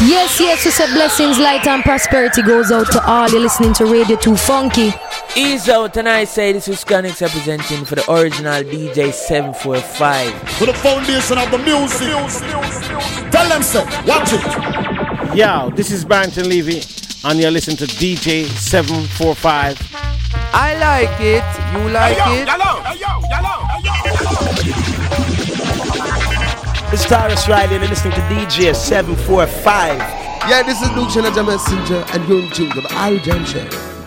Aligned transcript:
Yes, 0.00 0.40
yes, 0.40 0.64
we 0.64 0.70
said 0.70 0.90
blessings, 0.94 1.38
light, 1.38 1.66
and 1.66 1.82
prosperity 1.82 2.40
goes 2.40 2.70
out 2.72 2.90
to 2.92 3.04
all 3.06 3.28
You're 3.28 3.40
listening 3.40 3.74
to 3.74 3.84
Radio 3.84 4.16
2 4.16 4.36
Funky. 4.36 4.92
Ease 5.36 5.68
out, 5.68 5.96
and 5.98 6.08
I 6.08 6.24
say 6.24 6.52
this 6.52 6.66
is 6.68 6.82
Scanix 6.82 7.20
representing 7.20 7.84
for 7.84 7.96
the 7.96 8.10
original 8.10 8.62
DJ 8.62 9.12
745. 9.12 10.32
For 10.52 10.64
the 10.66 10.72
foundation 10.74 11.36
of 11.36 11.50
the 11.50 11.58
music. 11.58 12.08
Tell 13.30 13.46
them, 13.48 13.62
sir, 13.62 13.84
watch 14.06 14.32
it. 14.32 14.40
Yo, 15.36 15.68
this 15.74 15.90
is 15.90 16.04
Barrington 16.06 16.48
Levy, 16.48 16.80
and 17.24 17.40
you're 17.40 17.50
listening 17.50 17.76
to 17.78 17.86
DJ 17.86 18.46
745. 18.46 19.76
I 20.52 20.78
like 20.78 21.20
it. 21.20 21.42
You 21.72 21.88
like 21.90 22.16
hey, 22.16 22.36
yo, 22.36 22.42
it? 22.42 22.46
Yellow, 22.46 22.82
hey, 22.82 22.98
yo, 22.98 23.20
yellow, 23.28 23.58
hey, 23.66 23.82
yo. 23.84 23.92
It's 26.92 27.04
Tarrus 27.06 27.48
Riley, 27.48 27.74
and 27.74 27.82
you're 27.82 27.90
listening 27.90 28.14
to 28.14 28.20
DJ 28.22 28.74
745. 28.74 29.98
Yeah, 30.48 30.62
this 30.62 30.80
is 30.80 30.90
Luke 30.92 31.08
Shanaja 31.08 31.44
Messenger, 31.44 32.04
and 32.12 32.28
you're 32.28 32.40
in 32.40 32.50
tune 32.50 32.70
to 32.70 32.80
the 32.80 32.92
Al 32.92 33.18
Jam 33.18 33.44
Show. 33.44 33.66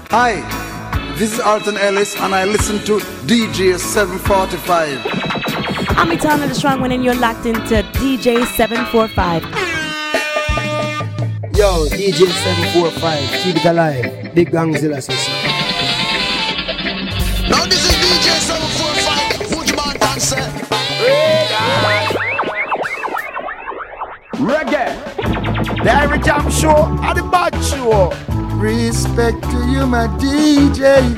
Hi, 0.10 0.42
this 1.18 1.34
is 1.34 1.40
Alton 1.40 1.78
Ellis, 1.78 2.16
and 2.16 2.34
I 2.34 2.46
listen 2.46 2.80
to 2.86 3.00
DJ 3.28 3.78
745. 3.78 5.00
I'm 5.98 6.12
Etana 6.12 6.48
the 6.48 6.56
Strong 6.56 6.82
One, 6.82 6.92
and 6.92 7.04
you're 7.04 7.16
locked 7.16 7.46
into 7.46 7.84
DJ 7.94 8.46
745. 8.46 9.71
Yo, 11.62 11.86
DJ 11.90 12.26
745, 12.26 13.44
keep 13.44 13.56
it 13.58 13.66
alive. 13.66 14.34
Big 14.34 14.50
Gangzilla 14.50 15.00
system. 15.00 15.36
Now 17.52 17.66
this 17.66 17.86
is 17.86 17.94
DJ 18.02 18.34
745, 18.50 19.54
Woodman 19.54 19.94
Dancer. 20.00 20.42
Reggae. 24.42 24.90
The 25.84 25.92
Irie 26.02 26.26
Jam 26.26 26.50
Show 26.50 26.98
and 27.04 27.20
the 27.20 27.24
Bad 27.30 27.54
Show. 27.64 28.10
Respect 28.58 29.44
to 29.44 29.58
you, 29.70 29.86
my 29.86 30.08
DJ. 30.18 31.14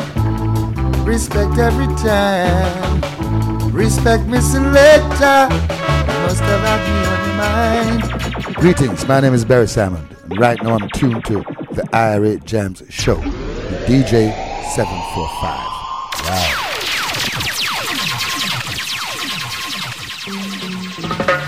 Respect 1.05 1.57
every 1.57 1.87
time. 2.03 3.32
Respect 3.73 4.27
me 4.27 4.39
selector. 4.39 5.49
Must 5.49 6.41
have 6.41 6.61
had 6.61 6.81
me 6.85 6.93
on 7.09 7.37
mind. 7.37 8.55
Greetings, 8.57 9.07
my 9.07 9.19
name 9.19 9.33
is 9.33 9.43
Barry 9.43 9.67
Salmon. 9.67 10.07
And 10.25 10.37
right 10.39 10.61
now 10.61 10.75
I'm 10.75 10.87
tuned 10.89 11.25
to 11.25 11.37
the 11.71 11.81
Irie 11.91 12.45
Jams 12.45 12.83
Show 12.89 13.17
with 13.17 13.87
DJ 13.87 14.31
745. 14.75 15.59
Wow. 21.33 21.42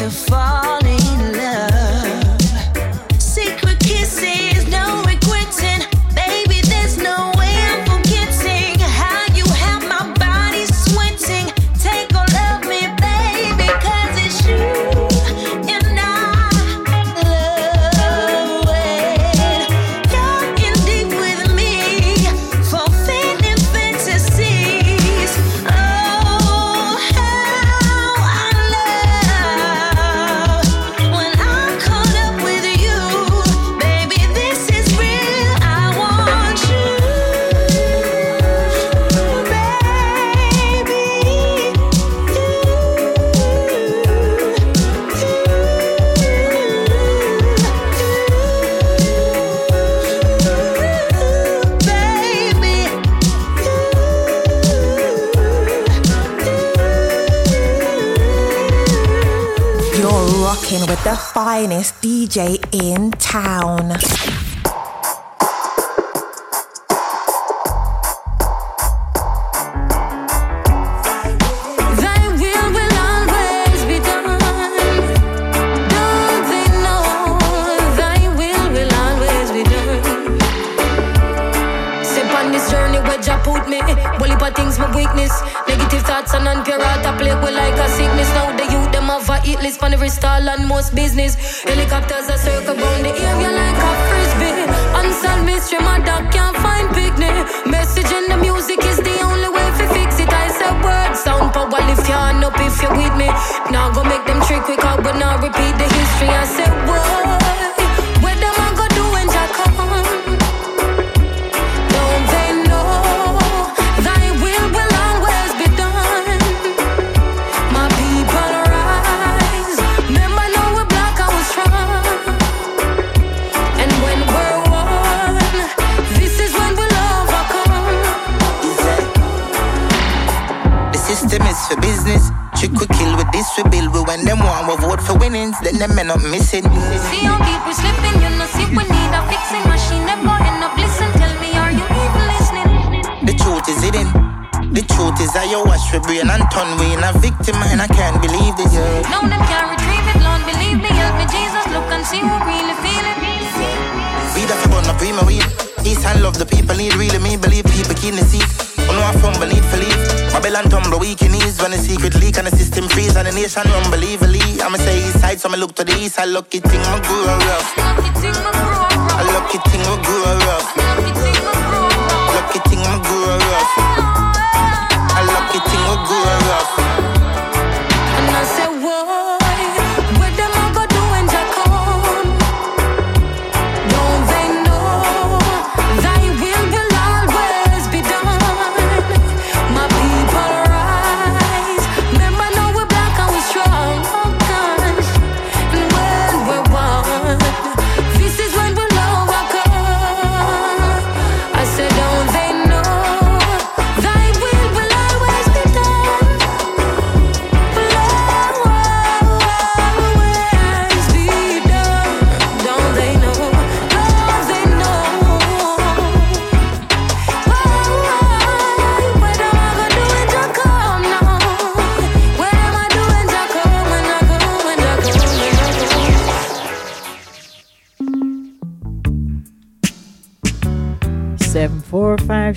To 0.00 0.08
fall 0.08 0.79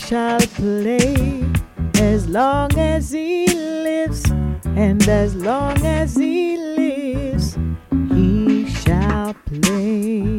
shall 0.05 0.39
play 0.39 1.45
as 1.95 2.27
long 2.27 2.77
as 2.77 3.11
he 3.11 3.47
lives, 3.47 4.29
and 4.75 5.01
as 5.07 5.33
long 5.35 5.77
as 5.85 6.15
he 6.15 6.57
lives, 6.57 7.57
he 8.09 8.67
shall 8.69 9.33
play. 9.45 10.38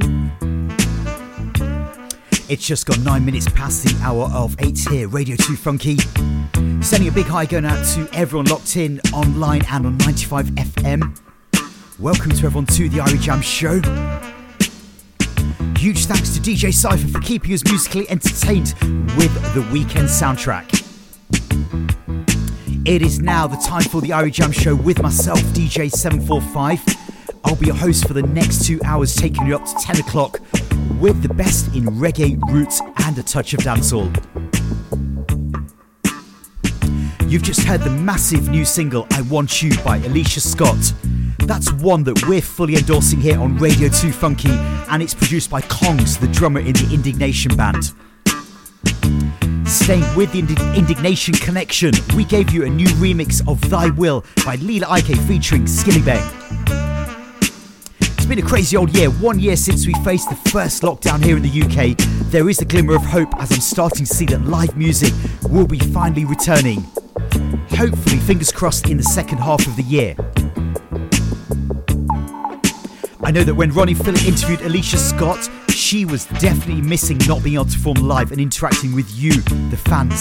It's 2.49 2.67
just 2.67 2.85
gone 2.85 3.03
nine 3.03 3.25
minutes 3.25 3.49
past 3.49 3.85
the 3.85 3.99
hour 4.03 4.31
of 4.35 4.55
eight 4.61 4.79
here, 4.91 5.09
Radio 5.09 5.35
2 5.37 5.57
Funky. 5.57 5.97
Sending 6.83 7.09
a 7.09 7.13
big 7.13 7.27
hi 7.27 7.47
going 7.47 7.65
out 7.65 7.83
to 7.95 8.07
everyone 8.13 8.47
locked 8.47 8.77
in 8.77 9.01
online 9.15 9.63
and 9.71 9.87
on 9.87 9.97
95 9.99 10.47
FM. 10.47 11.19
Welcome 11.99 12.33
to 12.33 12.47
everyone 12.47 12.67
to 12.67 12.91
the 12.91 12.99
Irie 12.99 13.21
Jam 13.21 13.41
Show. 13.41 14.34
Huge 15.85 16.07
thanks 16.07 16.31
to 16.31 16.41
DJ 16.41 16.73
Cypher 16.73 17.09
for 17.09 17.21
keeping 17.21 17.53
us 17.53 17.63
musically 17.67 18.09
entertained 18.09 18.73
with 19.19 19.35
the 19.53 19.69
weekend 19.71 20.09
soundtrack. 20.09 20.83
It 22.87 23.03
is 23.03 23.21
now 23.21 23.47
the 23.47 23.59
time 23.59 23.83
for 23.83 24.01
the 24.01 24.09
Irie 24.09 24.33
Jam 24.33 24.51
Show 24.51 24.75
with 24.77 25.03
myself, 25.03 25.41
DJ 25.53 25.91
745. 25.93 26.81
I'll 27.45 27.57
be 27.57 27.67
your 27.67 27.75
host 27.75 28.09
for 28.09 28.15
the 28.15 28.23
next 28.23 28.65
two 28.65 28.81
hours, 28.83 29.15
taking 29.15 29.47
you 29.47 29.57
up 29.57 29.67
to 29.67 29.75
10 29.75 29.99
o'clock 29.99 30.41
with 30.99 31.21
the 31.21 31.29
best 31.35 31.67
in 31.75 31.85
reggae, 31.85 32.41
roots, 32.51 32.81
and 33.05 33.19
a 33.19 33.23
touch 33.23 33.53
of 33.53 33.61
dancehall. 33.61 34.09
You've 37.31 37.43
just 37.43 37.63
heard 37.65 37.83
the 37.83 37.91
massive 37.91 38.49
new 38.49 38.65
single 38.65 39.07
I 39.11 39.21
Want 39.21 39.63
You 39.63 39.69
by 39.83 39.99
Aleighcia 39.99 40.41
Scott. 40.41 40.95
That's 41.47 41.71
one 41.73 42.05
that 42.05 42.27
we're 42.27 42.41
fully 42.41 42.77
endorsing 42.77 43.21
here 43.21 43.39
on 43.39 43.59
Radio 43.59 43.89
2 43.89 44.13
Funky, 44.13 44.51
and 44.51 45.03
it's 45.03 45.13
produced 45.13 45.51
by 45.51 45.61
Kongs, 45.63 46.19
the 46.19 46.27
drummer 46.29 46.61
in 46.61 46.73
the 46.73 46.91
Indignation 46.93 47.55
Band. 47.55 47.93
Staying 49.69 50.05
with 50.17 50.33
the 50.33 50.39
Indi- 50.39 50.79
Indignation 50.79 51.35
Connection, 51.35 51.93
we 52.17 52.25
gave 52.25 52.51
you 52.51 52.65
a 52.65 52.69
new 52.69 52.87
remix 52.97 53.47
of 53.47 53.61
Thy 53.69 53.91
Will 53.91 54.25
by 54.45 54.55
Lila 54.57 54.87
Iké 54.87 55.19
featuring 55.29 55.67
Skilly 55.67 56.01
Bang. 56.01 56.23
It's 58.01 58.27
been 58.27 58.39
a 58.39 58.43
crazy 58.43 58.77
old 58.79 58.97
year, 58.97 59.11
one 59.11 59.39
year 59.39 59.57
since 59.57 59.87
we 59.87 59.93
faced 60.03 60.31
the 60.31 60.51
first 60.51 60.83
lockdown 60.83 61.23
here 61.23 61.37
in 61.37 61.43
the 61.43 61.63
UK. 61.63 61.95
There 62.31 62.49
is 62.49 62.63
a 62.63 62.65
glimmer 62.65 62.95
of 62.95 63.03
hope 63.03 63.29
as 63.37 63.53
I'm 63.53 63.61
starting 63.61 64.07
to 64.07 64.15
see 64.15 64.25
that 64.27 64.47
live 64.47 64.79
music 64.79 65.13
will 65.51 65.67
be 65.67 65.79
finally 65.79 66.25
returning. 66.25 66.81
Hopefully, 67.71 68.19
fingers 68.21 68.51
crossed, 68.51 68.89
in 68.89 68.97
the 68.97 69.03
second 69.03 69.39
half 69.39 69.67
of 69.67 69.77
the 69.77 69.83
year. 69.83 70.17
I 73.25 73.31
know 73.31 73.43
that 73.43 73.55
when 73.55 73.71
Ronnie 73.73 73.95
Phillip 73.95 74.27
interviewed 74.27 74.61
Aleighcia 74.61 74.99
Scott, 74.99 75.49
she 75.71 76.05
was 76.05 76.27
definitely 76.27 76.83
missing 76.83 77.19
not 77.27 77.43
being 77.43 77.55
able 77.55 77.65
to 77.65 77.77
perform 77.77 78.07
live 78.07 78.33
and 78.33 78.41
interacting 78.41 78.95
with 78.95 79.11
you, 79.17 79.33
the 79.71 79.79
fans. 79.79 80.21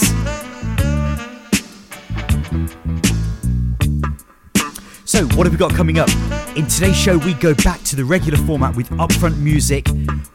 So, 5.04 5.26
what 5.36 5.46
have 5.46 5.52
we 5.52 5.58
got 5.58 5.74
coming 5.74 6.00
up? 6.00 6.08
In 6.56 6.66
today's 6.68 6.96
show, 6.96 7.18
we 7.18 7.34
go 7.34 7.54
back 7.56 7.84
to 7.84 7.98
the 7.98 8.06
regular 8.06 8.38
format 8.38 8.74
with 8.74 8.90
upfront 8.92 9.38
music, 9.38 9.88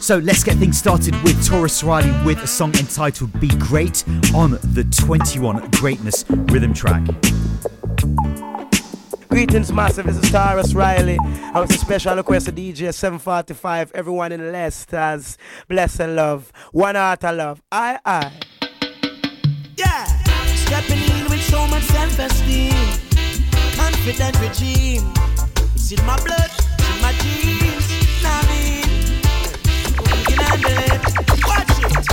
So 0.00 0.18
let's 0.18 0.42
get 0.42 0.56
things 0.56 0.76
started 0.76 1.14
with 1.22 1.36
Tarrus 1.46 1.84
Riley 1.84 2.10
with 2.26 2.42
a 2.42 2.48
song 2.48 2.76
entitled 2.78 3.38
Be 3.38 3.46
Great 3.58 4.02
on 4.34 4.58
the 4.74 4.82
21 5.06 5.70
Greatness 5.70 6.24
rhythm 6.28 6.74
track. 6.74 7.06
Greetings, 9.28 9.72
massive. 9.72 10.06
This 10.06 10.16
is 10.16 10.32
Tarrus 10.32 10.74
Riley. 10.74 11.16
I 11.22 11.60
was 11.60 11.70
a 11.70 11.78
special 11.78 12.16
request 12.16 12.46
to 12.46 12.52
DJ 12.52 12.92
745. 12.92 13.92
Everyone 13.94 14.32
in 14.32 14.50
Leicester's 14.50 15.38
bless 15.68 16.00
and 16.00 16.16
love. 16.16 16.52
One 16.72 16.96
heart 16.96 17.24
of 17.24 17.36
love. 17.36 17.62
Aye, 17.70 18.00
aye. 18.04 18.32
Yeah, 19.76 20.17
stepping 20.68 21.00
in 21.16 21.24
with 21.30 21.42
so 21.48 21.66
much 21.68 21.82
self-esteem, 21.84 22.76
confident 23.74 24.36
regime. 24.38 25.04
It's 25.74 25.90
in 25.92 26.04
my 26.04 26.16
blood, 26.20 26.50
it's 26.52 26.88
in 26.92 27.00
my 27.00 27.12
genes. 27.24 27.88
Nah, 28.22 28.36
I 28.36 28.44
mean, 28.52 28.84
we 30.04 30.18
can 30.28 30.40
it. 30.68 31.00
Watch 31.48 31.72
it. 31.80 32.04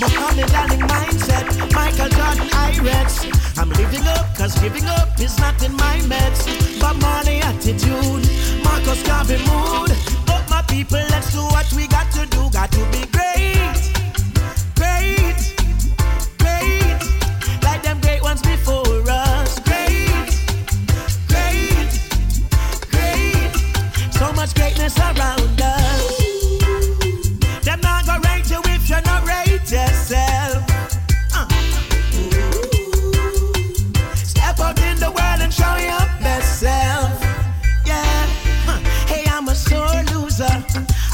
Muhammad 0.00 0.50
Ali 0.60 0.78
mindset, 0.88 1.44
Michael 1.76 2.08
Jordan 2.16 2.48
Irex. 2.64 3.08
I'm 3.58 3.68
living 3.68 4.06
up, 4.16 4.34
cause 4.34 4.58
giving 4.60 4.86
up 4.86 5.20
is 5.20 5.38
not 5.38 5.62
in 5.62 5.72
my 5.76 6.00
meds. 6.08 6.40
But 6.80 6.96
money 7.02 7.42
attitude, 7.42 8.24
Marcus 8.64 9.02
Garvey 9.02 9.36
mood. 9.44 9.92
Up 10.32 10.48
my 10.48 10.62
people, 10.68 11.04
let's 11.10 11.30
do 11.34 11.42
what 11.52 11.70
we 11.74 11.86
got 11.88 12.10
to 12.12 12.24
do. 12.24 12.48
Got 12.50 12.72
to 12.72 12.82
be 12.92 13.13
much 24.44 24.54
greatness 24.56 24.98
around 24.98 25.58
us. 25.58 26.18
Them 27.64 27.80
not 27.80 28.04
gonna 28.04 28.20
rate 28.28 28.50
you 28.50 28.60
if 28.74 28.90
you 28.90 29.00
not 29.08 29.26
rate 29.26 29.70
yourself. 29.72 30.62
Uh. 31.34 31.48
Step 34.14 34.60
out 34.60 34.78
in 34.82 34.98
the 35.00 35.10
world 35.16 35.40
and 35.40 35.52
show 35.52 35.74
your 35.76 36.04
best 36.20 36.60
self. 36.60 37.14
Yeah. 37.86 38.04
Huh. 38.66 38.80
Hey, 39.06 39.24
I'm 39.30 39.48
a 39.48 39.54
sore 39.54 40.02
loser. 40.12 40.56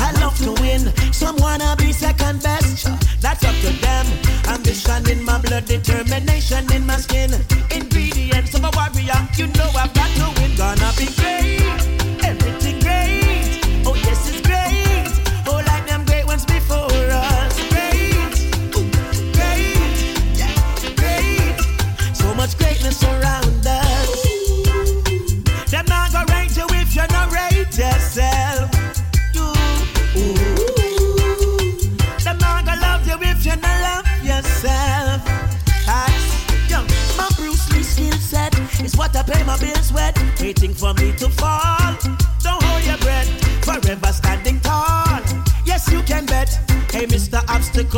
I 0.01 0.11
love 0.21 0.37
to 0.39 0.53
win. 0.61 0.93
Some 1.13 1.37
wanna 1.37 1.77
be 1.79 1.93
second 1.93 2.43
best. 2.43 2.89
That's 3.21 3.45
up 3.45 3.55
to 3.65 3.71
them. 3.85 4.07
Ambition 4.49 5.09
in 5.09 5.25
my 5.25 5.41
blood, 5.41 5.67
determination 5.67 6.65
in 6.73 6.85
my 6.85 6.97
skin. 6.97 7.31
Ingredients 7.71 8.55
of 8.55 8.65
a 8.65 8.71
warrior. 8.75 9.21
You 9.37 9.47
know 9.59 9.71
I've 9.77 9.95
got 9.95 10.11
to 10.19 10.41
win. 10.41 10.57
Gonna 10.57 10.91
be 10.99 11.07
great. 11.15 11.40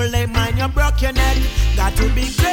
Obstacle, 0.03 0.09
lay 0.09 0.27
mine, 0.27 0.57
you 0.57 0.69
broke 0.69 1.01
your 1.03 1.13
neck. 1.13 1.37
Got 1.77 1.95
to 1.97 2.09
be 2.15 2.29
great, 2.37 2.52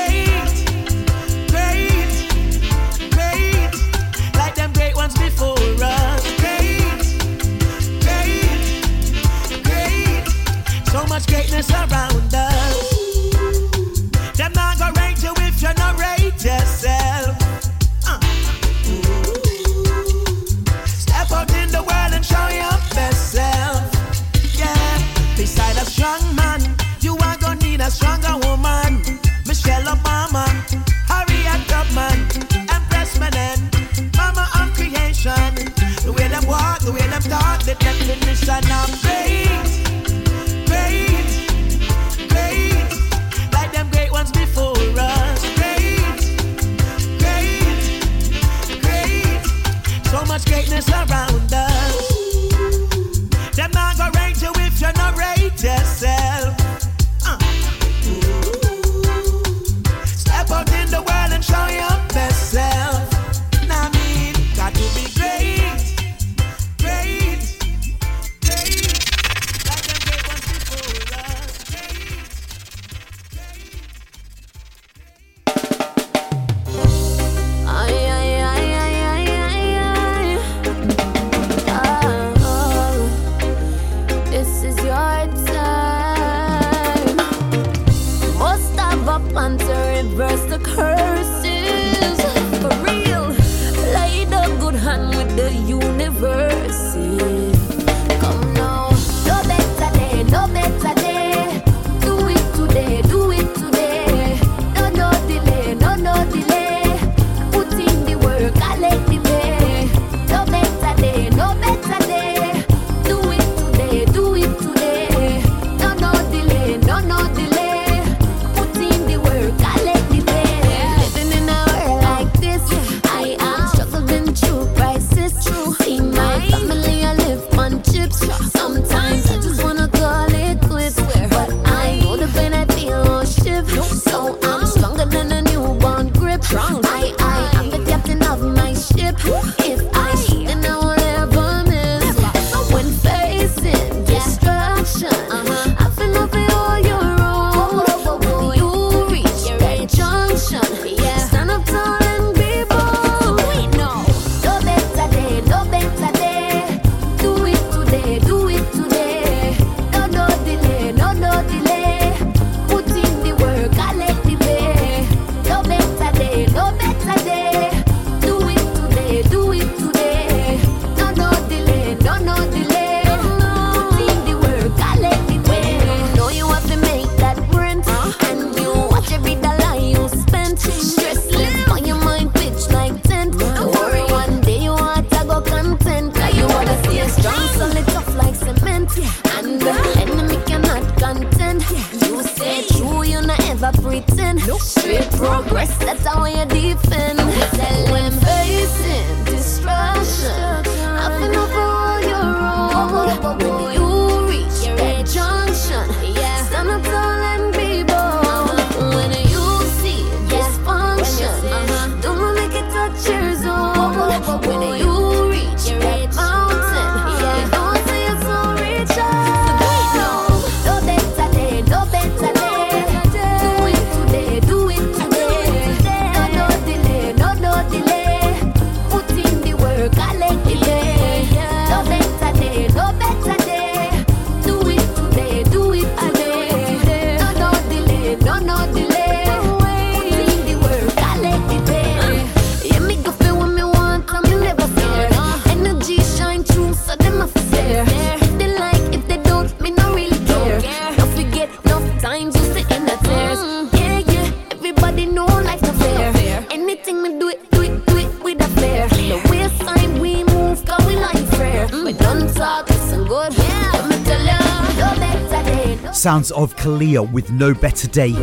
sounds 266.10 266.32
of 266.32 266.56
Khalia 266.56 267.08
with 267.12 267.32
No 267.32 267.54
Better 267.54 267.88
Day. 267.88 268.16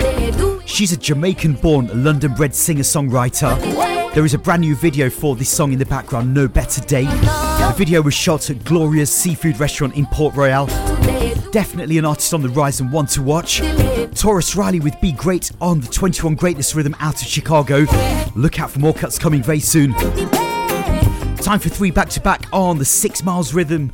She's 0.64 0.90
a 0.90 0.96
Jamaican 0.96 1.52
born, 1.52 1.88
London 2.02 2.34
bred 2.34 2.52
singer 2.52 2.82
songwriter. 2.82 3.56
There 4.12 4.24
is 4.24 4.34
a 4.34 4.38
brand 4.38 4.62
new 4.62 4.74
video 4.74 5.08
for 5.08 5.36
this 5.36 5.50
song 5.50 5.72
in 5.72 5.78
the 5.78 5.86
background, 5.86 6.34
No 6.34 6.48
Better 6.48 6.80
Day. 6.80 7.04
The 7.04 7.74
video 7.76 8.02
was 8.02 8.12
shot 8.12 8.50
at 8.50 8.56
Gloria's 8.56 9.12
seafood 9.12 9.60
restaurant 9.60 9.94
in 9.94 10.04
Port 10.06 10.34
Royal. 10.34 10.66
Definitely 11.52 11.96
an 11.98 12.04
artist 12.04 12.34
on 12.34 12.42
the 12.42 12.48
rise 12.48 12.80
and 12.80 12.90
one 12.90 13.06
to 13.06 13.22
watch. 13.22 13.60
Tarrus 13.60 14.56
Riley 14.56 14.80
with 14.80 15.00
Be 15.00 15.12
Great 15.12 15.52
on 15.60 15.78
the 15.78 15.86
21 15.86 16.34
Greatness 16.34 16.74
Rhythm 16.74 16.96
out 16.98 17.22
of 17.22 17.28
Chicago. 17.28 17.86
Look 18.34 18.58
out 18.58 18.72
for 18.72 18.80
more 18.80 18.94
cuts 18.94 19.16
coming 19.16 19.44
very 19.44 19.60
soon. 19.60 19.92
Time 21.36 21.60
for 21.60 21.68
three 21.68 21.92
back 21.92 22.08
to 22.08 22.20
back 22.20 22.48
on 22.52 22.78
the 22.78 22.84
Six 22.84 23.22
Miles 23.22 23.54
Rhythm 23.54 23.92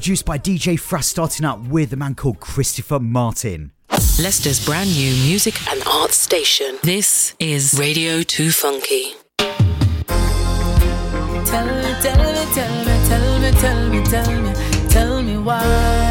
produced 0.00 0.24
by 0.24 0.38
DJ 0.38 0.80
Frass, 0.80 1.04
starting 1.04 1.44
up 1.44 1.60
with 1.68 1.92
a 1.92 1.96
man 1.96 2.14
called 2.14 2.40
Christopher 2.40 2.98
Martin. 2.98 3.70
Leicester's 4.18 4.64
brand 4.64 4.88
new 4.96 5.12
music 5.26 5.54
and 5.70 5.82
arts 5.86 6.16
station. 6.16 6.78
This 6.82 7.34
is 7.38 7.74
Radio 7.78 8.22
2 8.22 8.50
Funky. 8.50 9.12
Tell 9.36 9.58
me, 11.66 11.94
tell 12.00 12.16
me, 12.16 12.46
tell 12.54 12.84
me, 12.86 12.94
tell 13.10 13.38
me, 13.40 13.50
tell 13.50 13.90
me, 13.90 14.02
tell 14.04 14.40
me, 14.40 14.54
tell 14.88 15.22
me 15.22 15.36
why. 15.36 16.09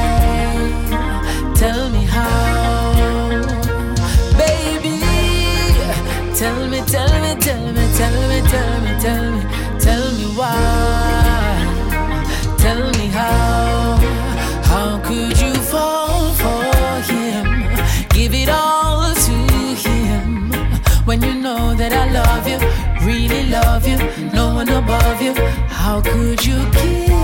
love 23.50 23.88
you, 23.88 23.98
no 24.32 24.54
one 24.54 24.70
above 24.70 25.22
you. 25.22 25.34
How 25.68 26.02
could 26.02 26.46
you 26.46 26.60
keep? 26.72 27.19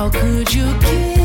How 0.00 0.08
could 0.08 0.54
you 0.54 0.64
give? 0.80 1.19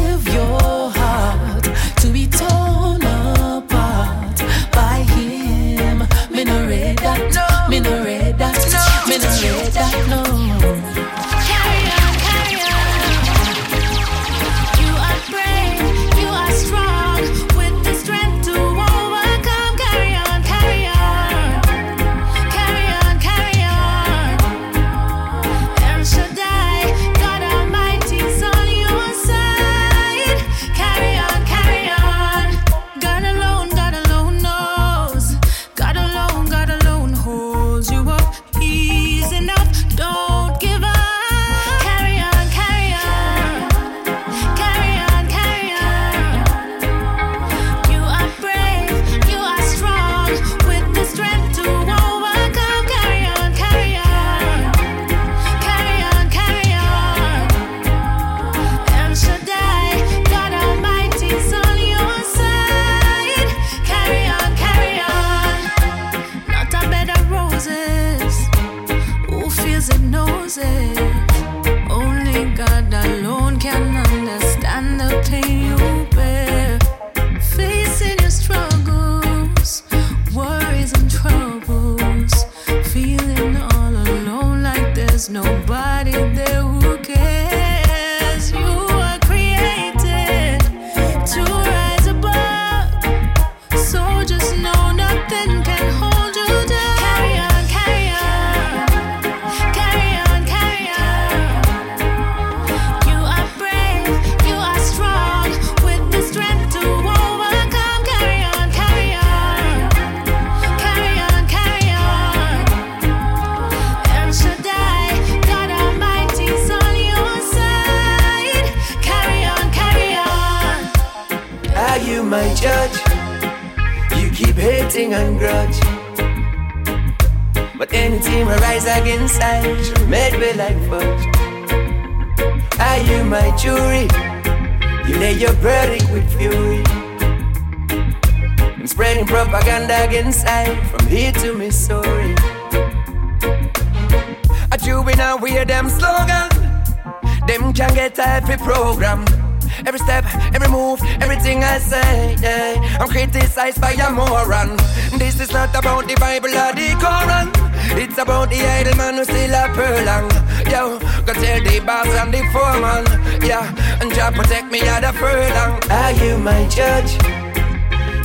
my 166.45 166.67
judge. 166.69 167.13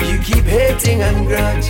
You 0.07 0.19
keep 0.19 0.45
hating 0.45 1.01
and 1.01 1.27
grudge. 1.27 1.67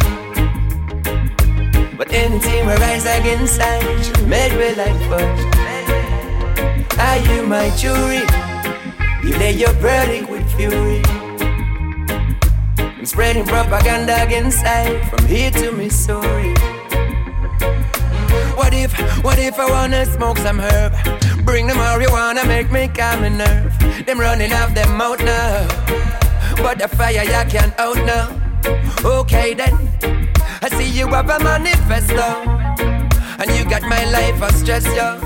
But 1.96 2.12
anything 2.12 2.66
will 2.66 2.76
rise 2.76 3.06
against 3.06 3.60
I 3.62 3.78
made 4.26 4.56
with 4.56 4.76
life 4.76 5.00
fudge. 5.08 5.42
Are 6.98 7.18
you 7.28 7.46
my 7.46 7.70
jury? 7.76 8.26
You 9.22 9.38
lay 9.38 9.52
your 9.52 9.72
verdict 9.74 10.28
with 10.28 10.44
fury. 10.56 11.02
I'm 12.98 13.06
spreading 13.06 13.46
propaganda 13.46 14.20
against 14.20 14.64
I 14.64 15.08
from 15.08 15.24
here 15.26 15.52
to 15.52 15.70
Missouri. 15.70 16.54
What 18.56 18.74
if, 18.74 18.92
what 19.22 19.38
if 19.38 19.56
I 19.60 19.70
wanna 19.70 20.04
smoke 20.04 20.38
some 20.38 20.58
herb? 20.58 20.94
Bring 21.44 21.68
the 21.68 21.74
marijuana, 21.74 22.44
make 22.44 22.72
me 22.72 22.88
calm 22.88 23.22
and 23.22 23.38
nerve. 23.38 24.04
Them 24.04 24.18
running 24.18 24.52
off 24.52 24.74
them 24.74 24.96
mouth 24.96 25.20
now. 25.20 25.80
But 26.62 26.79
the 26.79 26.88
fire 26.88 27.25
you 27.25 27.51
can't 27.51 27.75
out 27.79 27.96
now. 28.05 28.29
Okay 29.05 29.55
then, 29.55 29.75
I 30.62 30.68
see 30.68 30.88
you 30.88 31.09
have 31.09 31.31
a 31.31 31.38
manifesto. 31.42 32.29
And 33.40 33.51
you 33.57 33.64
got 33.64 33.83
my 33.83 34.05
life 34.11 34.42
a 34.42 34.53
stress, 34.53 34.85
yo. 34.94 35.18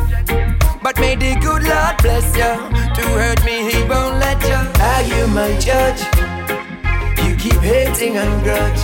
But 0.83 0.99
may 1.01 1.17
the 1.17 1.35
good 1.41 1.65
Lord 1.65 1.97
bless 2.03 2.37
you. 2.37 2.53
To 2.95 3.03
hurt 3.19 3.45
me, 3.45 3.71
he 3.71 3.83
won't 3.89 4.21
let 4.21 4.41
you. 4.43 4.61
Are 4.81 5.03
you 5.03 5.27
my 5.29 5.59
judge? 5.59 6.01
You 7.27 7.35
keep 7.37 7.61
hating 7.61 8.17
and 8.17 8.43
grudge. 8.45 8.83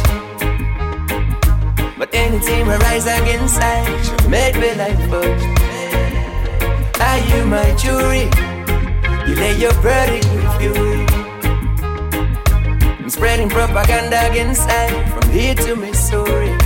But 1.97 2.09
anything 2.13 2.67
we 2.67 2.75
rise 2.75 3.07
against, 3.07 3.61
I 3.61 3.85
made 4.29 4.57
me 4.57 4.75
like 4.75 4.99
fudge. 5.09 5.45
Are 7.01 7.21
you 7.31 7.45
my 7.47 7.75
jury? 7.77 8.29
You 9.29 9.35
lay 9.37 9.57
your 9.57 9.73
verdict 9.75 10.27
with 10.33 10.59
fury. 10.59 11.10
Spreading 13.11 13.49
propaganda 13.49 14.31
against 14.31 14.69
I 14.69 14.89
from 15.11 15.33
here 15.33 15.57
to 15.57 15.75
Missouri. 15.75 16.60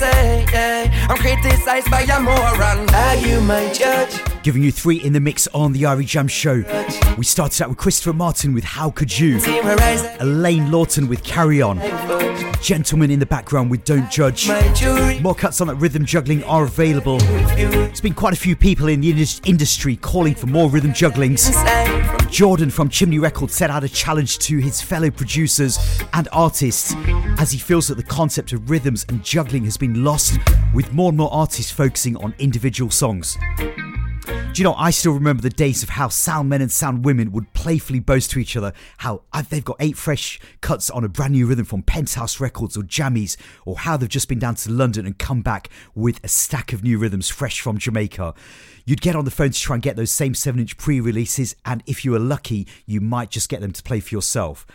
Say, 0.00 0.46
yeah. 0.50 1.06
I'm 1.10 1.18
criticized 1.18 1.90
by 1.90 2.00
a 2.00 2.20
moron. 2.20 2.88
Are 2.88 3.16
you 3.16 3.38
my 3.42 3.70
judge? 3.70 4.18
Giving 4.42 4.62
you 4.62 4.72
three 4.72 4.96
in 4.96 5.12
the 5.12 5.20
mix 5.20 5.46
on 5.48 5.74
the 5.74 5.82
Irie 5.82 6.06
Jam 6.06 6.26
show. 6.26 6.64
We 7.18 7.24
started 7.26 7.62
out 7.62 7.68
with 7.68 7.76
Christopher 7.76 8.14
Martin 8.14 8.54
with 8.54 8.64
How 8.64 8.90
Could 8.90 9.18
You? 9.18 9.36
Alaine 9.36 10.68
Laughton 10.68 11.06
with 11.06 11.22
Carry 11.22 11.60
On. 11.60 11.78
Gentleman 12.62 13.10
in 13.10 13.18
the 13.18 13.26
background 13.26 13.70
with 13.70 13.84
Don't 13.84 14.10
Judge. 14.10 14.48
More 15.20 15.34
cuts 15.34 15.60
on 15.60 15.66
that 15.66 15.76
rhythm 15.76 16.06
juggling 16.06 16.44
are 16.44 16.64
available. 16.64 17.18
There's 17.18 18.00
been 18.00 18.14
quite 18.14 18.32
a 18.32 18.40
few 18.40 18.56
people 18.56 18.88
in 18.88 19.02
the 19.02 19.10
industry 19.44 19.96
calling 19.96 20.34
for 20.34 20.46
more 20.46 20.70
rhythm 20.70 20.94
jugglings. 20.94 21.50
Jordan 22.30 22.70
from 22.70 22.88
Chimney 22.88 23.18
Records 23.18 23.54
set 23.54 23.70
out 23.70 23.82
a 23.82 23.88
challenge 23.88 24.38
to 24.38 24.58
his 24.58 24.80
fellow 24.80 25.10
producers 25.10 25.78
and 26.12 26.28
artists 26.32 26.94
as 27.38 27.50
he 27.50 27.58
feels 27.58 27.88
that 27.88 27.96
the 27.96 28.04
concept 28.04 28.52
of 28.52 28.70
rhythms 28.70 29.04
and 29.08 29.22
juggling 29.24 29.64
has 29.64 29.76
been 29.76 30.04
lost 30.04 30.38
with 30.72 30.92
more 30.92 31.08
and 31.08 31.18
more 31.18 31.32
artists 31.32 31.72
focusing 31.72 32.16
on 32.18 32.32
individual 32.38 32.90
songs. 32.90 33.36
Do 34.52 34.60
you 34.60 34.64
know, 34.64 34.74
I 34.74 34.90
still 34.90 35.12
remember 35.12 35.42
the 35.42 35.48
days 35.48 35.84
of 35.84 35.90
how 35.90 36.08
sound 36.08 36.48
men 36.48 36.60
and 36.60 36.72
sound 36.72 37.04
women 37.04 37.30
would 37.30 37.52
playfully 37.52 38.00
boast 38.00 38.32
to 38.32 38.40
each 38.40 38.56
other 38.56 38.72
how 38.98 39.22
they've 39.48 39.64
got 39.64 39.76
eight 39.78 39.96
fresh 39.96 40.40
cuts 40.60 40.90
on 40.90 41.04
a 41.04 41.08
brand 41.08 41.34
new 41.34 41.46
rhythm 41.46 41.64
from 41.64 41.82
Penthouse 41.82 42.40
Records 42.40 42.76
or 42.76 42.82
Jammys, 42.82 43.36
or 43.64 43.78
how 43.78 43.96
they've 43.96 44.08
just 44.08 44.28
been 44.28 44.40
down 44.40 44.56
to 44.56 44.72
London 44.72 45.06
and 45.06 45.16
come 45.16 45.40
back 45.40 45.70
with 45.94 46.18
a 46.24 46.28
stack 46.28 46.72
of 46.72 46.82
new 46.82 46.98
rhythms 46.98 47.28
fresh 47.28 47.60
from 47.60 47.78
Jamaica. 47.78 48.34
You'd 48.84 49.00
get 49.00 49.14
on 49.14 49.24
the 49.24 49.30
phone 49.30 49.50
to 49.50 49.58
try 49.58 49.76
and 49.76 49.82
get 49.84 49.94
those 49.94 50.10
same 50.10 50.34
7 50.34 50.60
inch 50.60 50.76
pre 50.76 51.00
releases, 51.00 51.54
and 51.64 51.84
if 51.86 52.04
you 52.04 52.10
were 52.10 52.18
lucky, 52.18 52.66
you 52.86 53.00
might 53.00 53.30
just 53.30 53.48
get 53.48 53.60
them 53.60 53.70
to 53.70 53.82
play 53.84 54.00
for 54.00 54.12
yourself. 54.16 54.66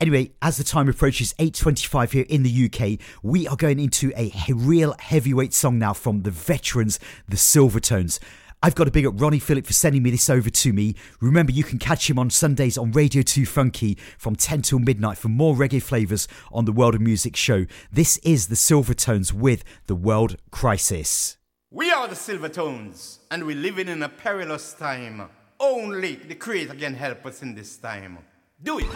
Anyway, 0.00 0.30
as 0.42 0.58
the 0.58 0.64
time 0.64 0.88
approaches 0.88 1.34
8:25 1.40 2.12
here 2.12 2.26
in 2.28 2.44
the 2.44 2.50
UK, 2.50 2.98
we 3.22 3.48
are 3.48 3.56
going 3.56 3.80
into 3.80 4.12
a 4.16 4.32
real 4.48 4.94
heavyweight 5.00 5.52
song 5.52 5.78
now 5.78 5.92
from 5.92 6.22
the 6.22 6.30
veterans, 6.30 7.00
the 7.28 7.36
Silvertones. 7.36 8.20
I've 8.64 8.74
got 8.74 8.84
to 8.84 8.90
big 8.90 9.04
up 9.04 9.20
Ronnie 9.20 9.40
Phillip 9.40 9.66
for 9.66 9.74
sending 9.74 10.02
me 10.02 10.10
this 10.10 10.30
over 10.30 10.48
to 10.48 10.72
me. 10.72 10.94
Remember, 11.20 11.52
you 11.52 11.62
can 11.62 11.78
catch 11.78 12.08
him 12.08 12.18
on 12.18 12.30
Sundays 12.30 12.78
on 12.78 12.92
Radio 12.92 13.20
2 13.20 13.44
Funky 13.44 13.98
from 14.16 14.34
10 14.36 14.62
till 14.62 14.78
midnight 14.78 15.18
for 15.18 15.28
more 15.28 15.54
reggae 15.54 15.82
flavours 15.82 16.26
on 16.50 16.64
the 16.64 16.72
World 16.72 16.94
of 16.94 17.02
Music 17.02 17.36
show. 17.36 17.66
This 17.92 18.16
is 18.22 18.46
the 18.46 18.54
Silvertones 18.54 19.34
with 19.34 19.64
the 19.86 19.94
World 19.94 20.36
Crisis. 20.50 21.36
We 21.70 21.92
are 21.92 22.08
the 22.08 22.14
Silvertones, 22.14 23.18
and 23.30 23.44
we're 23.44 23.54
living 23.54 23.88
in 23.88 24.02
a 24.02 24.08
perilous 24.08 24.72
time. 24.72 25.28
Only 25.60 26.14
the 26.14 26.34
Creator 26.34 26.76
can 26.76 26.94
help 26.94 27.26
us 27.26 27.42
in 27.42 27.54
this 27.54 27.76
time. 27.76 28.16
Do 28.62 28.78
it. 28.78 28.86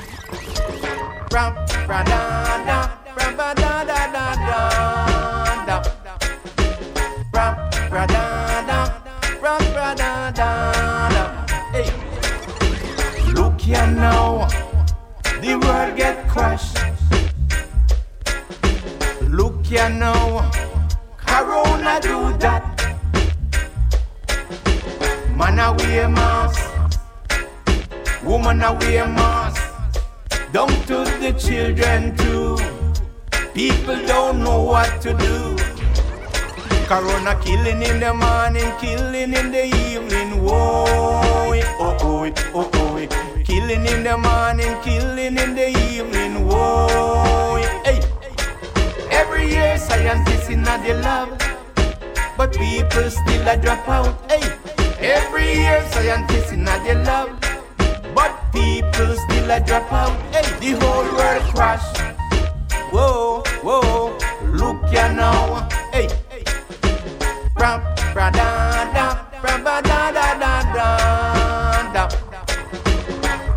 Ram, 1.30 1.68
ram, 9.48 9.74
ra, 9.74 9.94
da, 9.94 10.30
da, 10.30 10.50
da. 11.14 11.24
Hey. 11.72 11.88
Look 13.32 13.60
here 13.60 13.86
now, 13.86 14.48
the 15.42 15.52
world 15.62 15.96
get 15.96 16.28
crushed. 16.28 16.76
Look 19.38 19.66
here 19.66 19.88
now, 19.88 20.50
Corona 21.16 21.94
do 22.00 22.16
that. 22.44 22.64
Man 25.36 25.58
a 25.58 25.72
wear 25.78 26.08
mask, 26.08 26.60
woman 28.24 28.62
a 28.62 28.72
wear 28.74 29.06
mask. 29.06 29.62
Don't 30.52 30.78
to 30.88 30.98
the 31.22 31.32
children 31.38 32.16
too. 32.16 32.56
People 33.54 33.98
don't 34.06 34.42
know 34.44 34.62
what 34.62 35.00
to 35.02 35.12
do. 35.14 35.77
Corona 36.88 37.38
killing 37.44 37.82
in 37.82 38.00
the 38.00 38.14
morning, 38.14 38.72
killing 38.80 39.34
in 39.34 39.52
the 39.52 39.66
evening. 39.66 40.42
Whoa, 40.42 40.86
oh 41.78 41.98
oh 42.00 42.32
oh 42.54 42.70
oh. 42.72 43.42
Killing 43.44 43.84
in 43.84 44.04
the 44.04 44.16
morning, 44.16 44.74
killing 44.82 45.36
in 45.36 45.54
the 45.54 45.68
evening. 45.68 46.48
Whoa, 46.48 47.60
hey. 47.84 48.00
Every 49.10 49.50
year 49.50 49.76
scientists 49.76 50.48
in 50.48 50.62
the 50.62 50.94
lab, 51.04 51.38
but 52.38 52.54
people 52.54 53.10
still 53.10 53.46
a 53.46 53.58
drop 53.58 53.86
out. 53.86 54.16
Hey, 54.30 54.50
every 54.98 55.44
year 55.44 55.86
scientists 55.92 56.52
in 56.52 56.64
the 56.64 57.02
lab, 57.04 57.28
but 58.14 58.32
people 58.50 59.14
still 59.14 59.50
a 59.50 59.60
drop 59.60 59.92
out. 59.92 60.16
Hey, 60.32 60.48
the 60.58 60.80
whole 60.80 61.04
world 61.04 61.42
crash. 61.54 61.84
Whoa, 62.90 63.42
whoa, 63.62 64.16
look 64.46 64.90
ya 64.90 65.12
now. 65.12 65.68
Bra 67.58 67.80
bra 68.14 68.30
da 68.30 68.48
da, 68.94 69.06
bra 69.42 69.58
da 69.58 69.80
da 69.82 70.34
da 70.42 70.52
da 70.74 70.88
da. 71.94 72.08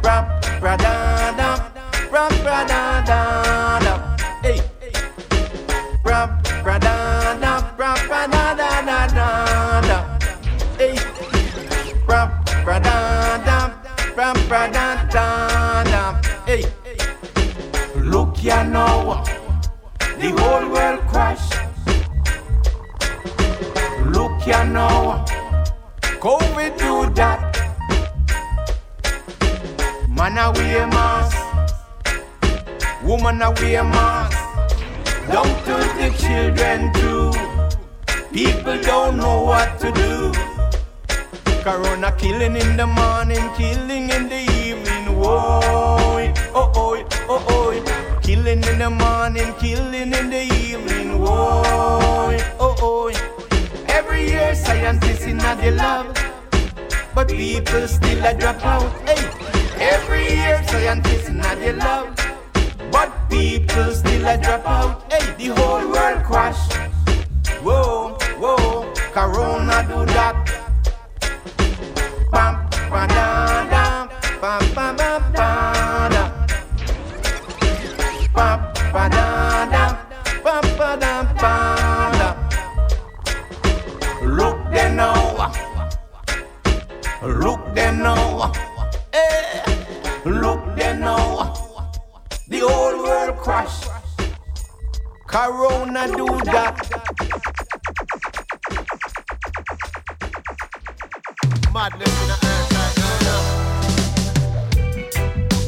Bra 0.01 0.75
da 0.77 1.31
da, 1.37 1.49
bra 2.09 2.27
da 2.65 2.81
da. 3.85 3.93
Hey. 4.41 4.59
Bra 6.03 6.27
bra 6.63 6.77
da 6.79 6.95
da, 7.41 7.61
bra 7.77 7.95
da 8.07 9.11
da. 9.87 9.97
Hey. 10.77 10.95
Bra 12.07 12.21
bra 12.65 12.79
da 12.79 13.37
da, 13.45 13.57
bra 14.15 14.67
da 14.67 14.85
da. 15.91 16.21
Hey. 16.47 16.63
Look 17.95 18.43
ya 18.43 18.63
now, 18.63 19.23
the 20.19 20.29
whole 20.37 20.69
world 20.69 21.01
crash. 24.43 24.47
Look 24.47 24.47
ya 24.47 24.63
now, 24.63 25.25
COVID 26.19 26.77
do 26.77 27.13
that. 27.15 27.57
Man 30.07 30.37
a 30.37 30.51
wear 30.51 30.87
mask, 30.87 31.37
woman 33.03 33.41
a 33.41 33.51
wear 33.51 33.83
mask. 33.83 34.37
Don't 35.31 35.65
to 35.65 35.77
the 35.97 36.09
children 36.17 36.91
too. 36.93 37.31
People 38.31 38.81
don't 38.81 39.17
know 39.17 39.43
what 39.43 39.79
to 39.79 39.91
do. 39.91 40.31
Corona 41.63 42.11
killing 42.17 42.55
in 42.55 42.75
the 42.77 42.87
morning, 42.87 43.49
killing 43.55 44.09
in 44.09 44.29
the 44.29 44.41
evening. 44.65 45.15
Whoa, 45.17 46.33
oh 46.53 46.71
oh, 46.75 47.05
oh 47.29 47.45
oh. 47.49 48.19
Killing 48.21 48.63
in 48.63 48.79
the 48.79 48.89
morning, 48.89 49.53
killing 49.59 50.13
in 50.13 50.29
the 50.29 50.41
evening. 50.41 51.19
Whoa, 51.19 52.00
scientists 54.81 55.25
in 55.25 55.37
the 55.37 55.71
lab, 55.77 56.17
but 57.13 57.27
people 57.27 57.87
still 57.87 58.25
a 58.25 58.33
drop 58.33 58.65
out. 58.65 58.91
Hey, 59.07 59.21
every 59.79 60.23
year 60.33 60.63
scientists 60.67 61.29
in 61.29 61.37
the 61.37 61.73
lab, 61.77 62.17
but 62.91 63.09
people 63.29 63.91
still 63.91 64.25
a 64.25 64.37
drop 64.41 64.65
out. 64.65 65.13
Hey, 65.13 65.35
the 65.37 65.53
whole 65.53 65.85
world 65.91 66.23
crash. 66.23 66.61
Whoa, 67.61 68.17
whoa, 68.41 68.91
Corona 69.13 69.85
do 69.87 69.99
that. 70.15 70.35
Bam, 72.31 72.53
ba 72.89 73.05
da 73.07 73.69
da, 73.69 74.07
bam, 74.41 74.73
bam, 74.73 74.95
bam, 74.95 75.30
Corona 95.31 96.07
do 96.07 96.25
that. 96.43 96.75
Madness 101.73 102.21
in 102.21 102.27
the 102.27 102.37
earth. 102.43 102.71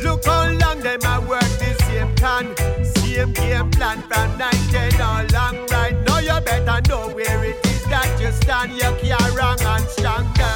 Look 0.04 0.26
how 0.26 0.49
long 0.52 0.82
them 0.82 0.99
a 1.06 1.21
work 1.26 1.39
the 1.41 1.73
same 1.86 2.13
can, 2.17 2.54
same 2.84 3.32
game 3.32 3.71
plan 3.71 4.02
from 4.02 4.38
19 4.38 4.99
all 5.02 5.23
long 5.32 5.65
right 5.71 5.95
now. 6.06 6.19
You 6.19 6.41
better 6.41 6.82
know 6.89 7.08
where 7.15 7.43
it 7.45 7.65
is 7.65 7.84
that 7.86 8.19
you 8.19 8.32
stand. 8.34 8.73
You 8.73 8.93
can't 9.02 9.36
wrong 9.38 9.58
and 9.62 9.86
stronger. 9.88 10.54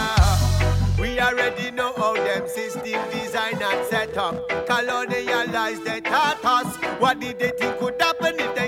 We 0.99 1.19
already 1.21 1.71
know 1.71 1.93
how 1.95 2.15
them 2.15 2.45
system 2.47 2.99
design 3.11 3.61
and 3.61 3.85
set 3.87 4.17
up. 4.17 4.49
Colonialize 4.67 5.83
they 5.85 6.01
taught 6.01 6.43
us. 6.43 6.75
What 6.99 7.19
did 7.21 7.39
they 7.39 7.51
think 7.51 7.77
could 7.79 8.01
happen 8.01 8.35
if 8.39 8.55
they 8.55 8.67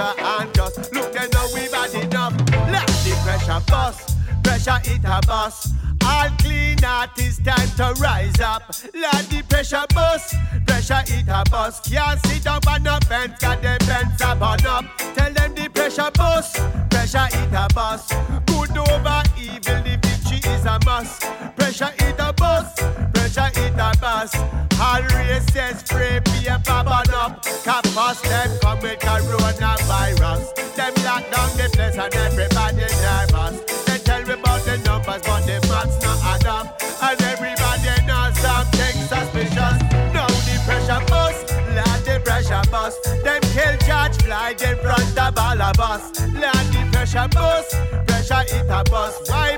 So 0.00 0.14
and 0.16 0.54
just 0.54 0.94
look, 0.94 1.12
they 1.12 1.28
know 1.28 1.46
we've 1.52 1.70
had 1.70 1.92
enough. 1.92 2.32
Let 2.72 2.86
the 3.04 3.12
pressure 3.22 3.62
bust, 3.66 4.16
pressure 4.42 4.80
it 4.84 5.04
a 5.04 5.20
bust. 5.26 5.74
All 6.02 6.30
clean 6.38 6.82
artists 6.82 7.42
time 7.44 7.68
to 7.76 8.00
rise 8.00 8.40
up. 8.40 8.62
Let 8.94 9.28
the 9.28 9.42
pressure 9.46 9.84
bust, 9.94 10.36
pressure 10.66 11.02
it 11.06 11.28
a 11.28 11.44
bust. 11.50 11.92
Can't 11.92 12.18
sit 12.24 12.44
down 12.44 12.60
on 12.66 12.82
no 12.82 12.98
fence, 13.06 13.38
got 13.40 13.60
the 13.60 13.76
fence 13.84 14.22
up 14.22 14.40
on 14.40 14.64
up. 14.64 14.86
Tell 15.14 15.34
them 15.34 15.54
the 15.54 15.68
pressure 15.68 16.10
bust, 16.14 16.56
pressure 16.88 17.28
it 17.32 17.52
a 17.52 17.68
bust. 17.74 18.14
Good 18.46 18.78
over 18.78 19.22
evil, 19.38 19.82
the 19.84 19.98
victory 20.00 20.50
is 20.50 20.64
a 20.64 20.78
must. 20.86 21.20
Pressure 21.56 21.92
it 21.98 22.16
a 22.18 22.32
bust, 22.32 22.78
pressure 23.12 23.50
it 23.54 23.74
a 23.74 23.92
bust. 24.00 24.69
All 24.90 25.02
races 25.02 25.78
spray 25.84 26.18
paper 26.18 26.82
burn 26.82 27.14
up. 27.14 27.44
Campus 27.62 28.20
them 28.22 28.58
come 28.60 28.80
with 28.80 28.98
coronavirus. 28.98 30.42
Them 30.74 30.94
lock 31.04 31.30
down 31.30 31.50
the 31.56 31.70
place 31.72 31.96
and 31.96 32.12
everybody 32.12 32.86
nervous. 32.98 33.60
They 33.86 33.98
tell 33.98 34.22
me 34.26 34.34
about 34.34 34.64
the 34.64 34.78
numbers, 34.78 35.22
but 35.22 35.46
the 35.46 35.64
maths 35.70 36.02
not 36.02 36.18
add 36.24 36.46
up. 36.46 36.82
And 37.02 37.22
everybody 37.22 37.94
knows 38.04 38.36
something 38.42 38.96
suspicious. 39.06 39.78
Now 40.10 40.26
the 40.26 40.58
pressure 40.66 41.04
bust, 41.06 41.54
let 41.76 42.04
the 42.04 42.20
pressure 42.24 42.62
bust. 42.68 42.98
Them 43.22 43.42
kill 43.54 43.76
charge 43.86 44.16
fly 44.24 44.56
in 44.58 44.76
front 44.78 45.16
of 45.16 45.38
all 45.38 45.62
of 45.62 45.78
us. 45.78 46.18
Let 46.34 46.66
the 46.74 46.88
pressure 46.90 47.28
bust, 47.30 47.76
pressure 48.08 48.42
it 48.56 48.66
a 48.68 48.82
bust. 48.90 49.30
Why 49.30 49.56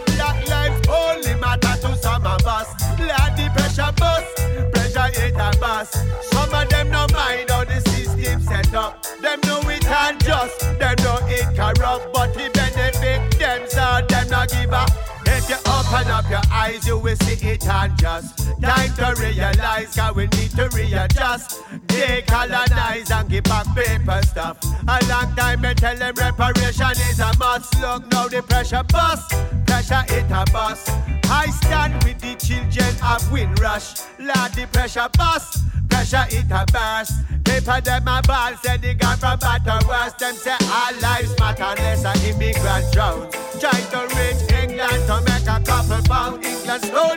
bust. 5.83 6.33
Some 6.33 6.55
of 6.55 6.69
them 6.69 6.91
no 6.91 7.07
mind 7.13 7.51
how 7.51 7.65
the 7.65 7.81
system 7.91 8.41
set 8.41 8.75
up. 8.75 9.03
Them 9.21 9.41
know 9.45 9.61
it 9.69 9.85
unjust, 9.87 10.61
them 10.79 10.97
know 11.03 11.19
it 11.23 11.57
corrupt, 11.57 12.13
but 12.13 12.37
it 12.37 12.53
benefit 12.53 13.39
them, 13.39 13.63
so 13.69 14.01
them 14.09 14.29
not 14.29 14.51
give 14.51 14.73
up. 14.73 14.91
If 15.27 15.49
you 15.49 15.57
open 15.67 16.11
up 16.11 16.29
your 16.31 16.43
eyes, 16.51 16.87
you 16.87 16.99
will 16.99 17.17
see 17.17 17.47
it 17.49 17.67
unjust. 17.67 18.51
Time 18.61 18.95
to 18.95 19.15
realize, 19.21 19.95
cause 19.95 20.15
we 20.15 20.25
need 20.25 20.51
to 20.51 20.69
readjust. 20.75 21.61
Decolonize 21.93 23.11
and 23.11 23.29
give 23.29 23.45
back 23.45 23.67
paper 23.75 24.21
stuff. 24.27 24.59
A 24.89 24.99
long 25.09 25.35
time 25.37 25.61
me 25.61 25.75
tell 25.75 25.97
them 25.97 26.15
reparation 26.17 26.93
is 27.09 27.21
a 27.21 27.31
must. 27.39 27.79
Look 27.81 28.11
now 28.11 28.29
the 28.29 28.43
pressure 28.43 28.83
bust, 28.89 29.31
pressure 29.67 30.05
it 30.09 30.31
a 30.31 30.45
bust. 30.53 30.91
I 31.25 31.47
stand 31.63 32.03
with 32.05 32.21
the 32.21 32.35
children 32.35 32.95
of 33.03 33.31
Windrush. 33.31 34.03
Lord 34.19 34.53
the 34.53 34.67
pressure 34.73 35.09
bust, 35.17 35.63
pressure 35.89 36.27
it 36.31 36.51
a 36.51 36.65
burst. 36.73 37.13
Paper 37.45 37.81
them 37.81 38.09
a 38.09 38.23
ball, 38.23 38.57
say 38.63 38.77
they 38.79 38.95
got 38.95 39.19
from 39.19 39.39
better 39.39 39.79
worse. 39.87 40.13
Them 40.15 40.35
say 40.35 40.57
our 40.61 40.93
lives 41.01 41.39
matter 41.39 41.65
unless 41.65 42.05
an 42.05 42.17
immigrant 42.25 42.93
drowns. 42.93 43.35
Trying 43.61 43.89
to 43.93 44.01
reach 44.17 44.43
England 44.63 45.07
to 45.09 45.21
make 45.29 45.49
a 45.49 45.61
couple 45.65 46.03
pound. 46.09 46.45
England 46.45 46.85
stole 46.85 47.17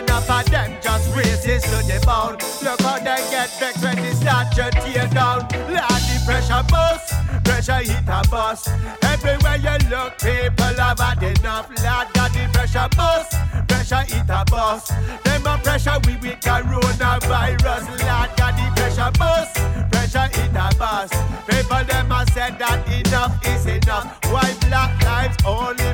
enough 0.00 0.30
of 0.30 0.50
them, 0.50 0.76
just 0.82 1.10
racist 1.10 1.64
to 1.70 1.78
the 1.86 1.98
bone. 2.04 2.36
Look 2.62 2.80
how 2.80 2.98
they 2.98 3.20
get 3.30 3.50
vexed 3.58 3.82
when 3.82 3.96
they 3.96 4.14
start 4.14 4.52
to 4.56 4.70
tear 4.82 5.06
down. 5.08 5.40
Lord, 5.68 6.02
the 6.08 6.16
pressure 6.24 6.64
bust, 6.68 7.14
pressure 7.44 7.82
hit 7.84 8.08
a 8.08 8.22
bus. 8.30 8.68
Everywhere 9.02 9.56
you 9.56 9.76
look, 9.88 10.18
people 10.18 10.74
have 10.80 10.98
had 10.98 11.22
enough. 11.22 11.68
Lord, 11.84 12.08
the 12.34 12.48
pressure 12.52 12.88
bust, 12.96 13.32
pressure 13.68 14.04
hit 14.08 14.30
a 14.30 14.44
bus. 14.50 14.88
Them 15.24 15.46
a 15.46 15.58
pressure 15.58 15.98
we 16.06 16.16
with 16.16 16.40
coronavirus. 16.40 17.84
Lord, 18.06 18.30
the 18.36 18.66
pressure 18.76 19.12
bust, 19.18 19.54
pressure 19.90 20.28
hit 20.34 20.56
a 20.56 20.68
bus. 20.78 21.10
People 21.48 21.84
them 21.84 22.12
a 22.12 22.24
said 22.32 22.58
that 22.58 22.80
enough 22.88 23.34
is 23.46 23.66
enough. 23.66 24.18
Why 24.32 24.54
black 24.68 25.02
lives 25.04 25.36
only 25.44 25.90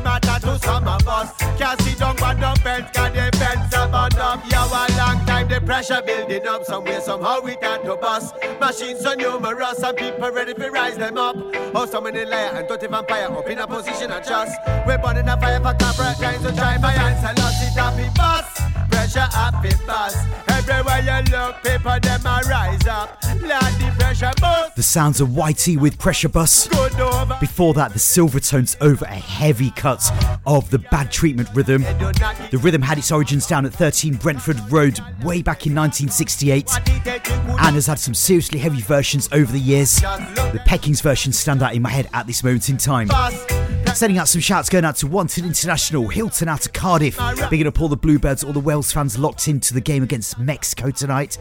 matter 1.07 1.33
to 1.33 1.37
some 1.37 1.47
of 1.47 1.49
us? 1.49 1.59
Can't 1.59 1.81
see 1.83 1.95
down 1.95 2.23
on 2.23 2.41
the 2.41 2.61
fence, 2.61 2.91
got 2.93 3.15
the 3.15 3.37
fence 3.37 3.75
on 3.75 3.95
up. 3.95 4.43
Yeah, 4.51 4.67
a 4.67 4.85
long 4.97 5.27
time 5.27 5.49
the 5.49 5.61
pressure 5.61 6.03
building 6.05 6.47
up. 6.47 6.65
Somewhere, 6.65 7.01
somehow 7.01 7.41
we 7.41 7.57
can't 7.57 7.85
to 7.85 7.97
bust. 7.97 8.35
Machines 8.61 9.01
so 9.01 9.15
numerous 9.15 9.83
and 9.83 9.97
people 9.97 10.31
ready 10.31 10.55
to 10.55 10.71
rise 10.71 10.97
them 10.97 11.19
up. 11.19 11.37
Oh, 11.75 11.87
so 11.87 12.01
many 12.01 12.25
liar 12.25 12.51
and 12.55 12.69
dirty 12.69 12.87
vampire 12.87 13.27
up 13.27 13.47
in 13.49 13.59
a 13.59 13.67
position 13.67 14.11
of 14.11 14.25
trust. 14.27 14.59
We're 14.87 14.99
burning 14.99 15.29
a 15.29 15.39
fire 15.41 15.61
for 15.61 15.75
corporate 15.75 16.19
trying 16.19 16.43
to 16.43 16.53
try 16.55 16.79
my 16.79 16.93
answer. 16.93 17.41
Lost 17.41 17.63
it 17.63 17.79
up 17.79 18.17
bus. 18.17 18.76
Pressure 19.07 19.29
up 19.37 19.65
in 19.65 19.87
bus. 19.87 20.17
Everywhere 20.49 20.99
you 20.99 21.31
look, 21.31 21.63
people 21.63 22.01
them 22.01 22.27
a 22.27 22.41
rise 22.49 22.89
up. 22.89 23.23
Lord, 23.41 23.63
the 23.79 23.95
pressure. 23.97 24.33
The 24.75 24.83
sounds 24.83 25.21
of 25.21 25.29
Whitey 25.29 25.79
with 25.79 25.97
Pressure 25.97 26.29
Bus. 26.29 26.67
Before 27.39 27.73
that, 27.75 27.93
the 27.93 28.01
Silvertones 28.01 28.77
over 28.81 29.05
a 29.05 29.15
heavy 29.15 29.71
cut 29.71 30.11
of 30.45 30.69
the 30.71 30.81
Bad 30.81 31.13
Treatment 31.13 31.49
rhythm. 31.55 31.83
The 31.83 32.59
rhythm 32.61 32.83
had 32.83 32.99
its 32.99 33.13
origins 33.13 33.47
down 33.47 33.65
at 33.65 33.73
13 33.73 34.15
Brentford 34.15 34.59
Road 34.73 34.99
way 35.23 35.41
back 35.41 35.69
in 35.69 35.75
1968 35.77 36.69
and 37.07 37.75
has 37.77 37.87
had 37.87 38.01
some 38.01 38.15
seriously 38.15 38.59
heavy 38.59 38.81
versions 38.81 39.29
over 39.31 39.53
the 39.53 39.61
years. 39.61 40.01
The 40.01 40.61
Peckings 40.67 41.01
versions 41.01 41.39
stand 41.39 41.63
out 41.63 41.77
in 41.77 41.83
my 41.83 41.91
head 41.91 42.09
at 42.13 42.27
this 42.27 42.43
moment 42.43 42.69
in 42.71 42.77
time. 42.77 43.09
Sending 43.97 44.19
out 44.19 44.29
some 44.29 44.43
shouts 44.43 44.69
going 44.69 44.85
out 44.85 44.95
to 44.95 45.07
Wanted 45.07 45.47
International, 45.47 46.07
Hilton 46.07 46.49
out 46.49 46.61
to 46.61 46.69
Cardiff, 46.69 47.19
bigging 47.49 47.67
up 47.67 47.81
all 47.81 47.89
the 47.89 47.97
Bluebirds, 47.97 48.45
all 48.45 48.53
the 48.53 48.61
Wales 48.61 48.93
fans 48.93 49.19
locked 49.19 49.49
into 49.49 49.73
the 49.73 49.81
game 49.81 50.03
against 50.03 50.39
Mexico 50.39 50.91
tonight. 50.91 51.39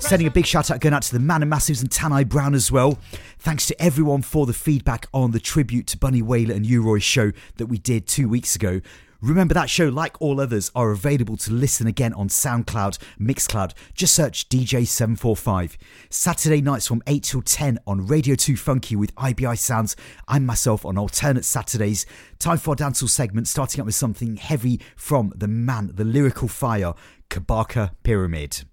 Sending 0.00 0.26
a 0.26 0.30
big 0.32 0.44
shout 0.44 0.72
out 0.72 0.80
going 0.80 0.92
out 0.92 1.02
to 1.02 1.12
the 1.12 1.20
Man 1.20 1.40
and 1.42 1.52
Massives 1.52 1.82
and 1.82 1.92
Tanai 1.92 2.24
Brown 2.24 2.52
as 2.52 2.72
well. 2.72 2.98
Thanks 3.38 3.66
to 3.66 3.80
everyone 3.80 4.22
for 4.22 4.44
the 4.44 4.52
feedback 4.52 5.06
on 5.14 5.30
the 5.30 5.38
tribute 5.38 5.86
to 5.86 5.96
Bunny 5.96 6.20
Wailer 6.20 6.56
and 6.56 6.66
U-Roy 6.66 6.98
show 6.98 7.30
that 7.58 7.66
we 7.66 7.78
did 7.78 8.08
two 8.08 8.28
weeks 8.28 8.56
ago. 8.56 8.80
Remember 9.24 9.54
that 9.54 9.70
show, 9.70 9.88
like 9.88 10.20
all 10.20 10.38
others, 10.38 10.70
are 10.74 10.90
available 10.90 11.38
to 11.38 11.50
listen 11.50 11.86
again 11.86 12.12
on 12.12 12.28
SoundCloud, 12.28 12.98
Mixcloud. 13.18 13.72
Just 13.94 14.12
search 14.12 14.50
DJ745. 14.50 15.78
Saturday 16.10 16.60
nights 16.60 16.86
from 16.86 17.02
8 17.06 17.22
till 17.22 17.40
10 17.40 17.78
on 17.86 18.06
Radio 18.06 18.34
2 18.34 18.54
Funky 18.54 18.94
with 18.94 19.14
IBI 19.14 19.56
Sounds. 19.56 19.96
I'm 20.28 20.44
myself 20.44 20.84
on 20.84 20.98
alternate 20.98 21.46
Saturdays. 21.46 22.04
Time 22.38 22.58
for 22.58 22.74
a 22.74 22.76
dancehall 22.76 23.08
segment, 23.08 23.48
starting 23.48 23.80
up 23.80 23.86
with 23.86 23.94
something 23.94 24.36
heavy 24.36 24.78
from 24.94 25.32
the 25.34 25.48
man, 25.48 25.92
the 25.94 26.04
lyrical 26.04 26.48
fire, 26.48 26.92
Kabaka 27.30 27.92
Pyramid. 28.02 28.64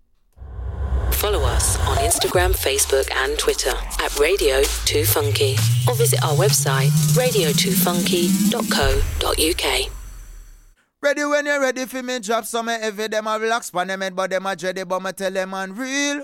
Follow 1.14 1.46
us 1.46 1.80
on 1.88 1.96
Instagram, 2.00 2.52
Facebook, 2.52 3.10
and 3.16 3.40
Twitter 3.40 3.72
at 4.02 4.20
Radio 4.20 4.64
2 4.64 5.06
Funky 5.06 5.56
or 5.88 5.96
visit 5.96 6.22
our 6.26 6.36
website 6.36 6.90
radio2funky.co.uk. 7.16 10.01
Ready 11.04 11.26
when 11.26 11.48
you're 11.48 11.60
ready 11.60 11.88
for 11.88 12.04
me 12.04 12.20
drop 12.20 12.46
some 12.46 12.68
heavy 12.68 13.08
them 13.08 13.26
a 13.26 13.40
relax 13.40 13.72
pan 13.72 13.88
them 13.88 14.02
head 14.02 14.16
but 14.16 14.30
them 14.30 14.46
a 14.46 14.50
dready 14.50 14.88
but 14.88 15.02
me 15.02 15.12
tell 15.12 15.32
them 15.32 15.50
man 15.50 15.74
real. 15.76 16.24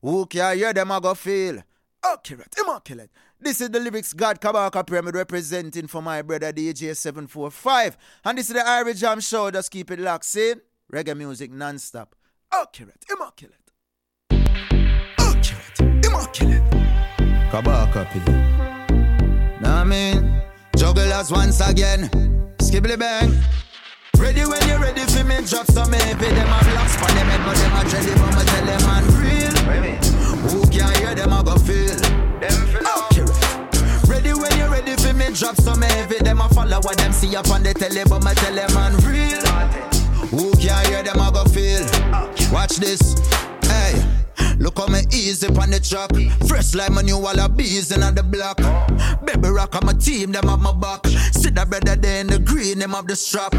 Who 0.00 0.24
can 0.24 0.56
hear 0.56 0.72
them 0.72 0.90
a 0.90 0.98
go 1.02 1.12
feel? 1.14 1.62
Accurate, 2.02 2.54
immaculate. 2.58 3.10
This 3.38 3.60
is 3.60 3.68
the 3.68 3.78
lyrics 3.78 4.14
God 4.14 4.40
Kabaka 4.40 4.86
Pyramid 4.86 5.16
representing 5.16 5.86
for 5.86 6.00
my 6.00 6.22
brother 6.22 6.50
DJ 6.50 6.96
745. 6.96 7.98
And 8.24 8.38
this 8.38 8.48
is 8.48 8.54
the 8.54 8.60
Irie 8.60 8.96
Jam 8.96 9.20
Show. 9.20 9.50
Just 9.50 9.70
keep 9.70 9.90
it 9.90 9.98
locked 9.98 10.34
in. 10.34 10.62
Reggae 10.90 11.14
music 11.14 11.52
non-stop. 11.52 12.14
Accurate, 12.50 13.04
immaculate. 13.14 13.70
Accurate, 15.18 16.06
immaculate. 16.06 16.62
Kabaka 17.50 18.06
Pyramid. 18.12 19.60
Now 19.60 19.82
I 19.82 19.84
mean, 19.84 20.40
jugglers 20.74 21.30
once 21.30 21.60
again. 21.60 22.08
Skibbly 22.58 22.98
bang. 22.98 23.30
Ready 24.18 24.44
when 24.44 24.66
you're 24.68 24.80
ready 24.80 25.02
for 25.02 25.24
me, 25.24 25.36
drop 25.44 25.66
some 25.70 25.92
heavy. 25.92 26.26
Them 26.26 26.48
a 26.48 26.58
blocks 26.64 26.96
for 26.96 27.10
them 27.12 27.26
head, 27.28 27.40
but 27.44 27.56
them 27.56 27.76
a 27.76 27.82
jelly, 27.90 28.14
but 28.14 28.32
me 28.36 28.44
tell 28.44 28.66
them 28.66 28.82
man 28.86 29.04
real. 29.20 29.56
Who 30.50 30.66
can 30.70 30.94
hear 30.96 31.14
them 31.14 31.32
a 31.32 31.42
go 31.42 31.56
feel? 31.56 31.96
Them 32.40 32.66
feel 32.66 32.82
oh, 32.84 33.08
accurate. 33.10 34.08
Ready 34.08 34.32
when 34.32 34.56
you're 34.58 34.70
ready 34.70 34.96
for 34.96 35.12
me, 35.12 35.32
drop 35.32 35.56
some 35.56 35.82
heavy. 35.82 36.18
Them 36.18 36.40
a 36.40 36.48
follow 36.48 36.80
what 36.80 36.96
them 36.98 37.12
see 37.12 37.36
up 37.36 37.50
on 37.50 37.62
the 37.62 37.74
telly, 37.74 38.02
but 38.08 38.24
me 38.24 38.32
tell 38.34 38.54
them 38.54 38.72
man 38.74 38.96
real. 39.04 39.42
Who 40.30 40.52
can 40.56 40.84
hear 40.86 41.02
them 41.02 41.20
a 41.20 41.30
go 41.30 41.44
feel? 41.44 41.84
Watch 42.52 42.76
this. 42.76 43.14
Look 44.58 44.78
how 44.78 44.86
me 44.86 45.00
easy 45.12 45.46
on 45.48 45.70
the 45.70 45.80
track. 45.80 46.10
Fresh 46.48 46.74
like 46.74 46.90
my 46.90 47.02
new 47.02 47.18
wall 47.18 47.38
of 47.38 47.56
bees 47.56 47.92
in 47.92 48.00
the 48.00 48.22
block. 48.22 48.58
Baby 49.24 49.48
rock 49.48 49.74
on 49.76 49.86
my 49.86 49.92
team, 49.92 50.32
them 50.32 50.48
have 50.48 50.60
my 50.60 50.72
back. 50.72 51.06
See 51.06 51.50
that 51.50 51.68
brother 51.68 51.96
there 51.96 52.20
in 52.20 52.26
the 52.28 52.38
green, 52.38 52.78
them 52.78 52.92
have 52.92 53.06
the 53.06 53.16
strap. 53.16 53.54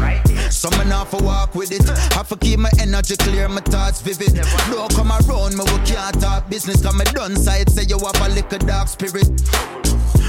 Some 0.50 0.74
off 0.92 1.10
for 1.10 1.22
walk 1.22 1.54
with 1.54 1.72
it. 1.72 1.86
Have 2.14 2.28
to 2.28 2.36
keep 2.36 2.58
my 2.58 2.70
energy 2.80 3.16
clear, 3.16 3.48
my 3.48 3.60
thoughts 3.60 4.00
vivid. 4.00 4.34
Don't 4.70 4.94
come 4.94 5.12
around 5.12 5.56
me, 5.56 5.64
we 5.64 5.78
can't 5.84 6.20
talk 6.20 6.48
business. 6.50 6.82
Cause 6.82 6.96
me 6.96 7.04
done 7.12 7.36
side, 7.36 7.70
say 7.70 7.84
you 7.84 7.98
have 7.98 8.20
a 8.20 8.28
little 8.34 8.58
dark 8.58 8.88
spirit. 8.88 9.87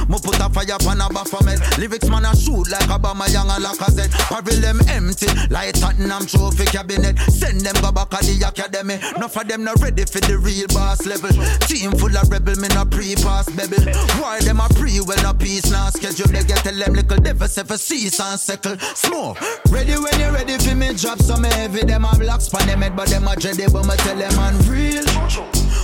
Me 0.10 0.18
put 0.18 0.42
a 0.42 0.50
fire 0.50 0.74
on 0.90 1.02
a 1.02 1.08
baphomet 1.14 1.62
Lyrics 1.78 2.10
man 2.10 2.26
a 2.26 2.36
shoot 2.36 2.66
like 2.72 2.90
Aubameyang 2.90 3.54
and 3.54 3.64
Lacazette. 3.64 4.10
Parvel 4.28 4.58
them 4.60 4.82
empty 4.90 5.30
like 5.54 5.74
Tottenham 5.80 6.26
trophy 6.26 6.66
cabinet. 6.66 7.18
Send 7.30 7.62
them 7.62 7.76
go 7.82 7.92
back 7.92 8.12
at 8.14 8.26
the 8.26 8.42
academy. 8.42 8.96
Enough 9.16 9.38
of 9.38 9.48
them 9.48 9.64
not 9.64 9.80
ready 9.82 10.04
for 10.06 10.20
the 10.26 10.38
real 10.38 10.66
boss 10.74 11.06
level. 11.06 11.30
Team 11.70 11.92
full 11.94 12.18
of 12.18 12.28
rebel, 12.30 12.56
me 12.58 12.68
no 12.74 12.86
pre-pass 12.86 13.50
baby 13.54 13.78
Why 14.18 14.40
them 14.42 14.60
a 14.60 14.68
pre, 14.70 15.00
well 15.02 15.22
no 15.22 15.34
peace 15.34 15.70
now 15.70 15.90
schedule 15.90 16.28
They 16.28 16.44
get 16.44 16.66
tell 16.66 16.74
them 16.74 16.94
little 16.94 17.18
devil 17.18 17.48
say 17.48 17.64
for 17.64 17.78
cease 17.78 18.20
and 18.20 18.40
settle. 18.40 18.78
Smoke, 18.96 19.38
ready 19.70 19.94
when 19.94 20.20
you 20.20 20.30
ready 20.34 20.58
for 20.58 20.74
me? 20.74 20.94
Drop 20.96 21.20
some 21.22 21.44
heavy 21.44 21.86
Them 21.86 22.06
a 22.06 22.16
black 22.18 22.42
span 22.42 22.66
them 22.68 22.82
head 22.82 22.96
but 22.96 23.10
them 23.10 23.28
a 23.28 23.36
dready 23.38 23.72
But 23.72 23.86
me 23.86 23.96
tell 23.98 24.18
them 24.18 24.36
man 24.36 24.58
real 24.66 25.06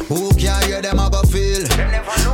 who 0.08 0.30
can 0.36 0.62
hear 0.68 0.82
them 0.82 1.00
a 1.00 1.10
go 1.10 1.22
feel? 1.24 1.64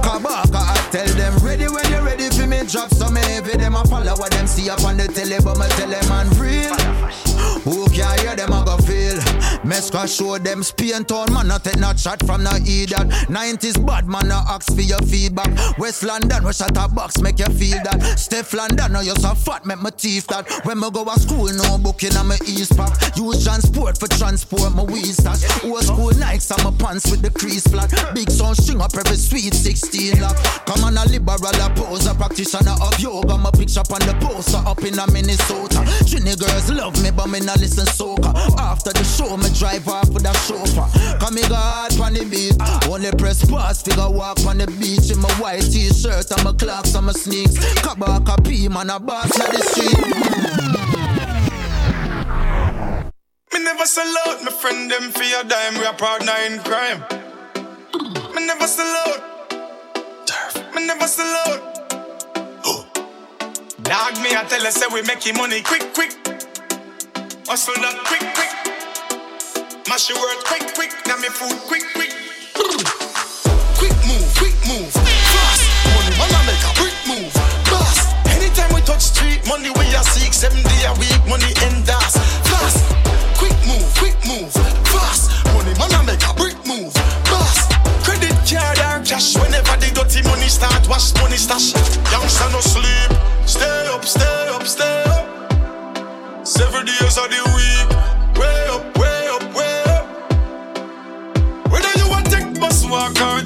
Kabaka, 0.02 0.60
I 0.60 0.88
tell 0.92 1.08
them 1.16 1.38
ready 1.46 1.68
when 1.68 1.88
you're 1.90 2.04
ready 2.04 2.30
for 2.30 2.48
me 2.48 2.66
drop 2.66 2.94
some 2.94 3.16
heavy. 3.16 3.58
Them 3.58 3.76
a 3.76 3.84
follow 3.86 4.16
what 4.18 4.32
them 4.32 4.48
see 4.48 4.70
up 4.70 4.84
on 4.84 4.98
the 4.98 5.08
telly, 5.08 5.38
but 5.44 5.58
me 5.58 5.68
tell 5.78 5.90
them 5.90 6.10
man 6.10 6.30
real. 6.40 6.76
Who 7.64 7.88
can 7.90 8.18
hear 8.20 8.36
them 8.36 8.54
a 8.54 8.66
go 8.66 8.78
feel? 8.78 9.21
Mesca 9.72 10.06
show 10.06 10.38
them 10.38 10.64
Spain 10.64 11.06
town 11.06 11.32
man 11.32 11.48
not 11.48 11.64
take 11.64 11.80
no 11.80 11.94
shot 11.96 12.20
from 12.26 12.44
no 12.44 12.52
idiot. 12.60 13.08
90s 13.32 13.80
bad 13.88 14.06
man 14.06 14.28
no 14.28 14.44
ask 14.50 14.68
for 14.76 14.82
your 14.82 15.00
feedback. 15.08 15.48
West 15.78 16.04
London 16.04 16.44
we 16.44 16.52
shut 16.52 16.76
a 16.76 16.90
box 16.90 17.22
make 17.22 17.40
you 17.40 17.46
feel 17.56 17.80
that. 17.88 18.20
Steph 18.20 18.54
London 18.54 18.92
no 18.92 19.00
you 19.00 19.16
so 19.16 19.34
fat 19.34 19.66
make 19.66 19.80
my 19.80 19.90
teeth 19.90 20.28
that. 20.28 20.44
When 20.66 20.78
me 20.78 20.92
go 20.92 21.06
to 21.06 21.18
school 21.18 21.48
no 21.56 21.78
booking 21.78 22.18
on 22.18 22.28
my 22.28 22.38
east 22.46 22.76
pack. 22.76 23.16
Use 23.16 23.46
transport 23.46 23.98
for 23.98 24.10
transport 24.10 24.76
my 24.76 24.84
weed 24.84 25.16
stash. 25.16 25.40
Old 25.64 25.86
school 25.86 26.12
Nikes 26.20 26.52
on 26.52 26.68
my 26.68 26.78
pants 26.78 27.10
with 27.10 27.22
the 27.22 27.32
crease 27.32 27.64
flat. 27.64 27.88
Big 28.14 28.30
sound 28.30 28.58
string 28.58 28.82
up 28.82 28.92
every 28.94 29.16
sweet 29.16 29.54
16 29.54 30.20
lock. 30.20 30.36
Come 30.68 30.84
on 30.84 30.98
a 30.98 31.06
liberal 31.08 31.40
a 31.48 31.72
pose 31.72 32.04
poser 32.04 32.14
practitioner 32.16 32.76
of 32.84 33.00
yoga. 33.00 33.38
My 33.38 33.52
picture 33.52 33.88
on 33.88 34.04
the 34.04 34.20
poster 34.20 34.60
up 34.68 34.84
in 34.84 35.00
a 35.00 35.08
Minnesota. 35.16 35.80
Trini 36.04 36.36
girls 36.36 36.70
love 36.72 37.02
me 37.02 37.12
but 37.12 37.28
me 37.28 37.40
not 37.40 37.58
listen 37.64 37.88
soca. 37.88 38.36
After 38.60 38.92
the 38.92 39.04
show 39.08 39.38
me 39.38 39.48
drive 39.62 39.88
off 39.88 40.10
with 40.10 40.26
a 40.26 40.34
chauffeur. 40.42 40.90
Come 41.20 41.36
me 41.36 41.42
go 41.44 41.54
hard 41.54 41.94
on 42.02 42.14
the 42.14 42.26
beat. 42.26 42.58
Only 42.90 43.12
press 43.12 43.46
pause 43.46 43.84
figure 43.84 44.10
walk 44.10 44.44
on 44.48 44.58
the 44.58 44.66
beach 44.82 45.12
in 45.12 45.20
my 45.20 45.30
white 45.38 45.62
t-shirt 45.62 46.32
and 46.32 46.44
my 46.44 46.52
clocks 46.54 46.96
and 46.96 47.06
my 47.06 47.12
sneaks. 47.14 47.62
Kabaka 47.86 48.44
P 48.44 48.68
man 48.68 48.90
a 48.90 49.00
boss 49.00 49.30
on 49.40 49.54
the 49.54 49.62
street. 49.62 50.02
Me 53.54 53.64
never 53.64 53.86
sell 53.86 54.12
out 54.26 54.42
my 54.44 54.52
friend 54.52 54.90
them 54.90 55.12
for 55.12 55.24
your 55.30 55.44
dime. 55.44 55.78
We 55.78 55.86
are 55.86 55.94
partner 55.94 56.34
in 56.50 56.58
crime. 56.66 57.06
Me 58.34 58.42
never 58.48 58.66
sell 58.66 58.90
out. 59.06 59.22
Me 60.74 60.88
never 60.88 61.06
sell 61.06 61.36
out. 61.46 61.62
Dog 63.84 64.14
me, 64.24 64.30
I 64.34 64.44
tell 64.50 64.64
her 64.64 64.72
say 64.72 64.88
we 64.92 65.04
making 65.04 65.38
money 65.38 65.62
quick, 65.62 65.94
quick. 65.94 66.18
Hustle 67.46 67.76
that 67.76 68.02
quick, 68.06 68.26
quick. 68.34 68.51
Mash 69.92 70.08
your 70.08 70.20
word 70.20 70.40
quick, 70.46 70.74
quick. 70.74 70.92
Now 71.06 71.18
me 71.18 71.28
food 71.28 71.52
quick, 71.68 71.84
quick. 71.92 72.16
Quick 73.76 73.98
move, 74.08 74.24
quick 74.40 74.56
move. 74.64 74.88
Fast. 74.88 75.68
Money, 75.92 76.16
I 76.32 76.40
make 76.48 76.64
a 76.64 76.72
quick 76.80 76.96
move. 77.12 77.28
Fast. 77.68 78.16
Anytime 78.32 78.72
we 78.74 78.80
touch 78.88 79.12
street, 79.12 79.46
money 79.52 79.68
we 79.68 79.84
are 79.92 80.08
seek. 80.16 80.32
Seven 80.32 80.64
day 80.64 80.88
a 80.88 80.96
week, 80.96 81.20
money 81.28 81.52
end 81.68 81.90
us. 81.92 82.16
Fast. 82.48 82.88
Quick 83.36 83.52
move, 83.68 83.84
quick 84.00 84.16
move. 84.24 84.48
Fast. 84.96 85.28
Money, 85.52 85.76
I 85.76 86.00
make 86.08 86.24
a 86.24 86.32
brick 86.40 86.56
move. 86.64 86.94
Fast. 87.28 87.76
Credit 88.08 88.32
card 88.48 88.80
or 88.80 89.04
cash. 89.04 89.36
Whenever 89.36 89.76
the 89.76 89.92
dirty 89.92 90.24
money 90.24 90.48
start, 90.48 90.88
wash 90.88 91.12
money 91.20 91.36
stash. 91.36 91.76
Youngster 92.16 92.48
no 92.56 92.64
sleep. 92.64 93.12
Stay 93.44 93.88
up, 93.92 94.06
stay 94.08 94.48
up, 94.56 94.64
stay 94.64 95.04
up. 95.04 96.48
Seven 96.48 96.86
days 96.88 97.18
of 97.20 97.28
the 97.28 97.44
week. 97.60 98.40
Way 98.40 98.68
up, 98.72 98.98
way 98.98 99.08
up, 99.08 99.11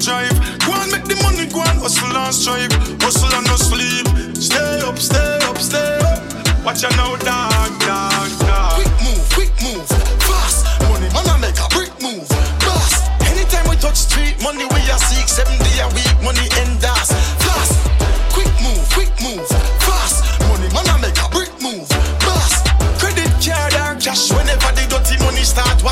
drive. 0.06 0.38
Go 0.62 0.70
and 0.70 0.90
make 0.92 1.02
the 1.10 1.18
money, 1.26 1.50
go 1.50 1.58
and 1.66 1.82
hustle 1.82 2.14
and 2.14 2.32
strive. 2.32 2.70
Hustle 3.02 3.26
and 3.34 3.46
no 3.50 3.56
sleep. 3.58 4.06
Stay 4.38 4.78
up, 4.86 4.98
stay 4.98 5.38
up, 5.50 5.58
stay 5.58 5.98
up. 6.06 6.22
Watch 6.64 6.84
out 6.86 6.94
now, 6.94 7.16
dog, 7.26 7.72
dog, 7.82 8.30
dog. 8.46 8.78
Quick 8.78 8.94
move, 9.02 9.26
quick 9.34 9.52
move. 9.66 9.86
Fast. 10.22 10.62
Money, 10.86 11.10
man, 11.10 11.26
I 11.26 11.36
make 11.42 11.58
a 11.58 11.66
brick 11.74 11.90
move. 11.98 12.26
Fast. 12.62 13.10
Anytime 13.26 13.66
we 13.68 13.74
touch 13.82 13.98
street, 13.98 14.38
money 14.46 14.64
we 14.70 14.80
are 14.94 15.02
seek. 15.10 15.26
Seven 15.26 15.58
day 15.58 15.82
a 15.82 15.88
week, 15.90 16.14
money 16.22 16.46
end 16.62 16.84
us. 16.86 17.15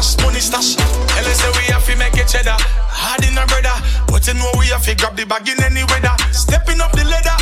Wash 0.04 0.16
money 0.22 0.40
stash. 0.40 0.76
Us 1.16 1.40
say 1.40 1.50
we 1.56 1.64
have 1.72 1.84
to 1.86 1.96
make 1.96 2.16
it 2.16 2.28
cheddar. 2.28 2.56
Hard 2.92 3.24
in 3.24 3.36
a 3.40 3.44
brother. 3.48 3.72
But 4.06 4.26
you 4.28 4.34
know 4.34 4.50
we 4.58 4.68
have 4.68 4.84
to 4.84 4.94
grab 4.94 5.16
the 5.16 5.24
bag 5.24 5.48
in 5.48 5.56
any 5.64 5.84
weather. 5.88 6.12
Stepping 6.32 6.80
up 6.80 6.92
the 6.92 7.04
ladder. 7.04 7.36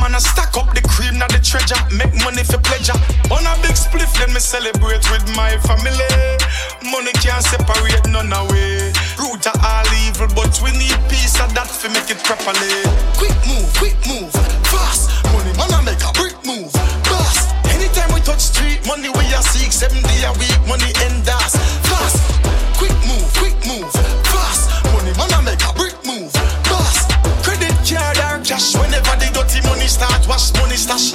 Man, 0.00 0.14
I 0.14 0.22
stack 0.22 0.56
up 0.56 0.72
the 0.72 0.80
cream, 0.86 1.18
not 1.18 1.28
the 1.28 1.42
treasure. 1.42 1.76
Make 1.92 2.14
money 2.24 2.46
for 2.46 2.62
pleasure. 2.62 2.96
On 3.28 3.44
a 3.44 3.52
big 3.60 3.76
spliff, 3.76 4.08
then 4.16 4.32
me 4.32 4.40
celebrate 4.40 5.04
with 5.12 5.26
my 5.36 5.58
family. 5.66 6.08
Money 6.80 7.12
can't 7.20 7.44
separate 7.44 8.06
none 8.08 8.32
away. 8.32 8.94
Root 9.20 9.44
of 9.44 9.58
all 9.60 9.90
evil, 10.06 10.30
but 10.32 10.54
we 10.64 10.72
need 10.78 10.96
peace 11.10 11.36
of 11.42 11.52
that 11.58 11.68
to 11.82 11.90
make 11.92 12.08
it 12.08 12.22
properly. 12.24 12.86
Quick 13.18 13.36
move, 13.44 13.68
quick 13.76 13.98
move, 14.08 14.32
fast. 14.70 15.10
Money, 15.34 15.52
man, 15.58 15.74
I 15.74 15.82
make 15.84 16.00
a 16.06 16.12
brick 16.16 16.38
move, 16.46 16.70
fast. 17.04 17.50
Anytime 17.68 18.14
we 18.14 18.22
touch 18.22 18.40
street, 18.40 18.80
money 18.86 19.10
we 19.10 19.26
are 19.34 19.44
seek. 19.52 19.74
Seven 19.74 20.00
day 20.06 20.22
a 20.22 20.32
week, 20.38 20.56
money 20.70 20.94
end 21.02 21.28
us. 21.28 21.58
Start, 30.00 30.26
wash 30.26 30.48
money 30.56 30.80
stash. 30.80 31.12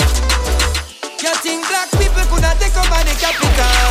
You 1.17 1.33
think 1.41 1.65
black 1.65 1.89
people 1.97 2.21
could 2.29 2.45
have 2.45 2.59
take 2.61 2.77
over 2.77 3.01
the 3.01 3.15
capital? 3.17 3.89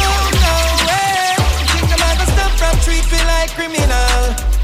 Oh 0.00 0.24
no 0.40 0.56
way. 0.88 1.36
Think 1.68 1.84
them 1.92 2.00
ever 2.00 2.24
stop 2.24 2.52
from 2.56 2.76
treat 2.80 3.04
me 3.12 3.20
like 3.28 3.52
criminal? 3.52 4.16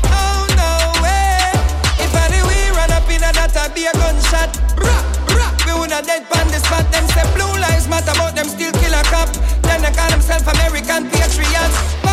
Oh 0.08 0.48
no 0.56 0.72
way. 1.04 1.52
If 2.00 2.08
I 2.16 2.24
we 2.48 2.58
run 2.72 2.88
up 2.88 3.04
in 3.12 3.20
a 3.20 3.30
that 3.36 3.52
I 3.52 3.68
be 3.76 3.84
a 3.84 3.92
gunshot. 3.92 4.48
Rah, 4.80 5.04
rah. 5.36 5.52
We 5.68 5.72
woulda 5.76 6.00
dead 6.00 6.24
on 6.24 6.48
the 6.48 6.60
spot. 6.64 6.88
Them 6.88 7.04
say 7.12 7.28
blue 7.36 7.52
lives 7.60 7.84
matter, 7.84 8.16
but 8.16 8.32
them 8.32 8.48
still 8.48 8.72
kill 8.80 8.96
a 8.96 9.04
cop. 9.12 9.28
Then 9.60 9.84
they 9.84 9.92
call 9.92 10.08
themselves 10.08 10.48
American 10.48 11.12
patriots. 11.12 12.05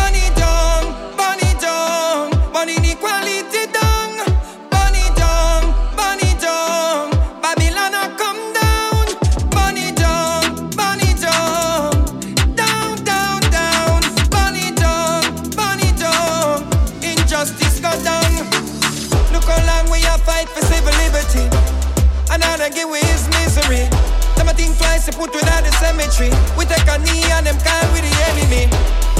Legacy 25.04 25.20
put 25.20 25.34
without 25.34 25.62
the 25.62 25.72
cemetery. 25.72 26.30
We 26.56 26.64
take 26.64 26.88
a 26.88 26.96
knee 26.98 27.24
and 27.32 27.44
them 27.44 27.58
call 27.60 27.92
with 27.92 28.00
the 28.00 28.14
enemy. 28.32 28.70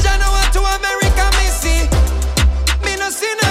January 0.01 0.49
to 0.53 0.61
America, 0.61 1.29
me 1.37 1.47
see. 1.53 1.85
Me 2.85 2.97
no 2.97 3.11
see 3.11 3.44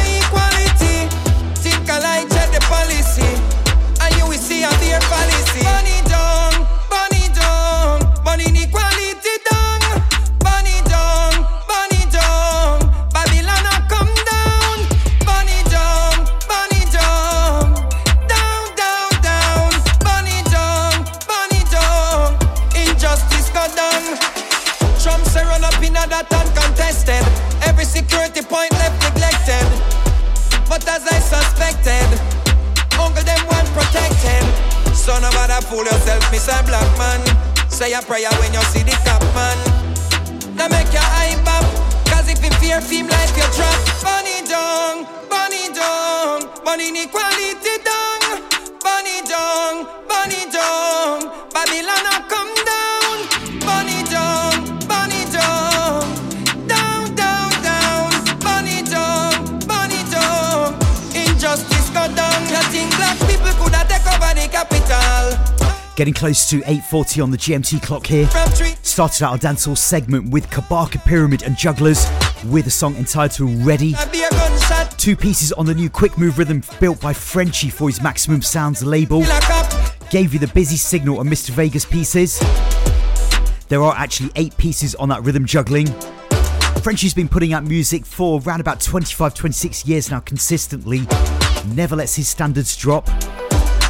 close 66.34 66.49
to 66.49 66.61
8.40 66.61 67.23
on 67.23 67.29
the 67.29 67.38
GMT 67.38 67.84
clock 67.84 68.07
here. 68.07 68.27
Started 68.81 69.23
out 69.23 69.34
our 69.34 69.38
dancehall 69.38 69.77
segment 69.77 70.31
with 70.31 70.49
Kabaka 70.49 70.97
Pyramid 71.05 71.43
and 71.43 71.55
Jugglers 71.55 72.07
with 72.45 72.65
a 72.65 72.71
song 72.71 72.95
entitled 72.95 73.51
Ready. 73.63 73.93
Two 74.97 75.15
pieces 75.15 75.51
on 75.51 75.67
the 75.67 75.75
new 75.75 75.91
quick 75.91 76.17
move 76.17 76.39
rhythm 76.39 76.63
built 76.79 76.99
by 76.99 77.13
Frenchie 77.13 77.69
for 77.69 77.88
his 77.88 78.01
Maximum 78.01 78.41
Sounds 78.41 78.84
label. 78.84 79.19
Gave 80.09 80.34
you 80.34 80.39
the 80.39 80.49
busy 80.55 80.75
signal 80.75 81.21
and 81.21 81.29
Mr. 81.29 81.51
Vegas 81.51 81.86
pieces. 81.86 82.39
There 83.67 83.84
are 83.84 83.93
actually 83.95 84.31
eight 84.36 84.57
pieces 84.57 84.95
on 84.95 85.09
that 85.09 85.21
rhythm 85.21 85.45
juggling. 85.45 85.86
Frenchie's 86.81 87.13
been 87.13 87.29
putting 87.29 87.53
out 87.53 87.63
music 87.63 88.07
for 88.07 88.41
around 88.41 88.59
about 88.59 88.81
25, 88.81 89.36
26 89.36 89.86
years 89.86 90.09
now 90.09 90.19
consistently. 90.19 91.01
Never 91.75 91.95
lets 91.95 92.15
his 92.15 92.27
standards 92.27 92.75
drop. 92.75 93.07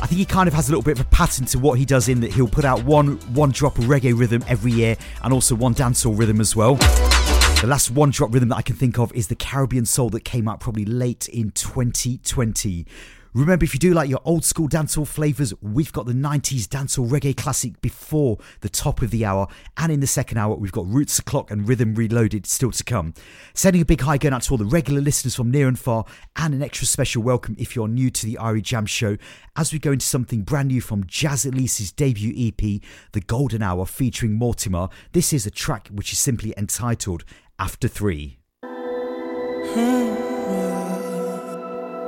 I 0.03 0.05
think 0.05 0.19
he 0.19 0.25
kind 0.25 0.49
of 0.49 0.53
has 0.53 0.67
a 0.67 0.71
little 0.73 0.83
bit 0.83 0.99
of 0.99 1.05
a 1.05 1.09
pattern 1.11 1.45
to 1.45 1.59
what 1.59 1.79
he 1.79 1.85
does 1.85 2.09
in 2.09 2.19
that 2.19 2.33
he'll 2.33 2.45
put 2.45 2.65
out 2.65 2.83
one 2.83 3.15
one 3.33 3.51
drop 3.51 3.77
of 3.77 3.85
reggae 3.85 4.13
rhythm 4.13 4.43
every 4.49 4.73
year 4.73 4.97
and 5.23 5.31
also 5.31 5.55
one 5.55 5.73
dancehall 5.73 6.19
rhythm 6.19 6.41
as 6.41 6.57
well. 6.57 6.75
The 6.75 7.67
last 7.67 7.89
one 7.89 8.09
drop 8.09 8.33
rhythm 8.33 8.49
that 8.49 8.57
I 8.57 8.63
can 8.63 8.75
think 8.75 8.99
of 8.99 9.13
is 9.13 9.29
the 9.29 9.35
Caribbean 9.35 9.85
Soul 9.85 10.09
that 10.09 10.25
came 10.25 10.49
out 10.49 10.59
probably 10.59 10.83
late 10.83 11.29
in 11.29 11.51
2020. 11.51 12.85
Remember, 13.33 13.63
if 13.65 13.73
you 13.73 13.79
do 13.79 13.95
like 13.95 14.09
your 14.09 14.21
old 14.25 14.45
school 14.45 14.69
dancehall 14.69 15.07
flavours, 15.07 15.55
we've 15.59 15.91
got 15.91 16.05
the 16.05 16.13
90s 16.13 16.67
dancehall 16.67 17.09
reggae 17.09 17.35
classic 17.35 17.81
before 17.81 18.37
the 18.61 18.69
top 18.69 19.01
of 19.01 19.09
the 19.09 19.25
hour. 19.25 19.47
And 19.75 19.91
in 19.91 20.01
the 20.01 20.07
second 20.07 20.37
hour, 20.37 20.53
we've 20.55 20.71
got 20.71 20.85
Roots 20.85 21.17
O'Clock 21.17 21.49
and 21.49 21.67
Rhythm 21.67 21.95
Reloaded 21.95 22.45
still 22.45 22.69
to 22.69 22.83
come. 22.83 23.15
Sending 23.55 23.81
a 23.81 23.85
big 23.85 24.01
hi 24.01 24.19
going 24.19 24.33
out 24.33 24.43
to 24.43 24.51
all 24.51 24.59
the 24.59 24.65
regular 24.65 25.01
listeners 25.01 25.33
from 25.33 25.49
near 25.49 25.67
and 25.67 25.79
far, 25.79 26.05
and 26.35 26.53
an 26.53 26.61
extra 26.61 26.85
special 26.85 27.23
welcome 27.23 27.55
if 27.57 27.75
you're 27.75 27.87
new 27.87 28.11
to 28.11 28.25
the 28.27 28.37
Irie 28.39 28.61
Jam 28.61 28.85
Show 28.85 29.17
as 29.55 29.73
we 29.73 29.79
go 29.79 29.93
into 29.93 30.05
something 30.05 30.43
brand 30.43 30.67
new 30.67 30.81
from 30.81 31.03
Jaz 31.05 31.51
Elise's 31.51 31.91
debut 31.91 32.33
EP, 32.37 32.81
The 33.13 33.21
Golden 33.21 33.63
Hour, 33.63 33.87
featuring 33.87 34.33
Mortimer. 34.33 34.89
This 35.13 35.33
is 35.33 35.47
a 35.47 35.51
track 35.51 35.87
which 35.87 36.13
is 36.13 36.19
simply 36.19 36.53
entitled 36.55 37.23
After 37.57 37.87
Three. 37.87 38.37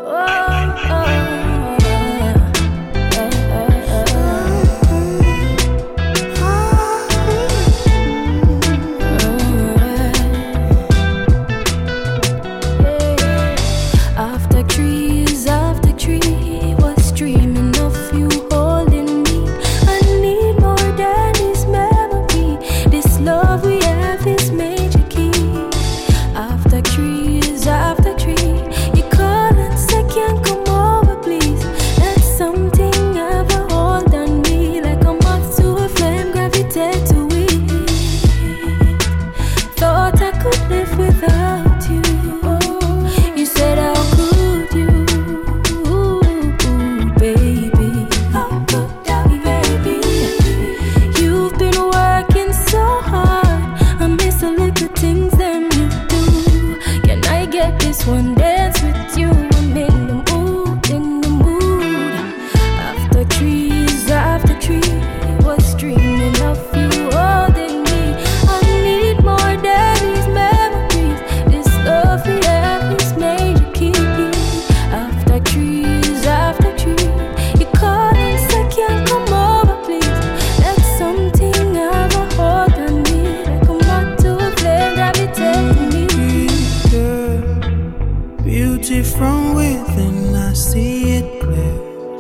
Oh. 0.08 0.45
After 0.78 1.35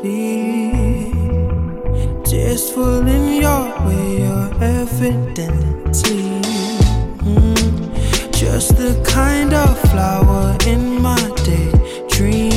clearly. 0.05 1.11
Tasteful 2.23 3.07
in 3.07 3.41
your 3.41 3.65
way, 3.85 4.19
your 4.19 4.49
evidently. 4.61 6.41
Mm, 7.23 8.31
Just 8.31 8.77
the 8.77 9.01
kind 9.05 9.53
of 9.53 9.77
flower 9.89 10.55
in 10.67 11.01
my 11.01 11.19
daydream. 11.43 12.54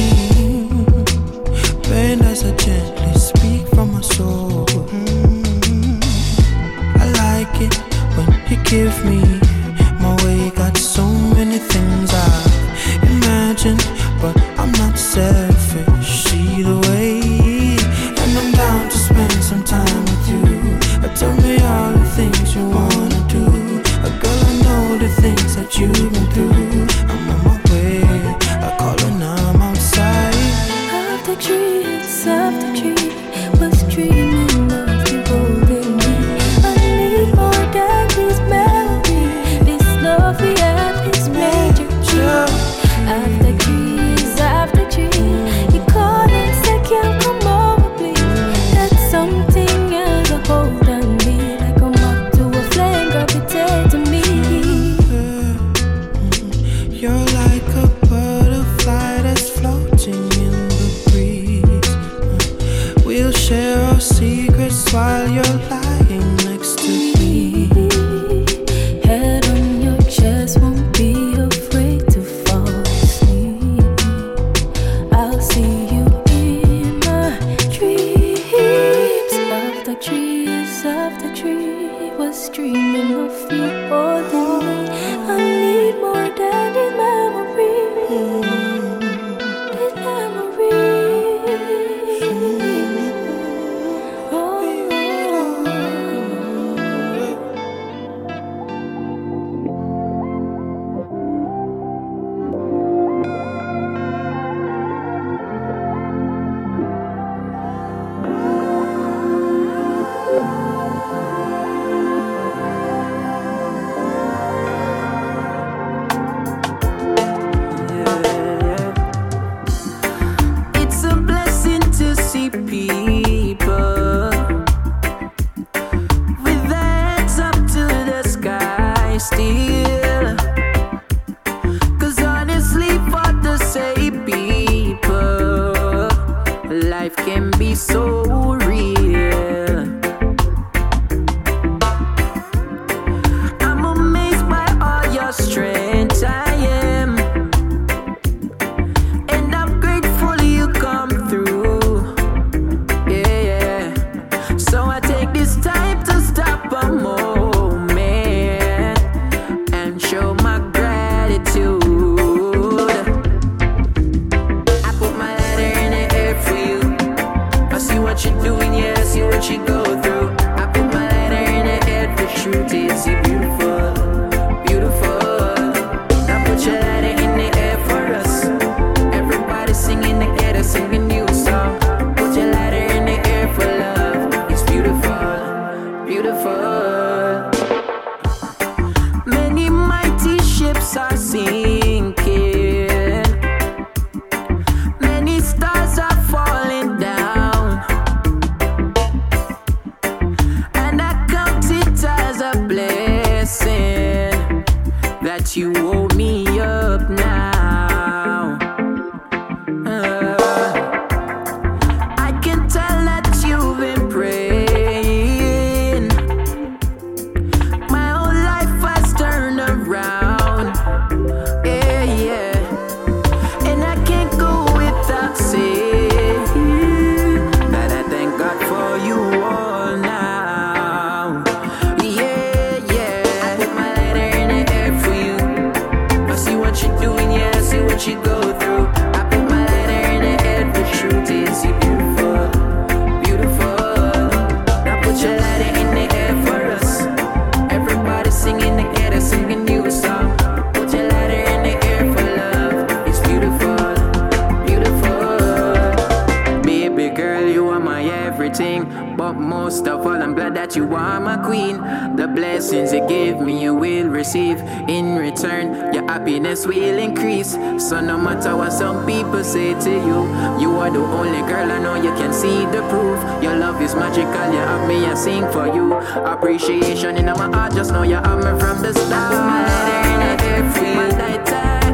See 272.38 272.66
the 272.66 272.82
proof. 272.88 273.18
Your 273.42 273.56
love 273.56 273.82
is 273.82 273.94
magical, 273.94 274.46
you 274.52 274.62
have 274.70 274.88
me, 274.88 275.06
I 275.06 275.14
sing 275.14 275.44
for 275.50 275.66
you. 275.66 275.94
Appreciation 276.34 277.16
in 277.16 277.26
my 277.26 277.48
heart, 277.54 277.74
just 277.74 277.92
know 277.92 278.02
you 278.02 278.14
have 278.14 278.38
me 278.38 278.52
from 278.60 278.80
the 278.82 278.92
start. 278.94 279.32
Put 279.32 279.44
my 279.50 279.62
letter 279.68 280.08
in 280.12 280.18
the 280.20 280.44
air 280.44 280.62
for 280.72 280.84
you. 280.84 280.96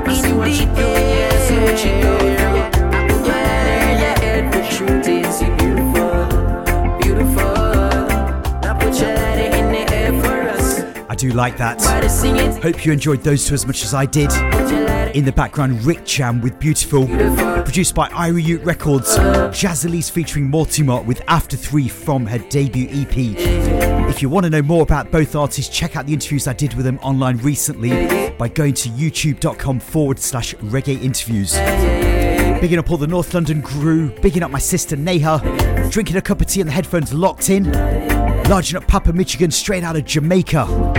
I 0.07 0.15
see 0.15 0.33
what 0.33 0.51
you 0.51 0.67
do, 0.67 0.87
yeah, 1.13 1.33
I 1.33 1.39
see 1.47 1.59
what 1.65 1.79
you 1.85 1.93
go 2.03 2.13
through. 2.19 2.61
I 2.97 3.09
put 3.09 3.23
my 3.29 3.41
letter 3.49 3.79
in 3.91 3.97
the 4.03 4.13
air 4.31 4.43
for 4.53 4.63
truth. 4.75 5.09
It's 5.09 5.39
beautiful, 5.59 6.21
beautiful. 7.01 7.55
Now 8.63 8.75
put 8.79 8.95
your 9.01 9.13
letter 9.21 9.49
in 9.57 9.67
the 9.73 9.83
air 9.95 10.13
for 10.23 10.37
us. 10.57 10.67
I 11.09 11.15
do 11.15 11.31
like 11.33 11.57
that. 11.57 11.81
Everybody 11.81 12.09
sing 12.09 12.37
it. 12.37 12.63
Hope 12.63 12.85
you 12.85 12.93
enjoyed 12.93 13.23
those 13.23 13.47
two 13.47 13.55
as 13.55 13.67
much 13.67 13.83
as 13.83 13.95
I 13.95 14.05
did. 14.05 14.31
In 15.15 15.25
the 15.25 15.31
background, 15.31 15.85
Rick 15.85 16.05
Jam 16.05 16.41
with 16.41 16.59
Beautiful, 16.59 17.07
produced 17.63 17.95
by 17.95 18.09
Irie 18.09 18.43
Ute 18.43 18.65
Records. 18.65 19.17
Jaz 19.17 19.85
Elise 19.85 20.11
featuring 20.11 20.51
Mortimer 20.51 21.01
with 21.03 21.23
After 21.29 21.57
Three 21.57 21.87
from 21.87 22.27
her 22.27 22.39
debut 22.39 22.89
EP. 22.91 23.17
If 24.11 24.21
you 24.21 24.29
want 24.29 24.43
to 24.43 24.51
know 24.51 24.61
more 24.61 24.83
about 24.83 25.13
both 25.13 25.37
artists, 25.37 25.73
check 25.73 25.95
out 25.95 26.07
the 26.07 26.13
interviews 26.13 26.49
I 26.49 26.53
did 26.53 26.75
with 26.75 26.85
them 26.85 26.99
online 26.99 27.37
recently 27.37 27.91
by 28.39 28.49
going 28.49 28.75
to 28.75 28.89
youtube.com 28.89 29.79
forward 29.79 30.19
slash 30.19 30.53
reggae 30.57 31.01
interviews. 31.01 31.55
Bigging 32.61 32.81
up 32.81 32.91
all 32.91 32.97
the 32.97 33.07
North 33.07 33.33
London 33.35 33.63
crew, 33.63 34.11
bigging 34.21 34.43
up 34.43 34.51
my 34.51 34.59
sister 34.59 34.97
Neha, 34.97 35.89
drinking 35.91 36.17
a 36.17 36.23
cup 36.23 36.41
of 36.41 36.49
tea 36.49 36.61
and 36.61 36.69
the 36.69 36.75
headphones 36.75 37.15
locked 37.15 37.51
in, 37.51 37.71
larging 38.49 38.77
up 38.77 38.89
Papa 38.89 39.13
Michigan 39.13 39.53
straight 39.53 39.85
out 39.85 39.95
of 39.95 40.05
Jamaica. 40.05 40.94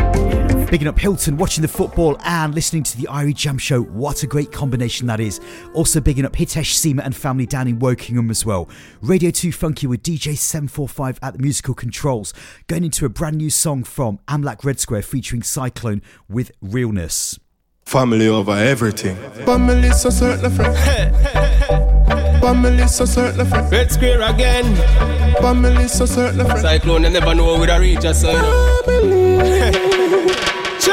Bigging 0.70 0.88
up 0.88 1.00
Hilton, 1.00 1.38
watching 1.38 1.62
the 1.62 1.68
football 1.68 2.18
and 2.26 2.54
listening 2.54 2.84
to 2.84 2.98
the 2.98 3.08
Irie 3.08 3.36
Jam 3.36 3.58
Show. 3.58 3.82
What 3.84 4.24
a 4.24 4.28
great 4.28 4.52
combination 4.52 5.08
that 5.08 5.20
is. 5.20 5.40
Also 5.74 6.02
bigging 6.02 6.26
up 6.26 6.34
Hitesh 6.34 6.74
Seema 6.74 7.02
and 7.06 7.16
family 7.16 7.46
down 7.46 7.68
in 7.68 7.80
Wokingham 7.80 8.30
as 8.30 8.46
well. 8.46 8.68
Radio 9.02 9.32
2 9.32 9.52
Funky 9.52 9.88
with 9.88 10.02
DJ 10.04 10.36
745 10.36 11.20
at 11.22 11.34
the 11.34 11.40
musical 11.40 11.74
controls. 11.76 12.34
Going 12.68 12.84
into 12.84 13.06
a 13.06 13.10
brand 13.10 13.38
new 13.38 13.50
song 13.50 13.84
from 13.84 14.20
Amlak 14.28 14.64
Red 14.66 14.80
Square 14.80 15.04
featuring 15.04 15.44
Cyclone 15.44 16.02
with 16.28 16.52
Realness. 16.62 17.40
Family 17.84 18.28
over 18.28 18.52
everything. 18.52 19.16
Family 19.46 19.92
so 19.92 20.10
certain 20.10 20.52
friend. 20.52 20.76
Family 22.42 22.88
so 22.88 23.06
certain 23.06 23.46
friend. 23.46 23.72
Red 23.72 23.92
Square 23.92 24.22
again. 24.24 24.76
Family 25.36 25.88
so 25.88 26.06
certain 26.06 26.44
friend. 26.46 26.60
Cyclone, 26.60 27.04
you 27.04 27.10
never 27.12 27.36
know 27.36 27.60
where 27.60 27.72
I 27.72 27.78
reach 27.78 28.04
us. 28.04 28.26
So, 29.76 29.85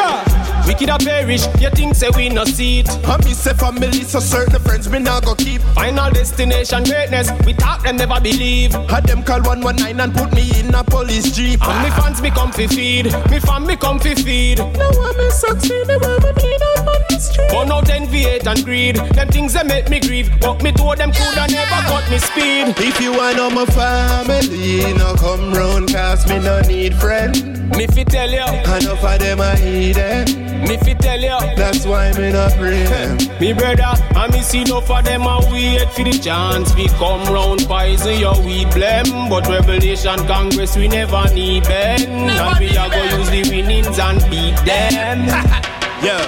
you 0.03 0.32
Cha! 0.63 0.67
Wicked 0.67 0.89
a 0.89 0.99
perish, 0.99 1.47
you 1.61 1.71
think 1.71 1.95
say 1.95 2.09
we 2.17 2.29
no 2.29 2.45
see 2.45 2.81
it. 2.81 2.89
I 3.07 3.17
me 3.25 3.33
say 3.33 3.53
family, 3.55 4.03
so 4.05 4.21
certain 4.21 4.61
friends 4.61 4.89
me 4.89 4.99
not 4.99 5.25
go 5.25 5.35
keep. 5.35 5.61
Final 5.75 6.11
destination 6.11 6.85
greatness, 6.85 7.31
we 7.45 7.53
talk 7.53 7.83
them 7.83 7.97
never 7.97 8.21
believe. 8.21 8.73
Had 8.89 9.05
them 9.07 9.23
call 9.23 9.43
119 9.43 10.01
and 10.01 10.15
put 10.15 10.33
me 10.33 10.51
in 10.59 10.75
a 10.75 10.85
police 10.85 11.33
jeep. 11.33 11.61
And 11.67 11.83
me 11.83 11.91
fans 11.91 12.23
me 12.23 12.31
come 12.31 12.53
fi 12.53 12.67
feed, 12.67 13.07
me 13.31 13.41
fan 13.41 13.67
me 13.67 13.77
come 13.77 13.99
fi 13.99 14.15
feed. 14.15 14.59
Now 14.59 14.91
I 14.91 15.15
me 15.19 15.31
succeed, 15.31 15.87
they 15.87 15.97
want 15.97 16.25
me 16.25 16.33
bleed 16.33 16.63
out 16.63 16.89
on 16.89 17.03
the 17.09 17.19
street. 17.19 17.51
Burn 17.51 17.73
out 17.73 17.91
envy, 17.91 18.21
hate 18.23 18.47
and 18.47 18.65
greed. 18.65 18.97
Them 18.97 19.29
things 19.29 19.53
that 19.55 19.67
make 19.67 19.89
me 19.91 20.01
grieve. 20.01 20.31
But 20.41 20.63
me 20.63 20.73
told 20.73 20.99
them 20.99 21.13
coulda 21.13 21.47
never 21.51 21.83
cut 21.89 22.11
me 22.11 22.19
speed. 22.19 22.75
If 22.79 23.01
you 23.01 23.13
want 23.13 23.37
know 23.37 23.51
my 23.51 23.67
family, 23.67 24.95
no 24.95 25.15
come 25.17 25.53
round, 25.53 25.93
cause 25.93 26.29
me 26.29 26.39
no 26.39 26.61
need 26.63 26.95
friend. 26.95 27.61
Me 27.77 27.87
fi 27.87 28.05
tell 28.05 28.31
you, 28.31 28.43
Enough 28.43 29.05
of 29.05 29.19
them 29.19 29.41
a 29.41 29.57
heathen. 29.57 30.43
Me 30.63 30.77
fi 30.77 30.95
tell 30.95 31.21
you. 31.21 31.57
That's 31.57 31.85
why 31.85 32.13
me 32.13 32.33
not 32.33 32.53
pray 32.53 32.85
them. 32.85 33.19
Me 33.41 33.53
brother, 33.53 33.93
I 34.15 34.29
me 34.31 34.41
see 34.43 34.65
no 34.65 34.81
for 34.81 35.03
them 35.03 35.23
a 35.23 35.41
wait 35.51 35.89
for 35.91 36.05
the 36.05 36.13
chance. 36.19 36.75
We 36.75 36.89
come 36.99 37.25
round 37.33 37.67
poison 37.67 38.19
your 38.19 38.39
weed 38.43 38.69
blem. 38.69 39.29
But 39.29 39.49
Revelation 39.49 40.19
Congress 40.27 40.77
we 40.77 40.89
never 40.89 41.25
need 41.35 41.65
Ben 41.65 42.09
And 42.31 42.59
we 42.59 42.69
a 42.71 42.89
go 42.89 43.03
use 43.19 43.31
the 43.31 43.43
winnings 43.51 43.99
and 43.99 44.21
beat 44.31 44.57
them. 44.65 45.29
Yeah, 46.03 46.19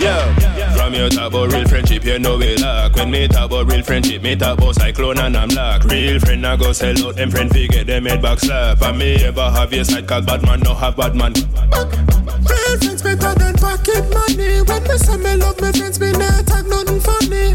yeah. 0.00 0.74
From 0.74 0.94
your 0.94 1.08
talk 1.08 1.32
about 1.32 1.52
real 1.52 1.66
friendship, 1.68 2.04
you 2.04 2.18
know 2.18 2.36
we 2.36 2.56
lack. 2.56 2.94
When 2.96 3.10
me 3.10 3.28
talk 3.28 3.50
about 3.50 3.70
real 3.70 3.82
friendship, 3.82 4.22
me 4.22 4.34
talk 4.36 4.58
about 4.58 4.74
cyclone 4.74 5.18
and 5.18 5.36
I'm 5.36 5.48
lock. 5.50 5.84
Real 5.84 6.18
friend 6.20 6.46
I 6.46 6.56
go 6.56 6.72
sell 6.72 6.98
out 7.06 7.16
them 7.16 7.30
friend 7.30 7.50
fi 7.50 7.66
get 7.66 7.86
them 7.86 8.06
head 8.06 8.22
back 8.22 8.38
slap. 8.40 8.80
And 8.82 8.98
me 8.98 9.14
ever 9.24 9.50
have 9.50 9.72
your 9.72 9.84
side 9.84 10.06
cause 10.06 10.24
bad 10.24 10.42
man 10.42 10.60
no 10.60 10.74
have 10.74 10.96
bad 10.96 11.14
man. 11.14 11.32
Real 11.34 12.78
friends 12.78 13.02
better 13.02 13.34
than 13.34 13.54
pocket 13.56 14.04
money. 14.10 14.62
When 14.62 14.82
me 14.84 14.96
say 14.98 15.16
me 15.16 15.36
love 15.36 15.60
me 15.60 15.72
friends, 15.72 16.00
me 16.00 16.12
not 16.12 16.46
talk 16.46 16.66
nothing 16.66 17.00
funny. 17.00 17.54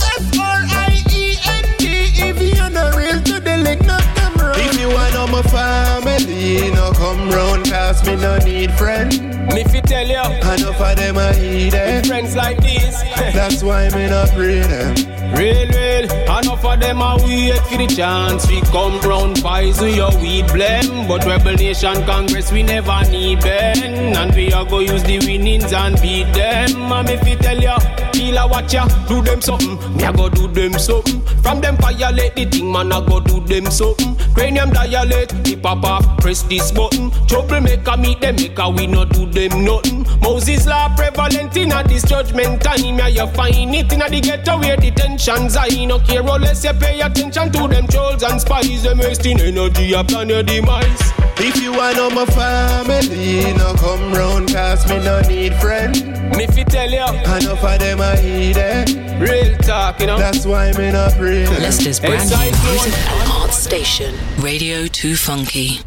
F 0.00 0.38
R 0.38 0.62
I 0.70 1.02
E 1.12 1.36
N 1.46 1.64
D. 1.78 1.86
If 2.14 2.40
you 2.40 2.70
no 2.70 2.90
real 2.96 3.20
to 3.22 3.40
the 3.40 3.56
link, 3.58 3.84
not 3.84 4.02
them 4.16 4.34
wrong. 4.34 4.54
If 4.56 4.78
you 4.78 4.88
want 4.88 5.12
know 5.14 5.26
my 5.26 5.42
family, 5.42 6.70
no 6.72 6.92
come 6.92 7.28
round, 7.30 7.66
cause 7.66 8.04
me 8.06 8.16
no 8.16 8.38
need 8.38 8.70
friend. 8.72 9.10
Me 9.54 9.64
fi 9.64 9.80
tell 9.86 10.06
you, 10.06 10.20
Enough 10.20 10.80
of 10.80 10.96
them 10.96 11.16
a 11.16 11.32
heathen. 11.34 12.04
friends 12.04 12.36
like 12.36 12.58
this. 12.60 13.02
That's 13.34 13.62
why 13.62 13.88
me 13.90 14.08
not 14.08 14.28
them. 14.30 14.94
Real, 15.34 15.68
real, 15.68 16.04
enough 16.22 16.64
of 16.64 16.80
them 16.80 17.00
a 17.00 17.16
wait 17.20 17.58
for 17.66 17.76
the 17.78 17.86
chance. 17.86 18.48
We 18.48 18.60
come 18.72 18.98
round 19.00 19.42
poison 19.42 19.92
your 19.94 20.10
weed 20.20 20.44
blem 20.46 21.08
But 21.08 21.24
Rebel 21.26 21.54
Nation 21.54 22.04
Congress 22.06 22.52
we 22.52 22.62
never 22.62 23.02
need 23.10 23.40
Ben 23.40 24.16
And 24.16 24.34
we 24.34 24.46
a 24.52 24.64
go 24.64 24.78
use 24.78 25.02
the 25.02 25.18
winnings 25.18 25.72
and 25.72 26.00
beat 26.00 26.32
them. 26.32 26.92
And 26.92 27.08
me 27.08 27.16
fi 27.16 27.34
tell 27.34 27.58
ya, 27.60 27.78
feel 28.12 28.36
a 28.38 28.46
watch 28.46 28.72
ya 28.72 28.86
Do 29.08 29.20
them 29.20 29.40
something, 29.42 29.76
me 29.96 30.04
a 30.04 30.12
go 30.12 30.28
do 30.28 30.46
them 30.46 30.78
something. 30.78 31.20
From 31.42 31.60
them 31.60 31.76
violate 31.76 32.34
the 32.36 32.44
thing 32.44 32.70
man 32.72 32.92
a 32.92 33.00
go 33.02 33.20
do 33.20 33.40
them 33.40 33.66
something. 33.70 34.16
Cranium 34.34 34.70
dilate, 34.70 35.32
hip 35.46 35.64
hop 35.64 35.84
off, 35.84 36.20
press 36.20 36.42
this 36.42 36.70
button. 36.70 37.10
Troublemaker 37.26 37.96
meet 37.96 38.20
them 38.20 38.36
maker 38.36 38.68
we 38.70 38.86
no 38.86 39.04
do 39.04 39.26
them 39.26 39.64
nothing. 39.84 40.20
Moses 40.20 40.66
law 40.66 40.94
prevalent 40.96 41.56
in 41.56 41.72
a 41.72 41.82
this 41.86 42.02
judgment 42.04 42.62
time. 42.62 42.98
Yeah 42.98 43.08
you 43.08 43.26
find 43.28 43.74
it 43.74 43.92
in 43.92 44.02
a 44.02 44.08
the 44.08 44.20
ghetto 44.20 44.58
where 44.58 44.76
detentions 44.76 45.56
I 45.56 45.84
no 45.84 45.98
care 46.00 46.22
unless 46.22 46.64
you 46.64 46.72
pay 46.74 47.00
attention 47.00 47.52
to 47.52 47.68
them 47.68 47.86
trolls 47.86 48.22
and 48.22 48.40
spies 48.40 48.82
Them 48.82 48.98
wasting 48.98 49.40
energy 49.40 49.92
upon 49.92 50.28
your 50.28 50.42
demise. 50.42 51.12
If 51.38 51.62
you 51.62 51.72
want 51.72 51.96
know 51.96 52.10
my 52.10 52.24
family, 52.26 53.52
no 53.54 53.74
come 53.74 54.12
round, 54.12 54.52
cause 54.52 54.88
me 54.88 54.98
no 55.04 55.20
need 55.22 55.54
friend. 55.56 55.94
Me 56.36 56.46
fi 56.46 56.64
tell 56.64 56.90
you, 56.90 57.04
Enough 57.36 57.62
of 57.64 57.78
them 57.78 58.00
a 58.00 58.16
heathen. 58.16 59.20
real 59.20 59.56
talk 59.58 60.00
you 60.00 60.06
know. 60.06 60.18
That's 60.18 60.46
why 60.46 60.72
me 60.72 60.90
not 60.92 61.12
pray 61.12 61.44
them. 61.44 61.62
Leicester's 61.62 62.00
brand 62.00 62.30
new 62.30 62.36
music. 62.36 62.94
and 62.94 63.30
art 63.32 63.52
station, 63.52 64.14
Radio 64.38 64.86
2 64.86 65.14
Funky. 65.16 65.80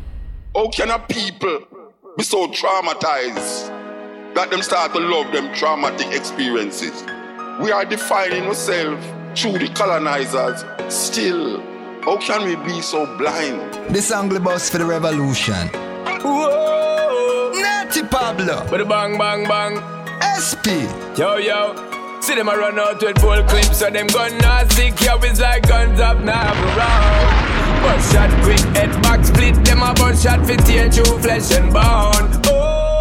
Oh, 0.56 0.70
can 0.70 0.90
a 0.92 1.00
people 1.00 1.60
be 2.18 2.24
so 2.24 2.48
traumatized 2.48 3.76
that 4.40 4.50
them 4.52 4.62
start 4.62 4.94
to 4.94 5.00
love 5.00 5.34
them 5.34 5.54
traumatic 5.54 6.16
experiences? 6.16 7.04
We 7.60 7.74
are 7.74 7.84
defining 7.84 8.44
ourselves 8.44 9.06
through 9.36 9.60
the 9.60 9.68
colonizers. 9.76 10.64
Still, 10.88 11.60
how 12.04 12.16
can 12.20 12.46
we 12.48 12.56
be 12.56 12.80
so 12.80 13.06
blind? 13.18 13.74
This 13.94 14.14
angle 14.14 14.40
bus 14.40 14.70
for 14.70 14.78
the 14.78 14.86
revolution. 14.86 15.68
Whoa, 16.24 17.52
Natty 17.54 18.04
Pablo. 18.04 18.66
But 18.70 18.80
a 18.80 18.86
bang, 18.86 19.18
bang, 19.18 19.44
bang. 19.44 19.76
SP. 20.24 20.88
Yo, 21.20 21.36
yo. 21.36 21.76
See 22.22 22.36
them 22.36 22.48
a 22.48 22.56
run 22.56 22.80
out 22.80 23.02
with 23.02 23.20
full 23.20 23.44
clips, 23.44 23.80
so 23.80 23.90
them 23.90 24.08
gun 24.08 24.38
not 24.38 24.72
sick. 24.72 25.02
Yo, 25.02 25.18
it's 25.20 25.42
like 25.42 25.68
guns 25.68 26.00
up 26.00 26.18
now 26.20 26.54
around. 26.78 27.84
But 27.84 28.00
shot 28.08 28.32
quick, 28.44 28.60
head 28.78 29.02
back 29.02 29.26
split. 29.26 29.56
Them 29.66 29.84
a 29.84 29.94
bun 29.96 30.16
shot 30.16 30.46
for 30.48 30.56
tear 30.56 30.90
through 30.90 31.20
flesh 31.20 31.52
and 31.52 31.74
bone. 31.74 32.42
Oh, 32.46 32.80
mama 32.80 32.99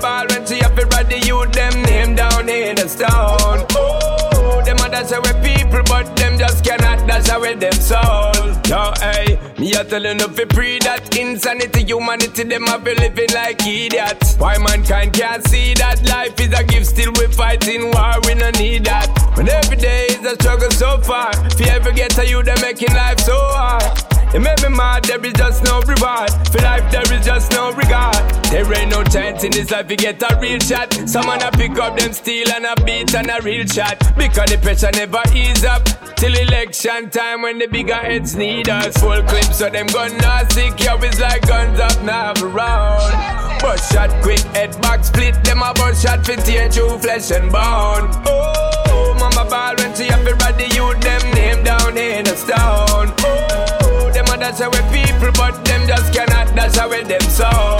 ball 0.00 0.26
when 0.28 0.46
she 0.46 0.60
up 0.62 0.78
it 0.78 0.90
the 1.08 1.18
youth, 1.26 1.52
them 1.52 1.82
name 1.82 2.14
down 2.14 2.48
in 2.48 2.76
the 2.76 2.88
stone. 2.88 3.66
Oh, 3.76 4.62
them 4.64 4.78
a 4.78 4.88
dash 4.88 5.12
away 5.12 5.36
people, 5.44 5.82
but 5.84 6.16
them 6.16 6.38
just 6.38 6.64
cannot 6.64 7.06
dash 7.06 7.28
away 7.30 7.54
them 7.54 7.72
soul. 7.72 8.32
Yo, 8.66 8.92
hey, 9.00 9.38
me 9.58 9.72
a 9.74 9.84
telling 9.84 10.18
you 10.18 10.28
fi 10.28 10.44
pre 10.44 10.78
that 10.80 11.16
insanity, 11.16 11.84
humanity, 11.84 12.44
them 12.44 12.66
a 12.68 12.78
be 12.78 12.94
living 12.94 13.30
like 13.34 13.66
idiots. 13.66 14.36
Why 14.36 14.56
mankind 14.58 15.12
can't 15.12 15.46
see 15.46 15.74
that 15.74 16.02
life 16.08 16.38
is 16.40 16.52
a 16.58 16.64
gift, 16.64 16.86
still 16.86 17.12
we 17.18 17.26
fighting 17.28 17.90
war, 17.92 18.14
we 18.26 18.34
no 18.34 18.50
need 18.50 18.84
that. 18.86 19.08
When 19.36 19.48
every 19.48 19.76
day 19.76 20.06
is 20.06 20.24
a 20.24 20.34
struggle 20.34 20.70
so 20.70 20.98
far, 21.00 21.30
if 21.46 21.60
you 21.60 21.66
ever 21.66 21.92
get 21.92 22.10
to 22.12 22.26
you, 22.26 22.42
they 22.42 22.54
making 22.62 22.94
life 22.94 23.20
so 23.20 23.36
hard. 23.36 24.19
You 24.32 24.38
make 24.38 24.62
me 24.62 24.68
mad, 24.68 25.04
there 25.04 25.24
is 25.24 25.32
just 25.32 25.64
no 25.64 25.80
reward. 25.80 26.30
For 26.52 26.62
life, 26.62 26.88
there 26.92 27.12
is 27.12 27.26
just 27.26 27.50
no 27.50 27.72
regard. 27.72 28.14
There 28.44 28.64
ain't 28.78 28.90
no 28.90 29.02
chance 29.02 29.42
in 29.42 29.50
this 29.50 29.72
life, 29.72 29.90
you 29.90 29.96
get 29.96 30.22
a 30.22 30.38
real 30.40 30.60
shot. 30.60 30.92
Someone 31.08 31.42
a 31.42 31.50
pick 31.50 31.76
up 31.78 31.98
them 31.98 32.12
steel 32.12 32.48
and 32.52 32.64
a 32.64 32.76
beat 32.84 33.12
and 33.12 33.28
a 33.28 33.40
real 33.42 33.66
shot. 33.66 33.98
Because 34.16 34.50
the 34.50 34.58
pressure 34.62 34.90
never 34.92 35.22
ease 35.34 35.64
up. 35.64 35.82
Till 36.14 36.32
election 36.32 37.10
time 37.10 37.42
when 37.42 37.58
the 37.58 37.66
bigger 37.66 37.94
heads 37.94 38.36
need 38.36 38.68
us. 38.68 38.96
Full 38.98 39.20
clips, 39.24 39.58
so 39.58 39.68
them 39.68 39.88
gun 39.88 40.16
not 40.18 40.52
sick. 40.52 40.78
Yo, 40.78 40.96
it's 40.98 41.18
like 41.18 41.44
guns 41.48 41.80
up 41.80 42.00
now 42.04 42.32
around. 42.40 43.60
But 43.60 43.78
shot 43.78 44.10
quick, 44.22 44.40
head 44.54 44.80
back 44.80 45.04
split. 45.04 45.42
Them 45.42 45.62
a 45.62 45.74
bust 45.74 46.04
shot 46.04 46.24
for 46.24 46.36
tear 46.36 46.70
through 46.70 46.98
flesh 46.98 47.32
and 47.32 47.50
bone. 47.50 48.10
Oh, 48.26 49.16
mama 49.18 49.48
ball 49.50 49.74
when 49.76 49.92
she 49.96 50.04
have 50.04 50.24
to 50.24 50.34
the 50.34 50.68
youth, 50.72 51.00
them 51.00 51.34
name 51.34 51.64
down 51.64 51.98
in 51.98 52.28
a 52.28 52.36
stone. 52.36 53.12
Oh, 53.18 53.69
a 54.50 54.52
dash 54.52 54.66
away 54.66 54.82
people, 54.90 55.32
but 55.32 55.64
them 55.64 55.86
just 55.86 56.12
cannot 56.12 56.54
That's 56.54 56.76
how 56.76 56.88
we 56.90 57.02
them 57.02 57.20
soul. 57.22 57.78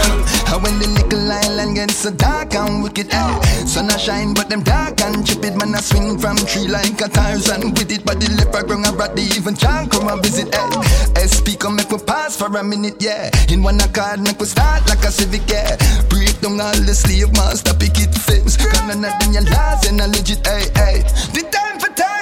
And 0.51 0.63
when 0.63 0.79
the 0.79 0.87
nickel 0.87 1.31
island 1.31 1.75
gets 1.75 1.95
so 1.95 2.11
dark 2.11 2.53
and 2.55 2.83
wicked, 2.83 3.07
eh? 3.11 3.41
Sun 3.65 3.89
a 3.89 3.99
shine, 3.99 4.33
but 4.33 4.49
them 4.49 4.63
dark 4.63 5.01
and 5.01 5.27
stupid 5.27 5.55
man 5.57 5.75
a 5.75 5.81
swing 5.81 6.17
from 6.17 6.35
tree 6.37 6.67
like 6.67 6.99
a 7.01 7.07
Tarzan 7.07 7.71
with 7.71 7.91
it. 7.91 8.05
But 8.05 8.19
the 8.19 8.29
leopard 8.35 8.67
ground 8.67 8.85
a 8.85 8.91
brought 8.91 9.15
the 9.15 9.23
even 9.35 9.55
John 9.55 9.89
come 9.89 10.07
a 10.07 10.17
visit, 10.17 10.53
eh? 10.53 11.23
SP 11.23 11.59
come 11.59 11.75
make 11.75 11.91
we 11.91 11.97
pass 11.99 12.37
for 12.37 12.47
a 12.47 12.63
minute, 12.63 13.01
yeah. 13.01 13.29
In 13.49 13.63
one 13.63 13.79
accord 13.79 14.19
make 14.21 14.39
we 14.39 14.45
start 14.45 14.87
like 14.87 15.03
a 15.03 15.11
civic, 15.11 15.47
yeah. 15.49 15.75
Break 16.09 16.39
down 16.41 16.59
all 16.59 16.79
the 16.83 16.95
slave 16.95 17.31
master 17.33 17.73
picket 17.73 18.13
fence. 18.15 18.57
Cause 18.57 18.83
none 18.87 19.03
of 19.03 19.13
them 19.19 19.31
your 19.33 19.43
laws 19.43 19.87
and 19.87 20.01
a 20.01 20.07
legit, 20.07 20.45
eh, 20.47 20.67
eh. 20.75 21.03
The 21.35 21.43
time 21.47 21.79
for 21.79 21.91
talking 21.95 22.20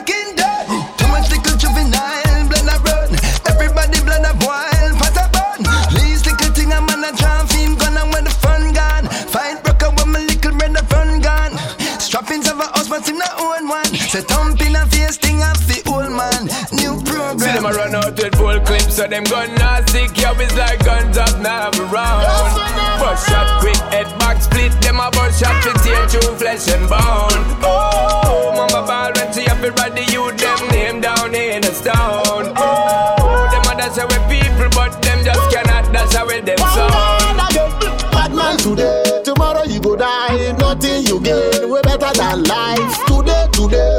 Blood 4.19 4.35
a 4.35 4.37
boil, 4.37 4.91
pot 4.99 5.15
a 5.15 5.29
bun. 5.31 5.63
Least 5.95 6.25
little 6.25 6.51
thing 6.53 6.71
a 6.73 6.81
man 6.81 7.03
a 7.03 7.15
jam 7.15 7.47
film 7.47 7.75
gun 7.75 7.95
and 7.95 8.11
when 8.11 8.25
the 8.25 8.29
fun 8.29 8.73
gone. 8.73 9.07
Fight 9.07 9.63
broke 9.63 9.83
up 9.83 9.97
when 9.97 10.11
my 10.11 10.19
little 10.19 10.51
brother 10.57 10.83
fun 10.91 11.21
gone. 11.21 11.53
Strappings 11.99 12.51
of 12.51 12.59
a 12.59 12.67
house 12.75 12.89
but 12.89 13.07
him 13.07 13.17
not 13.17 13.39
own 13.39 13.67
one. 13.69 13.85
Say 13.85 14.21
thump 14.21 14.59
in 14.61 14.75
a 14.75 14.85
face 14.87 15.17
thing 15.17 15.41
of 15.41 15.55
the 15.67 15.81
old 15.87 16.11
man. 16.11 16.51
New 16.75 17.01
program. 17.03 17.39
See 17.39 17.53
them 17.53 17.65
a 17.65 17.71
run 17.71 17.95
out 17.95 18.17
with 18.17 18.35
full 18.35 18.59
clips, 18.61 18.95
so 18.95 19.07
them 19.07 19.23
gun. 19.23 19.49
Yo, 20.19 20.31
it's 20.35 20.55
like 20.55 20.83
guns 20.83 21.17
up 21.17 21.39
now 21.39 21.71
around. 21.79 22.23
Bust 22.99 23.29
shot 23.29 23.61
quick, 23.61 23.77
head 23.93 24.07
back 24.19 24.41
split. 24.41 24.71
Them 24.81 24.99
a 24.99 25.09
bust 25.11 25.39
shot 25.39 25.63
for 25.63 25.73
tear 25.79 26.07
through 26.07 26.35
flesh 26.35 26.67
and 26.67 26.87
bone. 26.89 27.39
Oh, 27.63 28.51
mama 28.55 28.85
ball 28.85 29.11
when 29.15 29.31
she 29.33 29.47
up 29.47 29.63
it 29.63 29.79
ride 29.79 29.95
tomorrow 39.23 39.63
you 39.63 39.79
go 39.79 39.95
die. 39.95 40.51
Nothing 40.59 41.05
you 41.05 41.19
gain, 41.21 41.69
way 41.69 41.81
better 41.81 42.11
than 42.17 42.43
life. 42.43 43.05
Today, 43.05 43.47
today, 43.51 43.98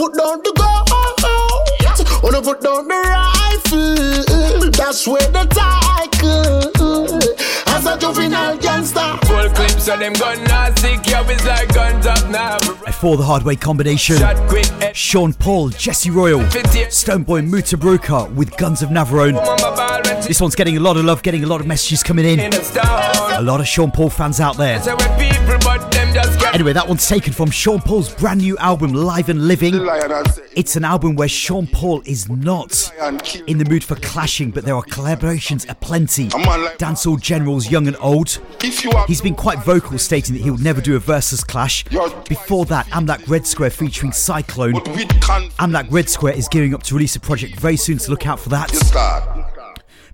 put 0.00 0.14
down 0.14 0.40
the 0.42 0.52
gun. 0.56 0.80
Wanna 2.22 2.40
put 2.40 2.60
down 2.62 2.88
the 2.88 2.94
rifle. 2.94 4.70
That's 4.70 5.06
where 5.06 5.30
the 5.30 5.44
title. 5.44 7.18
As 7.66 7.86
a 7.86 7.98
juvenile 7.98 8.56
gangster. 8.56 9.18
Full 9.26 9.50
clips 9.50 9.88
of 9.88 9.98
them 9.98 10.14
gun 10.14 10.42
nasty, 10.44 10.92
yeah, 11.10 11.28
it's 11.28 11.44
like 11.44 11.74
guns 11.74 12.06
up 12.06 12.26
now. 12.30 12.56
A 12.86 12.92
for 12.92 13.18
the 13.18 13.22
hard 13.22 13.42
way 13.42 13.56
combination. 13.56 14.16
Sean 14.94 15.34
Paul, 15.34 15.68
Jesse 15.68 16.10
Royal, 16.10 16.40
Stonebwoy 16.40 17.46
Mutabaruka 17.50 18.32
with 18.34 18.56
Guns 18.56 18.80
of 18.80 18.88
Navarone. 18.88 19.36
This 20.26 20.40
one's 20.40 20.54
getting 20.54 20.78
a 20.78 20.80
lot 20.80 20.96
of 20.96 21.04
love, 21.04 21.22
getting 21.22 21.44
a 21.44 21.46
lot 21.46 21.60
of 21.60 21.66
messages 21.66 22.02
coming 22.02 22.24
in. 22.24 22.40
A 22.40 23.42
lot 23.42 23.60
of 23.60 23.68
Sean 23.68 23.90
Paul 23.90 24.08
fans 24.08 24.40
out 24.40 24.56
there. 24.56 24.80
Anyway, 26.52 26.72
that 26.72 26.88
one's 26.88 27.08
taken 27.08 27.32
from 27.32 27.48
Sean 27.48 27.80
Paul's 27.80 28.12
brand 28.12 28.40
new 28.40 28.58
album, 28.58 28.92
Live 28.92 29.28
and 29.28 29.46
Living. 29.46 29.74
It's 30.56 30.74
an 30.74 30.84
album 30.84 31.14
where 31.14 31.28
Sean 31.28 31.68
Paul 31.68 32.02
is 32.04 32.28
not 32.28 32.92
in 33.46 33.58
the 33.58 33.64
mood 33.68 33.84
for 33.84 33.94
clashing, 33.96 34.50
but 34.50 34.64
there 34.64 34.74
are 34.74 34.82
collaborations 34.82 35.68
aplenty. 35.70 36.28
Dancehall 36.28 37.20
generals, 37.20 37.70
young 37.70 37.86
and 37.86 37.96
old. 38.00 38.40
He's 39.06 39.20
been 39.20 39.36
quite 39.36 39.60
vocal, 39.60 39.96
stating 39.98 40.34
that 40.34 40.42
he 40.42 40.50
would 40.50 40.62
never 40.62 40.80
do 40.80 40.96
a 40.96 40.98
versus 40.98 41.44
clash. 41.44 41.84
Before 42.28 42.64
that, 42.66 42.86
Amlak 42.88 43.28
Red 43.28 43.46
Square 43.46 43.70
featuring 43.70 44.12
Cyclone. 44.12 44.74
Amlak 44.74 45.86
Red 45.90 46.10
Square 46.10 46.34
is 46.34 46.48
gearing 46.48 46.74
up 46.74 46.82
to 46.84 46.94
release 46.94 47.14
a 47.14 47.20
project 47.20 47.60
very 47.60 47.76
soon, 47.76 48.00
so 48.00 48.10
look 48.10 48.26
out 48.26 48.40
for 48.40 48.48
that. 48.48 48.70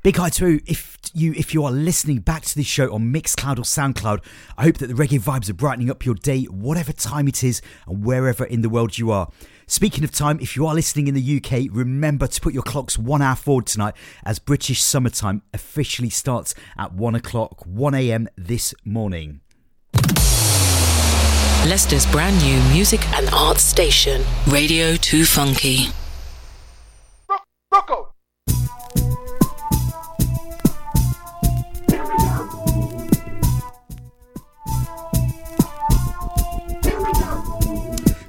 Big 0.07 0.19
hi 0.19 0.29
to 0.29 0.61
if 0.67 0.99
you 1.15 1.33
if 1.33 1.53
you 1.53 1.65
are 1.65 1.73
listening 1.73 2.19
back 2.19 2.45
to 2.45 2.55
this 2.55 2.65
show 2.69 2.95
on 2.95 3.13
Mixcloud 3.13 3.59
or 3.59 3.63
SoundCloud. 3.63 4.25
I 4.57 4.63
hope 4.63 4.79
that 4.79 4.87
the 4.87 4.95
reggae 4.95 5.19
vibes 5.19 5.51
are 5.51 5.55
brightening 5.55 5.91
up 5.91 6.07
your 6.07 6.15
day, 6.15 6.45
whatever 6.45 6.93
time 6.93 7.27
it 7.27 7.43
is 7.43 7.61
and 7.89 8.05
wherever 8.05 8.45
in 8.45 8.61
the 8.61 8.69
world 8.69 8.99
you 8.99 9.11
are. 9.11 9.29
Speaking 9.67 10.05
of 10.05 10.13
time, 10.13 10.39
if 10.41 10.55
you 10.55 10.65
are 10.65 10.77
listening 10.77 11.09
in 11.09 11.15
the 11.15 11.43
UK, 11.43 11.67
remember 11.73 12.29
to 12.29 12.41
put 12.41 12.55
your 12.55 12.63
clocks 12.63 12.97
one 12.97 13.21
hour 13.21 13.35
forward 13.35 13.67
tonight 13.67 13.95
as 14.25 14.39
British 14.39 14.81
summertime 14.81 15.43
officially 15.53 16.11
starts 16.11 16.55
at 16.79 16.93
one 16.93 17.17
o'clock, 17.17 17.67
1 17.67 17.93
a.m. 17.97 18.29
this 18.37 18.77
morning. 18.85 19.41
Leicester's 21.67 22.07
brand 22.13 22.41
new 22.45 22.61
music 22.73 23.05
and 23.09 23.29
arts 23.33 23.65
station, 23.65 24.23
Radio 24.47 24.95
2 24.95 25.25
Funky. 25.25 25.89
Rocco. 27.73 28.16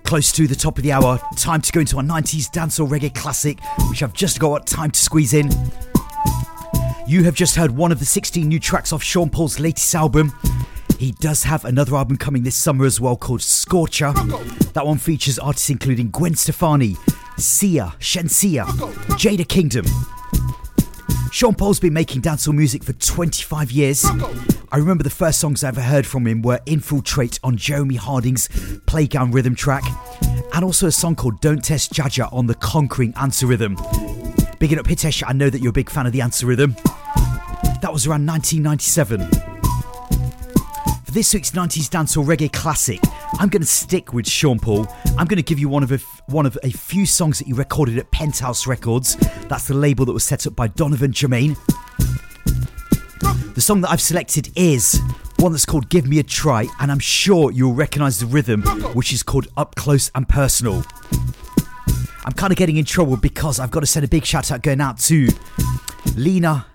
Close 0.08 0.32
to 0.32 0.48
the 0.48 0.56
top 0.56 0.78
of 0.78 0.86
the 0.86 0.94
hour, 0.94 1.20
time 1.36 1.60
to 1.60 1.70
go 1.74 1.82
into 1.82 1.98
our 1.98 2.04
90s 2.04 2.50
dancehall 2.50 2.88
reggae 2.88 3.14
classic, 3.14 3.60
which 3.90 4.02
I've 4.02 4.14
just 4.14 4.40
got 4.40 4.66
time 4.66 4.90
to 4.90 4.98
squeeze 4.98 5.34
in. 5.34 5.52
You 7.06 7.26
have 7.26 7.36
just 7.36 7.58
heard 7.58 7.72
one 7.72 7.92
of 7.92 8.00
the 8.00 8.06
16 8.06 8.48
new 8.48 8.58
tracks 8.58 8.94
off 8.94 9.04
Sean 9.04 9.30
Paul's 9.30 9.60
latest 9.60 9.94
album. 9.94 10.32
He 10.98 11.12
does 11.12 11.44
have 11.44 11.66
another 11.66 11.98
album 11.98 12.16
coming 12.16 12.44
this 12.44 12.56
summer 12.56 12.86
as 12.86 13.02
well 13.02 13.18
called 13.18 13.42
Scorcha. 13.42 14.14
That 14.72 14.88
one 14.88 14.98
features 14.98 15.40
artists 15.40 15.70
including 15.70 16.12
Gwen 16.12 16.36
Stefani, 16.36 16.96
Sia, 17.38 17.94
Shenseea, 18.00 18.64
Jada 19.18 19.46
Kingdom. 19.46 19.86
Sean 21.32 21.54
Paul's 21.54 21.80
been 21.80 21.94
making 21.94 22.22
dancehall 22.22 22.56
music 22.56 22.84
for 22.84 22.94
25 22.94 23.72
years. 23.72 24.06
I 24.72 24.78
remember 24.78 25.04
the 25.04 25.10
first 25.10 25.40
songs 25.40 25.64
I 25.64 25.68
ever 25.68 25.82
heard 25.82 26.08
from 26.08 26.26
him 26.26 26.42
were 26.42 26.60
Infiltrate 26.66 27.40
on 27.44 27.58
Jeremy 27.58 27.96
Harding's 27.96 28.48
Playground 28.86 29.34
Rhythm 29.34 29.56
track, 29.56 29.84
and 30.54 30.64
also 30.64 30.88
a 30.88 30.92
song 30.92 31.16
called 31.16 31.40
Don't 31.42 31.64
Test 31.64 31.94
Jaja 31.94 32.32
on 32.34 32.48
the 32.48 32.56
Conquering 32.56 33.14
Answer 33.18 33.46
Rhythm. 33.46 33.76
Bigging 34.60 34.80
up 34.80 34.86
Hitesh, 34.86 35.24
I 35.26 35.34
know 35.34 35.50
that 35.50 35.60
you're 35.60 35.70
a 35.70 35.74
big 35.74 35.90
fan 35.90 36.06
of 36.06 36.14
the 36.14 36.22
Answer 36.22 36.48
Rhythm. 36.48 36.76
That 37.82 37.92
was 37.94 38.08
around 38.08 38.26
1997. 38.26 39.57
This 41.18 41.34
week's 41.34 41.50
90s 41.50 41.90
dancehall 41.90 42.28
reggae 42.28 42.54
classic, 42.54 43.00
I'm 43.40 43.50
going 43.50 43.64
to 43.64 43.68
stick 43.68 44.14
with 44.14 44.30
Sean 44.30 44.60
Paul. 44.60 44.86
I'm 45.18 45.26
going 45.26 45.38
to 45.38 45.42
give 45.42 45.58
you 45.58 45.68
one 45.68 45.82
of 45.82 45.92
a, 45.92 45.98
one 46.28 46.46
of 46.46 46.60
a 46.62 46.70
few 46.70 47.08
songs 47.08 47.40
that 47.40 47.48
he 47.48 47.54
recorded 47.54 47.98
at 47.98 48.12
Penthouse 48.12 48.68
Records. 48.68 49.16
That's 49.48 49.68
the 49.68 49.74
label 49.74 50.06
that 50.06 50.14
was 50.14 50.24
set 50.24 50.46
up 50.46 50.56
by 50.56 50.68
Donovan 50.68 51.12
Germain. 51.12 51.58
The 53.56 53.62
song 53.62 53.82
that 53.82 53.90
I've 53.90 54.00
selected 54.00 54.52
is 54.56 55.02
one 55.38 55.54
that's 55.54 55.66
called 55.66 55.90
Give 55.90 56.06
Me 56.06 56.20
a 56.20 56.24
Try, 56.24 56.68
and 56.80 56.92
I'm 56.92 57.00
sure 57.00 57.52
you'll 57.52 57.74
recognise 57.74 58.20
the 58.20 58.28
rhythm, 58.28 58.62
which 58.94 59.12
is 59.12 59.24
called 59.24 59.48
Up 59.58 59.74
Close 59.74 60.12
and 60.14 60.30
Personal. 60.30 60.86
I'm 62.26 62.34
kind 62.34 62.54
of 62.54 62.58
getting 62.58 62.78
in 62.78 62.86
trouble 62.86 63.18
because 63.18 63.60
I've 63.60 63.72
got 63.72 63.80
to 63.80 63.88
send 63.88 64.06
a 64.06 64.08
big 64.08 64.24
shout 64.24 64.52
out 64.52 64.62
going 64.62 64.82
out 64.82 65.00
to 65.00 65.30
Lena, 66.16 66.68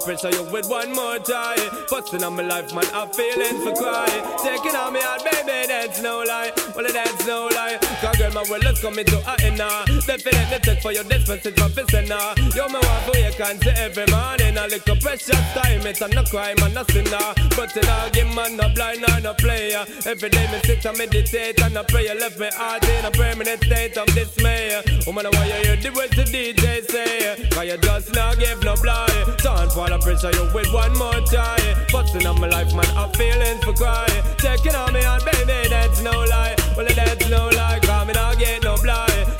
pressure 0.00 0.30
you 0.30 0.44
with 0.50 0.68
one 0.68 0.92
more 0.92 1.18
time 1.18 1.58
Busting 1.90 2.24
on 2.24 2.36
my 2.36 2.42
life 2.42 2.74
man 2.74 2.84
I'm 2.94 3.08
feeling 3.10 3.60
for 3.62 3.74
cry 3.74 4.08
Taking 4.42 4.76
on 4.76 4.92
me 4.92 5.00
out 5.02 5.24
baby 5.24 5.66
that's 5.68 6.00
no 6.02 6.24
lie 6.26 6.52
Well 6.74 6.86
that's 6.92 7.26
no 7.26 7.48
lie 7.54 7.78
Cause 8.00 8.16
girl 8.16 8.32
my 8.32 8.44
world 8.50 8.64
is 8.64 8.80
coming 8.80 9.04
to 9.06 9.18
a 9.18 9.50
now 9.56 9.84
Definitely 10.06 10.58
take 10.62 10.82
for 10.82 10.92
your 10.92 11.04
for 11.04 11.36
fissing 11.36 12.08
now 12.08 12.34
You 12.54 12.66
me 12.68 12.80
want 12.80 13.02
for 13.04 13.16
you 13.16 13.32
can 13.36 13.60
see 13.60 13.70
every 13.76 14.06
morning 14.06 14.56
A 14.56 14.66
little 14.66 14.96
precious 14.96 15.44
time 15.54 15.86
it's 15.86 16.00
a 16.00 16.08
no 16.08 16.24
crime 16.24 16.56
and 16.62 16.74
no 16.74 16.84
sinner 16.84 17.34
but 17.56 17.76
in 17.76 17.88
all 17.88 18.10
game 18.10 18.34
man, 18.34 18.56
no 18.56 18.68
blind 18.74 19.04
nor 19.06 19.20
no 19.20 19.34
player. 19.34 19.84
Every 20.06 20.30
day 20.30 20.46
me 20.50 20.60
sit 20.64 20.84
and 20.84 20.96
meditate 20.96 21.60
and 21.60 21.76
I 21.76 21.82
pray. 21.84 22.08
Left 22.14 22.38
me 22.38 22.48
heart 22.54 22.84
in 22.88 23.04
a 23.04 23.10
permanent 23.10 23.62
state 23.64 23.96
of 23.96 24.06
dismay. 24.14 24.80
Woman, 25.06 25.26
why 25.30 25.46
you 25.46 25.52
hear 25.64 25.76
the 25.76 25.90
words 25.92 26.16
the 26.16 26.24
DJ 26.24 26.84
say? 26.88 27.48
Cause 27.50 27.66
you 27.66 27.76
just 27.78 28.14
not 28.14 28.38
give 28.38 28.62
no 28.64 28.74
blind. 28.76 29.36
Don't 29.42 29.70
fall 29.72 29.89
of 29.92 30.00
pressure 30.00 30.30
you 30.32 30.44
with 30.54 30.72
one 30.72 30.96
more 30.98 31.20
try. 31.26 31.58
Busting 31.92 32.26
on 32.26 32.40
my 32.40 32.48
life, 32.48 32.74
man, 32.74 32.86
I'm 32.96 33.10
feeling 33.12 33.58
for 33.60 33.72
cry. 33.72 34.06
Taking 34.38 34.74
on 34.74 34.92
me 34.92 35.04
on, 35.04 35.20
baby, 35.24 35.68
that's 35.68 36.02
no 36.02 36.12
lie. 36.12 36.54
Well, 36.76 36.86
that's 36.94 37.28
no 37.28 37.48
lie, 37.48 37.80
me 38.06 38.12
not 38.12 38.38
get 38.38 38.62
no 38.62 38.76
blind. 38.82 39.30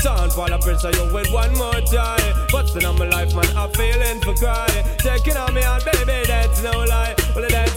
Fall 0.40 0.52
of 0.54 0.60
pressure 0.62 0.90
you 0.92 1.12
with 1.12 1.30
one 1.32 1.52
more 1.58 1.80
try. 1.92 2.16
Busting 2.50 2.86
on 2.86 2.96
my 2.98 3.04
life, 3.04 3.34
man, 3.34 3.44
I'm 3.56 3.70
feeling 3.72 4.20
for 4.20 4.32
cry. 4.34 4.68
Taking 4.98 5.36
on 5.36 5.52
me 5.52 5.62
on, 5.62 5.80
baby, 5.84 6.24
that's 6.26 6.62
no 6.62 6.70
lie. 6.70 7.14
Well, 7.34 7.46
that's 7.50 7.69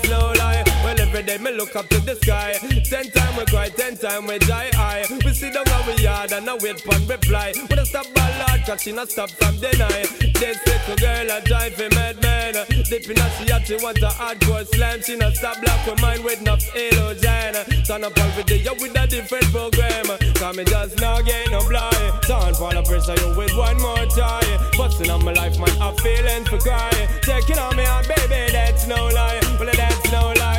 every 1.14 1.26
day 1.28 1.38
me 1.38 1.51
look 1.55 1.76
up 1.76 1.88
to 1.89 1.99
the 2.01 2.16
sky. 2.16 2.57
Ten 2.89 3.05
time 3.11 3.38
we 3.38 3.45
cry, 3.45 3.70
ten 3.70 3.95
time 3.95 4.26
we 4.26 4.39
die. 4.39 4.70
I 4.74 5.05
we 5.24 5.34
see 5.34 5.51
down 5.51 5.68
on 5.70 5.86
we 5.86 6.01
yard 6.01 6.32
and 6.32 6.49
I 6.49 6.55
wait 6.55 6.82
for 6.82 6.97
reply. 7.05 7.53
We 7.70 7.76
don't 7.76 7.86
stop 7.86 8.07
ballad 8.16 8.66
cause 8.66 8.82
she 8.82 8.91
not 8.91 9.09
stop 9.09 9.30
from 9.30 9.55
deny. 9.57 10.05
This 10.41 10.57
little 10.66 10.95
girl 10.97 11.38
a 11.38 11.41
drive 11.41 11.80
a 11.80 11.89
madman. 11.93 12.55
Deep 12.89 13.09
in 13.09 13.18
her 13.18 13.30
she 13.38 13.51
had 13.51 13.68
she 13.68 13.76
want 13.78 13.99
a 13.99 14.09
hardcore 14.09 14.66
slam. 14.74 15.01
She 15.03 15.16
not 15.16 15.36
stop 15.36 15.61
black 15.61 15.86
with 15.86 16.01
mine 16.01 16.24
with 16.24 16.41
enough 16.41 16.64
illusion. 16.76 17.53
Turn 17.86 18.03
up 18.03 18.18
all 18.18 18.30
video 18.34 18.74
with 18.74 18.97
a 18.97 19.05
different 19.07 19.45
program. 19.51 20.05
Cause 20.36 20.57
me 20.57 20.64
just 20.64 20.99
not 20.99 21.26
get 21.26 21.51
no 21.51 21.61
blind. 21.70 22.24
Turn 22.26 22.53
for 22.55 22.74
the 22.74 22.82
pressure 22.82 23.18
you 23.22 23.38
with 23.38 23.55
one 23.55 23.78
more 23.82 24.05
try. 24.18 24.41
Busting 24.78 25.11
on 25.11 25.24
my 25.24 25.34
life 25.34 25.59
man, 25.59 25.70
I'm 25.82 25.95
feeling 25.97 26.45
for 26.45 26.57
cry. 26.57 26.89
Taking 27.22 27.59
on 27.59 27.76
me 27.76 27.86
out 27.86 28.07
baby, 28.07 28.51
that's 28.51 28.88
no 28.88 29.07
lie. 29.14 29.39
Well 29.59 29.70
that's 29.74 30.11
no 30.11 30.34
lie, 30.38 30.53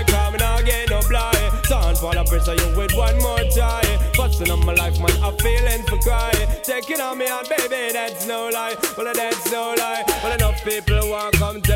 pressure 2.45 2.63
you 2.63 2.77
with 2.77 2.95
one 2.95 3.17
more 3.19 3.41
try. 3.55 3.83
Busting 4.17 4.51
on 4.51 4.65
my 4.65 4.75
life, 4.75 4.99
man, 5.01 5.11
I'm 5.23 5.37
feeling 5.39 5.83
for 5.85 5.99
cry. 5.99 6.33
Taking 6.63 7.01
on 7.01 7.19
me 7.19 7.27
out, 7.29 7.49
baby, 7.49 7.93
that's 7.93 8.27
no 8.27 8.49
lie. 8.53 8.77
Well, 8.97 9.13
that's 9.15 9.51
no 9.51 9.75
lie. 9.77 10.05
Well, 10.23 10.33
enough 10.33 10.63
people 10.65 10.95
tell 10.95 11.34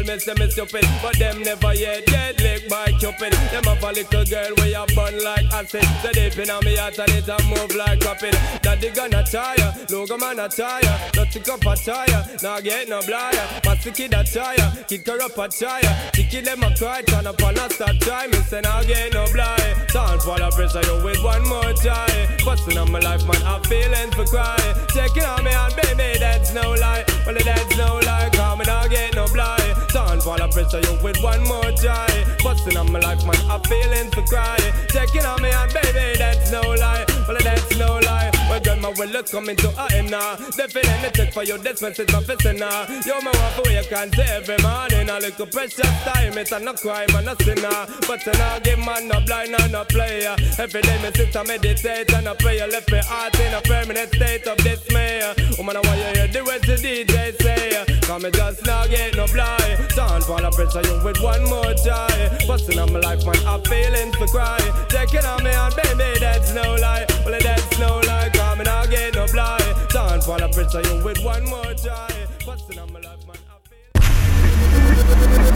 me, 0.09 0.19
say 0.19 0.35
me 0.35 0.51
stupid. 0.51 0.87
But 1.03 1.19
them 1.19 1.43
never 1.43 1.75
yet 1.75 2.07
get 2.07 2.41
licked 2.41 2.69
by 2.71 2.91
Cupid. 2.99 3.33
Them 3.53 3.65
have 3.65 3.83
a 3.83 3.93
little 3.93 4.25
girl 4.25 4.53
where 4.57 4.69
you 4.69 4.87
burn 4.97 5.23
like 5.23 5.47
acid. 5.53 5.85
So 6.03 6.13
deep 6.13 6.39
in 6.39 6.49
me 6.65 6.77
heart 6.77 6.99
and 6.99 7.11
it 7.11 7.29
a 7.29 7.37
move 7.45 7.75
like 7.77 8.03
rapid. 8.05 8.37
Daddy 8.63 8.91
gonna 8.91 9.23
tire, 9.25 9.75
logo 9.91 10.17
man 10.17 10.39
a 10.39 10.49
tire. 10.49 10.97
Not 11.15 11.31
to 11.33 11.41
cup 11.41 11.65
a 11.67 11.77
tire, 11.77 12.25
now 12.43 12.61
get 12.61 12.89
no 12.89 13.01
blier. 13.01 13.47
Pass 13.63 13.85
the 13.85 13.91
kid 13.91 14.15
a 14.15 14.25
tire, 14.25 14.85
kick 14.89 15.07
her 15.07 15.21
up 15.23 15.37
a 15.37 15.49
tire. 15.49 16.11
Chicky 16.15 16.41
them 16.41 16.63
a 16.63 16.75
cry, 16.75 17.03
turn 17.03 17.27
up 17.27 17.43
on 17.43 17.59
a 17.59 17.71
start 17.71 18.01
time. 18.01 18.31
Me 18.31 18.39
say 18.39 18.61
now 18.61 18.83
get 18.83 19.13
no 19.13 19.27
blind. 19.33 19.91
Sound 19.91 20.23
for 20.23 20.39
the 20.39 20.51
pressure 20.51 20.85
you 20.89 21.05
with 21.05 21.23
one 21.23 21.47
more 21.49 21.73
try. 21.75 22.09
Busting 22.45 22.79
on 22.79 22.91
my 22.91 23.01
life, 23.01 23.25
man, 23.27 23.43
I'm 23.45 23.63
feeling 23.65 24.11
for 24.13 24.25
cry. 24.25 24.57
Taking 24.89 25.25
on 25.25 25.45
me 25.45 25.55
on 25.55 25.73
baby, 25.77 26.19
that's 26.19 26.55
no 26.55 26.73
lie. 26.73 27.05
Well, 27.27 27.37
that's 27.45 27.77
no 27.77 28.01
lie, 28.05 28.31
and 28.61 28.69
I 28.69 28.89
get 28.89 29.15
no 29.15 29.27
blind. 29.27 29.59
Sound 29.99 30.23
for 30.23 30.39
the 30.39 30.47
pressure 30.47 30.79
you 30.79 30.97
with 31.03 31.21
one 31.25 31.43
more 31.43 31.73
try. 31.73 32.07
Busting 32.45 32.77
on 32.77 32.93
my 32.93 33.01
life, 33.01 33.25
man, 33.27 33.35
I'm 33.51 33.61
feeling 33.63 34.09
for 34.13 34.23
cry. 34.23 34.57
Taking 34.87 35.27
on 35.27 35.43
me 35.43 35.51
on 35.51 35.69
baby, 35.75 36.17
that's 36.17 36.53
no 36.53 36.61
lie. 36.61 37.08
Well, 37.29 37.37
that's 37.45 37.77
no 37.77 38.01
lie. 38.07 38.31
Well, 38.49 38.59
grandma 38.59 38.91
will 38.97 39.09
look 39.09 39.31
coming 39.31 39.55
to 39.57 39.69
a 39.77 39.97
end 39.97 40.11
now. 40.11 40.37
Definitely 40.57 41.11
check 41.13 41.35
for 41.35 41.45
your 41.45 41.59
this 41.59 41.83
message, 41.83 42.11
my 42.11 42.23
fist 42.23 42.45
now. 42.57 42.89
Yo, 43.05 43.21
my 43.21 43.31
wife, 43.31 43.61
you 43.69 43.83
can 43.87 44.11
say 44.15 44.25
every 44.33 44.57
morning. 44.63 45.11
A 45.11 45.21
little 45.21 45.47
precious 45.47 45.93
time, 46.09 46.39
it's 46.39 46.53
a 46.53 46.59
no 46.59 46.73
crime 46.73 47.11
and 47.15 47.29
a 47.29 47.37
sinner. 47.45 47.85
But 48.09 48.27
I 48.27 48.33
now 48.39 48.59
give 48.61 48.79
man 48.79 49.09
no 49.09 49.21
blind 49.27 49.55
and 49.61 49.73
no 49.73 49.85
player. 49.85 50.37
Every 50.57 50.81
day, 50.81 51.03
me 51.03 51.11
sit 51.15 51.37
and 51.37 51.49
meditate 51.49 52.15
and 52.15 52.29
I 52.29 52.35
pray. 52.35 52.67
Left 52.67 52.91
me 52.91 52.99
heart 53.05 53.39
in 53.41 53.53
a 53.53 53.61
permanent 53.61 54.09
state 54.15 54.47
of 54.47 54.57
dismay. 54.65 55.21
Woman, 55.59 55.77
I 55.77 55.81
want 55.85 55.99
you 55.99 56.23
hear 56.23 56.29
the 56.29 56.45
words 56.45 56.67
the 56.67 56.77
DJ 56.81 57.37
say. 57.43 57.85
Come 58.09 58.23
me 58.23 58.31
just 58.31 58.65
now 58.65 58.87
get 58.87 59.15
no 59.17 59.27
blind. 59.27 59.93
Sound 59.93 60.25
for 60.25 60.41
the 60.41 60.51
pressure 60.51 60.81
you 60.81 61.05
with 61.05 61.21
one 61.21 61.45
more 61.45 61.75
try. 61.85 62.09
Busting 62.47 62.79
on 62.79 62.91
my 62.91 63.01
life, 63.01 63.23
man, 63.27 63.37
I'm 63.47 63.61
feeling 63.65 64.13
for 64.13 64.27
cry. 64.29 64.57
Taking 64.89 65.27
on 65.27 65.45
me 65.45 65.53
on 65.53 65.73
baby, 65.77 66.19
that's 66.21 66.55
no 66.55 66.75
lie. 66.77 67.18
Well, 67.29 67.39
that's 67.41 67.79
no 67.79 68.01
lie. 68.07 68.31
Come 68.33 68.59
me 68.59 68.65
now 68.65 68.87
get 68.87 69.15
no 69.15 69.27
blind. 69.27 69.63
Sound 69.91 70.25
for 70.25 70.39
the 70.39 70.49
pressure 70.49 70.81
you 70.89 71.05
with 71.05 71.23
one 71.23 71.45
more 71.45 71.75
try. 71.75 72.09
Busting 72.47 72.79
on 72.79 72.91
my 72.91 73.01
life, 73.01 73.27
man. 73.27 73.37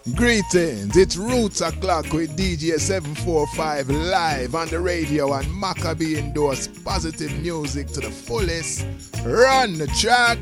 Greetings, 0.07 0.95
it's 0.95 1.17
Roots 1.17 1.59
O'Clock 1.59 2.13
with 2.13 2.37
DJ 2.37 2.79
745 2.79 3.89
live 3.89 4.55
on 4.55 4.69
the 4.69 4.79
radio 4.79 5.33
and 5.33 5.53
Maccabee 5.53 6.17
endorsed 6.17 6.83
positive 6.85 7.37
music 7.41 7.87
to 7.89 7.99
the 7.99 8.09
fullest. 8.09 8.85
Run 9.25 9.77
the 9.77 9.87
track. 9.87 10.39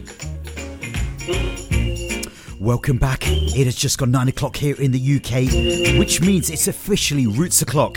Welcome 2.60 3.00
back. 3.00 3.24
It 3.26 3.66
has 3.66 3.76
just 3.76 3.98
gone 3.98 4.12
9 4.12 4.28
o'clock 4.28 4.56
here 4.56 4.80
in 4.80 4.92
the 4.92 5.00
UK, 5.18 5.98
which 5.98 6.22
means 6.22 6.52
it's 6.52 6.68
officially 6.68 7.26
Roots 7.26 7.60
O'Clock. 7.64 7.96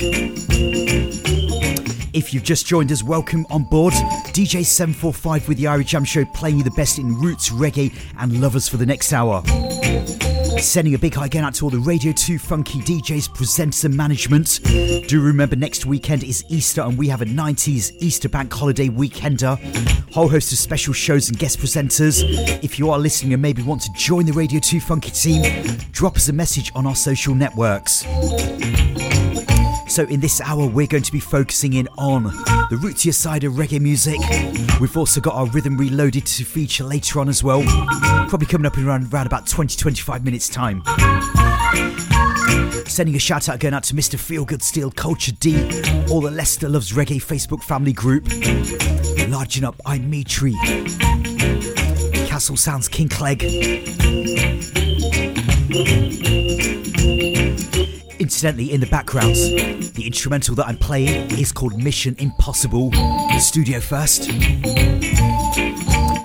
If 2.12 2.34
you've 2.34 2.42
just 2.42 2.66
joined 2.66 2.90
us, 2.90 3.02
welcome 3.02 3.46
on 3.50 3.64
board. 3.64 3.92
DJ 4.32 4.64
745 4.64 5.46
with 5.46 5.58
the 5.58 5.64
Irie 5.64 5.86
Jam 5.86 6.04
Show 6.04 6.24
playing 6.24 6.58
you 6.58 6.64
the 6.64 6.70
best 6.72 6.98
in 6.98 7.14
roots, 7.20 7.50
reggae, 7.50 7.94
and 8.18 8.40
lovers 8.40 8.66
for 8.66 8.78
the 8.78 8.86
next 8.86 9.12
hour. 9.12 9.42
Sending 10.60 10.94
a 10.94 10.98
big 10.98 11.14
hi 11.14 11.24
again 11.24 11.42
out 11.42 11.54
to 11.54 11.64
all 11.64 11.70
the 11.70 11.78
Radio 11.78 12.12
2 12.12 12.38
Funky 12.38 12.80
DJs, 12.80 13.30
presenters, 13.30 13.84
and 13.86 13.96
management. 13.96 14.60
Do 15.08 15.20
remember 15.22 15.56
next 15.56 15.86
weekend 15.86 16.22
is 16.22 16.44
Easter 16.48 16.82
and 16.82 16.98
we 16.98 17.08
have 17.08 17.22
a 17.22 17.24
90s 17.24 17.92
Easter 18.00 18.28
Bank 18.28 18.52
Holiday 18.52 18.88
Weekender. 18.88 19.58
Whole 20.12 20.28
host 20.28 20.52
of 20.52 20.58
special 20.58 20.92
shows 20.92 21.30
and 21.30 21.38
guest 21.38 21.58
presenters. 21.60 22.22
If 22.62 22.78
you 22.78 22.90
are 22.90 22.98
listening 22.98 23.32
and 23.32 23.40
maybe 23.40 23.62
want 23.62 23.80
to 23.82 23.92
join 23.94 24.26
the 24.26 24.32
Radio 24.32 24.60
2 24.60 24.80
Funky 24.80 25.10
team, 25.10 25.42
drop 25.92 26.16
us 26.16 26.28
a 26.28 26.32
message 26.32 26.70
on 26.74 26.86
our 26.86 26.96
social 26.96 27.34
networks. 27.34 28.04
So, 29.90 30.04
in 30.04 30.20
this 30.20 30.40
hour, 30.40 30.68
we're 30.68 30.86
going 30.86 31.02
to 31.02 31.10
be 31.10 31.18
focusing 31.18 31.72
in 31.72 31.88
on 31.98 32.22
the 32.22 32.78
rootsier 32.80 33.12
side 33.12 33.42
of 33.42 33.54
reggae 33.54 33.80
music. 33.80 34.20
We've 34.80 34.96
also 34.96 35.20
got 35.20 35.34
our 35.34 35.46
rhythm 35.46 35.76
reloaded 35.76 36.26
to 36.26 36.44
feature 36.44 36.84
later 36.84 37.18
on 37.18 37.28
as 37.28 37.42
well. 37.42 37.64
Probably 38.28 38.46
coming 38.46 38.66
up 38.66 38.78
in 38.78 38.86
around, 38.86 39.12
around 39.12 39.26
about 39.26 39.48
20 39.48 39.76
25 39.76 40.24
minutes' 40.24 40.48
time. 40.48 40.84
Sending 42.86 43.16
a 43.16 43.18
shout 43.18 43.48
out 43.48 43.58
going 43.58 43.74
out 43.74 43.82
to 43.82 43.94
Mr. 43.94 44.16
Feelgood 44.16 44.62
Steel 44.62 44.92
Culture 44.92 45.32
D, 45.32 45.56
all 46.08 46.20
the 46.20 46.30
Leicester 46.30 46.68
Loves 46.68 46.92
Reggae 46.92 47.20
Facebook 47.20 47.64
family 47.64 47.92
group. 47.92 48.28
Larging 49.28 49.64
up, 49.64 49.74
I'm 49.84 50.08
Mitri. 50.08 50.54
Castle 52.28 52.56
Sounds 52.56 52.86
King 52.86 53.08
Clegg. 53.08 53.40
Incidentally, 58.30 58.72
in 58.72 58.80
the 58.80 58.86
background, 58.86 59.34
the 59.34 60.04
instrumental 60.06 60.54
that 60.54 60.68
I'm 60.68 60.76
playing 60.76 61.32
is 61.32 61.50
called 61.50 61.76
Mission 61.76 62.14
Impossible 62.20 62.92
Studio 63.40 63.80
First. 63.80 64.28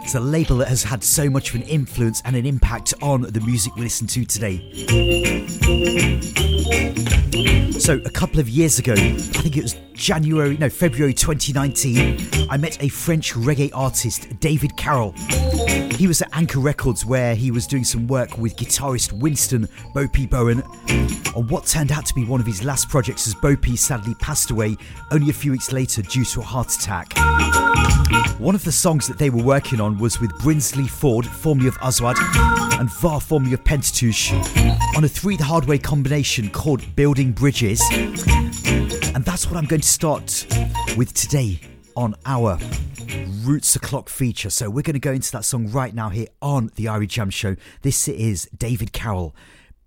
It's 0.04 0.14
a 0.14 0.20
label 0.20 0.58
that 0.58 0.68
has 0.68 0.84
had 0.84 1.04
so 1.04 1.32
much 1.32 1.50
of 1.50 1.56
an 1.56 1.64
influence 1.64 2.22
and 2.24 2.36
an 2.36 2.46
impact 2.46 2.94
on 3.02 3.24
the 3.24 3.42
music 3.42 3.76
we 3.76 3.82
listen 3.82 4.06
to 4.06 4.24
today. 4.24 4.62
So, 7.36 8.00
a 8.06 8.10
couple 8.10 8.40
of 8.40 8.48
years 8.48 8.80
ago, 8.80 8.94
I 8.94 9.18
think 9.18 9.58
it 9.58 9.64
was 9.64 9.76
January, 9.94 10.58
no, 10.58 10.70
February 10.70 11.14
2019, 11.14 12.48
I 12.50 12.56
met 12.56 12.82
a 12.82 12.88
French 12.88 13.34
reggae 13.34 13.72
artist, 13.74 14.40
David 14.40 14.78
Carroll. 14.78 15.12
He 15.98 16.08
was 16.08 16.22
at 16.22 16.30
Anchor 16.32 16.60
Records 16.60 17.06
where 17.06 17.36
he 17.36 17.52
was 17.52 17.68
doing 17.68 17.84
some 17.84 18.08
work 18.08 18.38
with 18.38 18.56
guitarist 18.56 19.12
Winston 19.12 19.68
Bopey 19.94 20.30
Bowen 20.30 20.62
on 21.36 21.48
what 21.50 21.66
turned 21.66 21.92
out 21.92 22.06
to 22.06 22.14
be 22.14 22.24
one 22.24 22.40
of 22.40 22.46
his 22.46 22.64
last 22.64 22.88
projects 22.88 23.28
as 23.28 23.36
Bopey 23.36 23.78
sadly 23.78 24.16
passed 24.16 24.52
away 24.52 24.78
only 25.12 25.30
a 25.30 25.34
few 25.34 25.52
weeks 25.52 25.74
later 25.74 26.02
due 26.04 26.24
to 26.24 26.40
a 26.40 26.44
heart 26.44 26.74
attack. 26.74 27.14
One 28.38 28.54
of 28.54 28.66
the 28.66 28.72
songs 28.72 29.08
that 29.08 29.18
they 29.18 29.30
were 29.30 29.42
working 29.42 29.80
on 29.80 29.98
was 29.98 30.20
with 30.20 30.30
Brinsley 30.40 30.90
Ford, 30.90 31.26
formerly 31.26 31.70
of 31.70 31.78
Aswad, 31.82 32.18
and 32.80 32.92
Var, 32.92 33.22
formerly 33.22 33.54
of 33.54 33.64
Pentatouche, 33.64 34.34
on 34.98 35.06
a 35.06 35.08
three 35.08 35.38
the 35.38 35.46
hard 35.46 35.64
way 35.66 35.78
combination 35.78 36.50
called 36.50 36.84
Building 36.98 37.32
Bridges. 37.32 37.82
And 37.92 39.24
that's 39.24 39.48
what 39.48 39.56
I'm 39.56 39.66
going 39.66 39.82
to 39.82 39.88
start 39.88 40.46
with 40.98 41.14
today 41.14 41.62
on 41.96 42.14
our 42.26 42.60
Roots 43.44 43.74
O'Clock 43.78 44.10
feature. 44.10 44.50
So 44.50 44.70
we're 44.70 44.82
going 44.82 44.96
to 44.96 45.00
go 45.00 45.14
into 45.14 45.32
that 45.32 45.46
song 45.46 45.72
right 45.72 45.96
now 45.96 46.10
here 46.10 46.28
on 46.42 46.72
the 46.76 46.86
Irie 46.86 47.08
Jam 47.08 47.30
Show. 47.30 47.56
This 47.84 48.10
is 48.10 48.50
David 48.56 48.92
Carroll, 48.92 49.34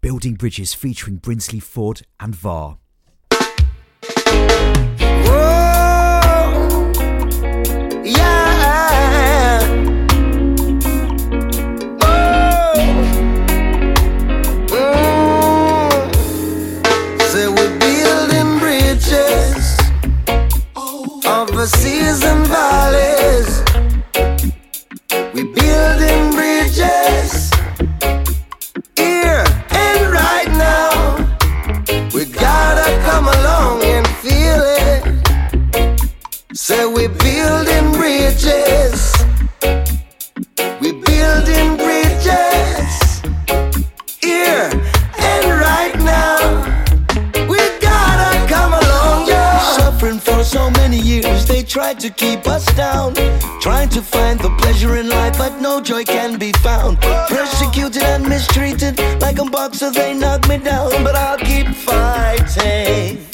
Building 0.01 0.37
Bridges 0.37 0.73
featuring 0.73 1.19
Brinsley 1.19 1.63
Ford 1.63 2.01
and 2.19 2.35
Var. 2.35 2.79
Over 21.59 21.67
seas 21.67 22.23
and 22.23 22.47
valleys. 22.47 23.65
We 25.35 25.43
building 25.43 26.31
bridges 26.31 27.51
here 28.95 29.45
and 29.71 30.13
right 30.13 30.51
now. 30.53 31.17
We 32.15 32.27
gotta 32.27 32.89
come 33.03 33.27
along 33.27 33.83
and 33.83 34.07
feel 34.23 34.61
it. 34.85 35.03
Say 36.53 36.87
we 36.87 37.09
building 37.09 37.93
bridges. 37.93 39.08
Tried 51.69 52.01
to 52.01 52.11
keep 52.11 52.47
us 52.49 52.65
down. 52.75 53.15
Trying 53.61 53.91
to 53.91 54.01
find 54.01 54.41
the 54.41 54.51
pleasure 54.59 54.97
in 54.97 55.09
life, 55.09 55.37
but 55.37 55.61
no 55.61 55.81
joy 55.81 56.03
can 56.05 56.39
be 56.39 56.53
found. 56.65 56.99
Persecuted 57.29 58.03
and 58.03 58.27
mistreated, 58.27 58.99
like 59.21 59.39
a 59.39 59.45
boxer, 59.45 59.91
they 59.91 60.15
knock 60.15 60.49
me 60.49 60.59
down. 60.59 60.91
But 61.05 61.15
I'll 61.15 61.39
keep 61.39 61.69
fighting. 61.69 63.27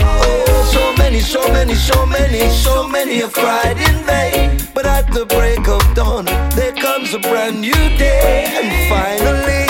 Oh, 0.00 0.70
so 0.72 1.02
many, 1.02 1.20
so 1.20 1.48
many, 1.52 1.74
so 1.74 2.04
many, 2.06 2.50
so 2.50 2.88
many 2.88 3.16
have 3.18 3.32
cried 3.32 3.78
in 3.78 3.96
vain. 4.04 4.60
But 4.74 4.86
at 4.86 5.12
the 5.12 5.24
break 5.26 5.68
of 5.68 5.82
dawn, 5.94 6.24
there 6.56 6.72
comes 6.72 7.14
a 7.14 7.20
brand 7.20 7.60
new 7.60 7.82
day, 7.96 8.46
and 8.58 8.68
finally, 8.90 9.67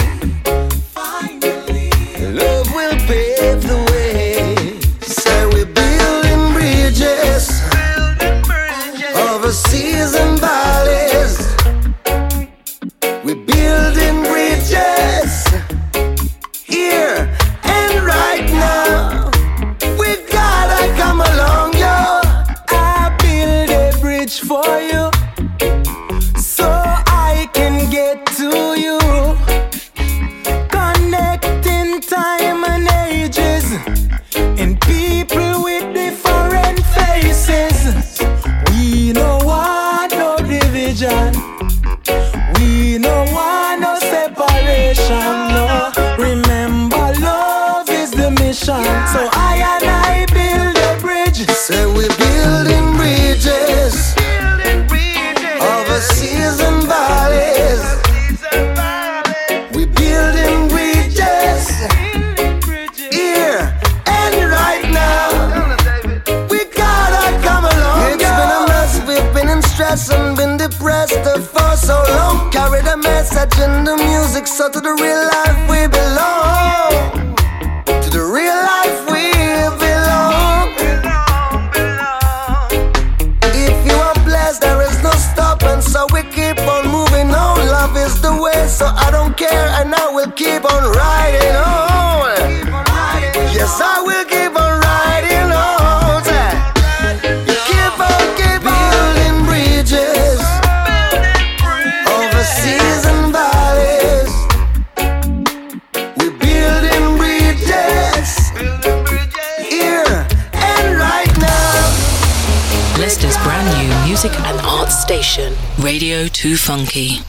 Funky. 116.78 117.27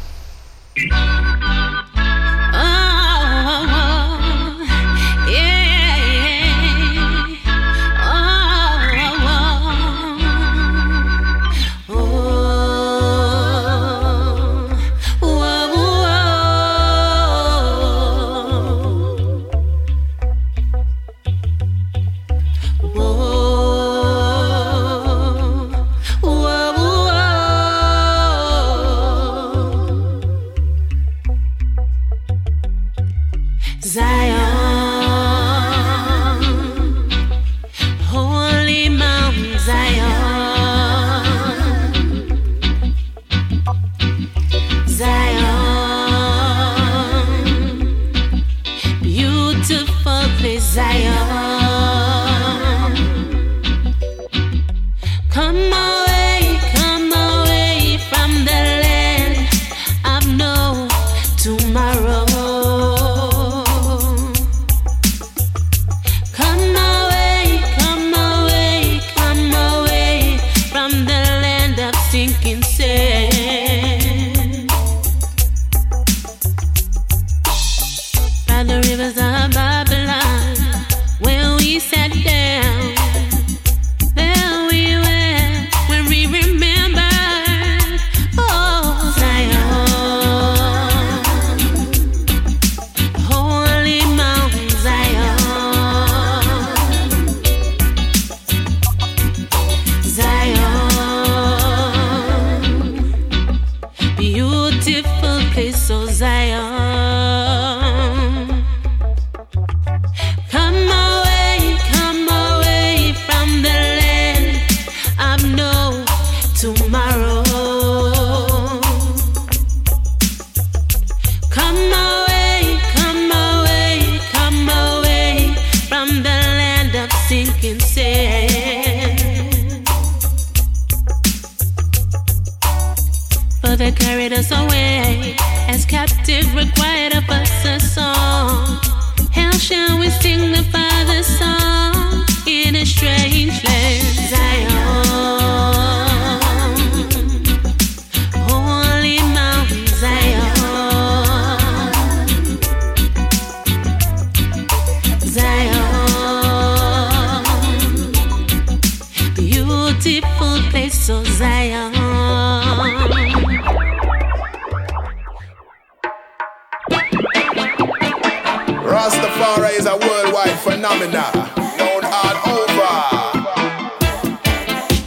stamina 170.99 171.31
all 171.79 172.03
over. 172.51 172.95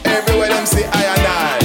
Everywhere 0.05 0.49
them 0.49 0.67
see 0.67 0.85
I 0.85 1.03
and 1.15 1.27
I. 1.27 1.59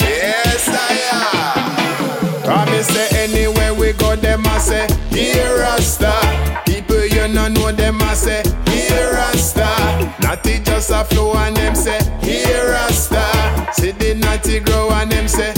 yes, 0.00 0.68
I 0.68 0.92
am. 1.14 2.42
Promise 2.42 3.12
anywhere 3.12 3.74
we 3.74 3.92
go, 3.92 4.16
them 4.16 4.46
I 4.46 4.58
say, 4.58 4.88
here 5.10 5.64
I 5.64 5.78
start. 5.80 6.66
People 6.66 7.04
you 7.06 7.28
no 7.28 7.48
know 7.48 7.72
them 7.72 8.02
I 8.02 8.14
say, 8.14 8.42
here 8.66 9.14
I 9.14 9.32
start. 9.36 10.20
Natty 10.20 10.58
just 10.60 10.90
a 10.90 11.04
flow 11.04 11.34
and 11.34 11.56
them 11.56 11.74
say, 11.74 11.98
here 12.20 12.74
I 12.74 12.90
start. 12.90 13.74
See 13.76 13.92
the 13.92 14.14
natty 14.14 14.60
grow 14.60 14.90
and 14.90 15.12
them 15.12 15.28
say. 15.28 15.54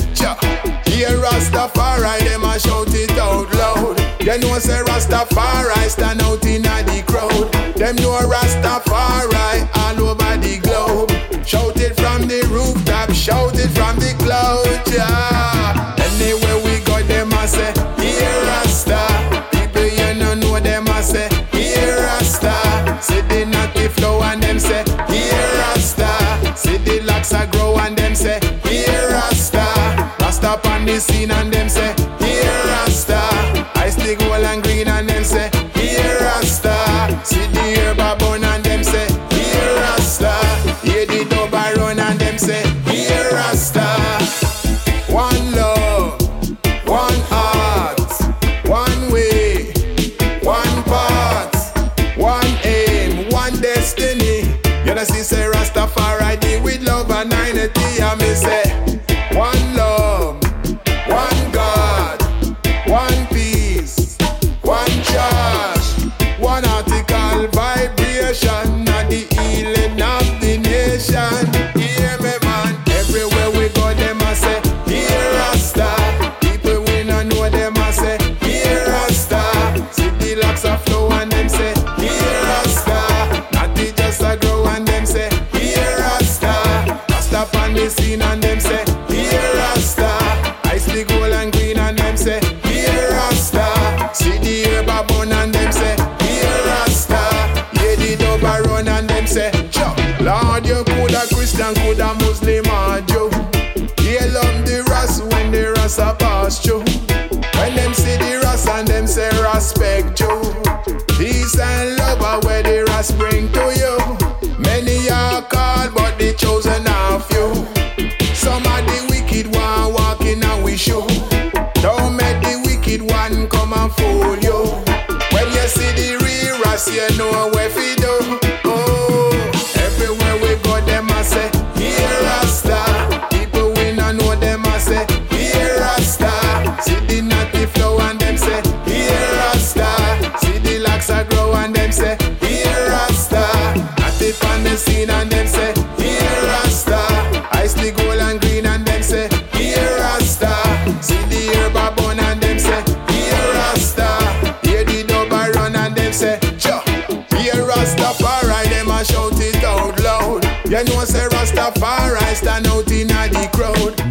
Here 1.00 1.16
Rastafari, 1.16 2.18
them 2.28 2.44
a 2.44 2.58
shout 2.58 2.88
it 2.90 3.10
out 3.12 3.50
loud. 3.54 3.98
You 4.20 4.38
know 4.38 4.58
say 4.58 4.82
Rastafari 4.84 5.88
stand 5.88 6.20
out 6.20 6.44
in 6.44 6.66
a 6.66 6.89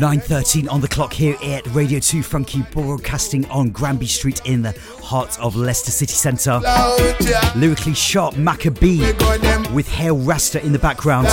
9.13 0.09 0.71
on 0.71 0.81
the 0.81 0.87
clock 0.87 1.13
here 1.13 1.37
at 1.43 1.67
Radio 1.67 1.99
2 1.99 2.23
Funky 2.23 2.63
broadcasting 2.71 3.45
on 3.51 3.69
Granby 3.69 4.07
Street 4.07 4.41
in 4.43 4.63
the 4.63 4.71
heart 5.03 5.39
of 5.39 5.55
Leicester 5.55 5.91
City 5.91 6.13
Centre. 6.13 6.59
Lyrically 7.55 7.93
sharp 7.93 8.33
Macka 8.33 8.71
B 8.79 9.01
with 9.71 9.87
Hail 9.87 10.17
Rasta 10.17 10.65
in 10.65 10.71
the 10.71 10.79
background. 10.79 11.27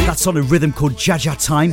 That's 0.00 0.26
on 0.26 0.36
a 0.36 0.42
rhythm 0.42 0.70
called 0.70 0.92
Jaja 0.96 1.42
Time. 1.42 1.72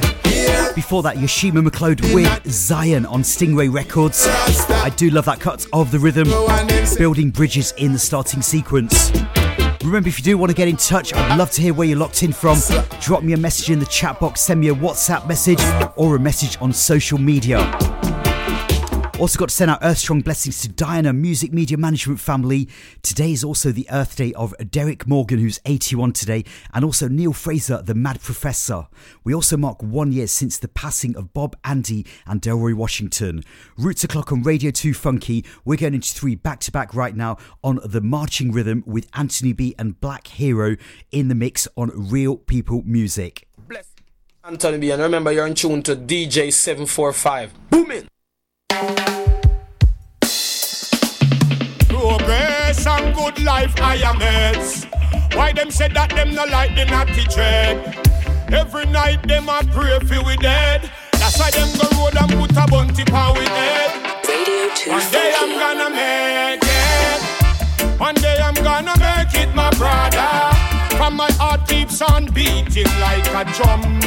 Before 0.74 1.04
that, 1.04 1.18
Yoshima 1.18 1.68
McLeod 1.68 2.14
with 2.16 2.50
Zion 2.50 3.06
on 3.08 3.24
Stingray 3.24 3.70
Records. 3.70 4.26
I 4.26 4.90
do 4.96 5.10
love 5.10 5.26
that 5.26 5.42
cut 5.42 5.68
of 5.74 5.92
the 5.92 6.00
rhythm, 6.00 6.30
building 6.98 7.30
bridges 7.30 7.74
in 7.76 7.92
the 7.92 8.00
starting 8.00 8.42
sequence. 8.42 9.12
Remember, 9.88 10.10
if 10.10 10.20
you 10.20 10.24
do 10.26 10.38
want 10.38 10.50
to 10.50 10.56
get 10.56 10.68
in 10.68 10.76
touch, 10.76 11.14
I'd 11.14 11.38
love 11.38 11.50
to 11.52 11.62
hear 11.62 11.74
where 11.74 11.88
you're 11.88 11.98
locked 11.98 12.22
in 12.22 12.34
from. 12.34 12.60
Drop 13.00 13.24
me 13.24 13.32
a 13.32 13.38
message 13.38 13.70
in 13.70 13.80
the 13.80 13.86
chat 13.86 14.20
box, 14.20 14.42
send 14.42 14.60
me 14.60 14.68
a 14.68 14.76
WhatsApp 14.76 15.26
message, 15.30 15.62
or 15.96 16.18
a 16.18 16.20
message 16.20 16.58
on 16.60 16.74
social 16.74 17.18
media. 17.18 17.58
Also, 19.20 19.40
got 19.40 19.50
to 19.50 19.56
send 19.56 19.72
out 19.72 19.80
Earth 19.82 19.98
Strong 19.98 20.22
blessings 20.22 20.62
to 20.62 20.68
Diana 20.68 21.12
Music 21.12 21.52
Media 21.52 21.76
Management 21.76 22.20
family. 22.20 22.70
Today 23.02 23.32
is 23.32 23.44
also 23.44 23.72
the 23.72 23.88
Earth 23.92 24.16
Day 24.16 24.32
of 24.34 24.54
Derrick 24.70 25.08
Morgan, 25.08 25.40
who's 25.40 25.60
81 25.66 26.14
today, 26.14 26.46
and 26.72 26.86
also 26.86 27.08
Neil 27.08 27.34
Fraser, 27.34 27.82
the 27.82 27.96
Mad 27.96 28.22
Professor. 28.22 28.86
We 29.24 29.34
also 29.34 29.58
mark 29.58 29.82
one 29.82 30.12
year 30.12 30.28
since 30.28 30.60
the 30.60 30.68
passing 30.68 31.18
of 31.18 31.34
Bob 31.34 31.58
Andy 31.64 32.06
and 32.28 32.40
Delroy 32.44 32.76
Washington. 32.76 33.44
Roots 33.76 34.04
o'clock 34.04 34.32
on 34.32 34.44
Radio 34.44 34.70
2 34.70 34.94
Funky. 34.94 35.44
We're 35.66 35.78
going 35.78 35.96
into 35.96 36.14
three 36.14 36.36
back 36.36 36.60
to 36.60 36.72
back 36.72 36.94
right 36.94 37.16
now 37.16 37.38
on 37.64 37.80
the 37.84 38.02
marching 38.02 38.52
rhythm 38.52 38.84
with 38.86 39.10
Anthony 39.16 39.52
B 39.52 39.74
and 39.80 40.00
Black 40.00 40.28
Hero 40.28 40.76
in 41.12 41.28
the 41.28 41.36
mix 41.36 41.68
on 41.76 41.90
Real 41.96 42.38
People 42.38 42.84
Music. 42.86 43.48
Bless 43.68 43.96
Anthony 44.44 44.78
B, 44.78 44.92
and 44.92 45.02
remember 45.02 45.32
you're 45.32 45.48
in 45.48 45.56
tune 45.56 45.82
to 45.82 45.96
DJ 45.96 46.54
745. 46.54 47.72
Booming! 47.72 48.08
Progress 51.90 52.86
and 52.86 53.16
good 53.16 53.42
life, 53.44 53.74
I 53.82 53.96
am 54.04 54.20
heads. 54.20 54.86
Why 55.34 55.54
them 55.54 55.72
said 55.72 55.94
that 55.94 56.10
them 56.10 56.36
no 56.36 56.44
like 56.46 56.76
the 56.76 56.86
natty 56.86 57.24
dread? 57.34 57.96
Every 58.52 58.86
night 58.86 59.28
them 59.28 59.50
a 59.50 59.64
pray 59.72 60.00
for 60.00 60.24
we 60.26 60.36
dead. 60.38 60.92
That's 61.14 61.40
why 61.40 61.52
them 61.52 61.70
go 61.78 61.88
road 61.98 62.18
and 62.18 62.32
put 62.40 62.52
a 62.58 62.68
bunty 62.70 63.04
power 63.06 63.34
with 63.34 63.48
head. 63.48 63.92
Radio 64.28 64.70
2 64.76 64.92
One 64.92 65.12
day 65.12 65.34
I'm 65.38 65.58
gonna 65.58 65.90
make 65.90 66.64
it. 66.64 67.22
One 68.00 68.16
day 68.16 68.38
I'm 68.40 68.54
gonna 68.56 68.96
make 69.00 69.34
it, 69.36 69.56
my 69.56 69.70
brother. 69.72 70.56
From 70.98 71.16
my 71.16 71.32
heart 71.34 71.68
keeps 71.68 72.02
on 72.02 72.26
beating 72.28 72.92
like 73.00 73.28
a 73.28 73.44
drum. 73.54 74.00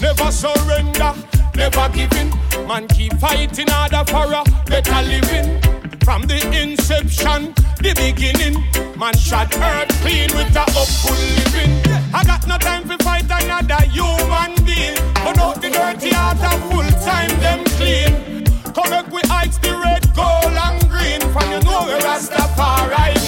Never 0.00 0.32
surrender, 0.32 1.12
never 1.60 1.88
giving. 1.90 2.30
Man 2.66 2.88
keep 2.88 3.12
fighting 3.20 3.68
harder 3.68 4.04
for 4.10 4.32
a 4.32 4.42
better 4.64 5.00
living. 5.12 5.60
From 6.06 6.22
the 6.22 6.40
inception, 6.56 7.52
the 7.84 7.92
beginning, 8.00 8.56
man 8.98 9.14
shot 9.16 9.54
earth 9.58 9.92
clean 10.00 10.30
with 10.36 10.56
a 10.56 10.64
upful 10.80 11.20
living. 11.36 11.72
I 12.14 12.24
got 12.24 12.46
no 12.48 12.56
time 12.56 12.88
to 12.88 12.96
fight 13.04 13.28
another 13.28 13.82
human 13.96 14.52
being. 14.64 14.96
But 15.22 15.38
out 15.38 15.60
the 15.60 15.68
dirty 15.68 16.10
heart 16.10 16.42
of 16.50 16.60
full 16.70 16.90
time 17.04 17.32
them 17.44 17.60
clean. 17.76 18.44
Correct 18.72 19.12
we 19.12 19.20
ice 19.30 19.58
the 19.58 19.72
red, 19.84 20.02
gold 20.16 20.56
and 20.66 20.80
green. 20.88 21.20
From 21.32 21.46
you 21.52 21.60
know 21.66 21.84
where 21.84 22.00
Rastafari 22.00 23.19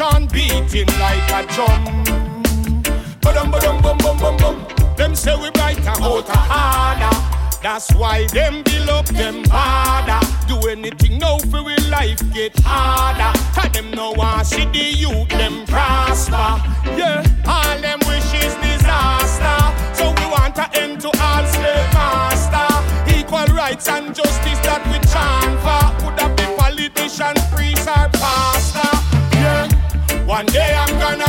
on 0.00 0.26
beating 0.26 0.88
like 0.98 1.30
a 1.30 1.46
drum. 1.54 1.84
Ba-dum, 3.20 3.50
ba-dum, 3.50 3.80
bum, 3.82 3.98
bum, 3.98 4.18
bum, 4.18 4.36
bum. 4.36 4.66
Them 4.96 5.14
say 5.14 5.36
we 5.36 5.50
brighter, 5.50 5.88
out 5.88 6.28
harder. 6.28 7.16
That's 7.62 7.92
why 7.94 8.26
them 8.28 8.62
build 8.62 8.88
up 8.88 9.06
them 9.06 9.42
harder. 9.46 10.20
Do 10.46 10.68
anything 10.68 11.18
now 11.18 11.38
for 11.38 11.62
we 11.62 11.76
life 11.88 12.20
get 12.32 12.58
harder. 12.60 13.32
Cause 13.54 13.72
them 13.72 13.90
no 13.92 14.12
want 14.12 14.46
see 14.46 14.66
the 14.66 14.78
youth 14.78 15.28
them 15.28 15.64
prosper. 15.66 16.60
Yeah, 16.96 17.24
all 17.46 17.78
them 17.80 18.00
wishes 18.06 18.54
disaster. 18.56 19.58
So 19.94 20.10
we 20.10 20.26
want 20.30 20.54
to 20.56 20.68
end 20.78 21.00
to 21.02 21.08
all 21.08 21.46
slave 21.46 21.92
master. 21.94 23.18
Equal 23.18 23.46
rights 23.54 23.88
and 23.88 24.14
justice 24.14 24.60
that 24.66 24.84
we 24.90 24.98
chant 25.08 25.56
for. 25.64 26.04
Would 26.04 26.18
that 26.18 26.36
be 26.36 26.44
politician, 26.56 27.34
priest 27.50 27.88
or 27.88 28.13
day 30.46 30.74
I'm 30.74 30.98
gonna 30.98 31.23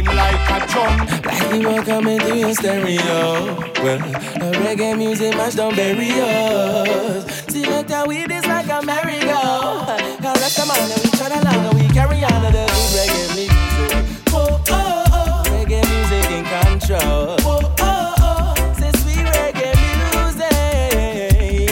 beating 0.00 0.16
like 0.16 0.50
a 0.50 0.66
drum. 0.66 1.06
Like 1.24 1.60
you 1.60 1.68
were 1.68 1.82
coming 1.82 2.18
through 2.20 2.36
your 2.36 2.54
stereo. 2.54 3.56
Well, 3.82 3.98
the 3.98 4.52
reggae 4.62 4.96
music 4.96 5.36
match 5.36 5.54
don't 5.56 5.74
bury 5.76 6.10
us. 6.12 7.46
Look 7.54 7.90
how 7.90 8.06
we 8.06 8.26
this 8.26 8.46
like 8.46 8.66
a 8.68 8.84
merry-go. 8.84 9.84
Cause 10.20 10.40
rest 10.40 10.58
of 10.58 10.68
man, 10.68 10.90
and 10.90 11.02
we 11.02 11.10
turn 11.10 11.32
along 11.32 11.66
and 11.66 11.74
we 11.80 11.88
carry 11.94 12.24
on 12.24 12.42
the 12.42 12.50
good 12.50 12.68
reggae 12.94 13.34
music. 13.36 14.04
Oh, 14.32 14.60
oh, 14.68 15.04
oh. 15.12 15.42
Reggae 15.46 15.82
music 15.90 16.30
in 16.30 16.44
control. 16.44 17.36
Oh, 17.40 17.74
oh, 17.80 18.14
oh. 18.20 18.54
Say 18.78 18.92
sweet 19.00 19.26
reggae 19.26 19.72
music. 20.14 20.52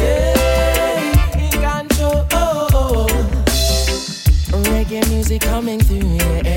Yeah, 0.01 1.39
in 1.39 1.51
control. 1.51 2.27
Oh, 2.33 3.07
oh. 4.53 4.63
Reggae 4.71 5.09
music 5.11 5.41
coming 5.43 5.81
through. 5.81 6.19
When 6.19 6.56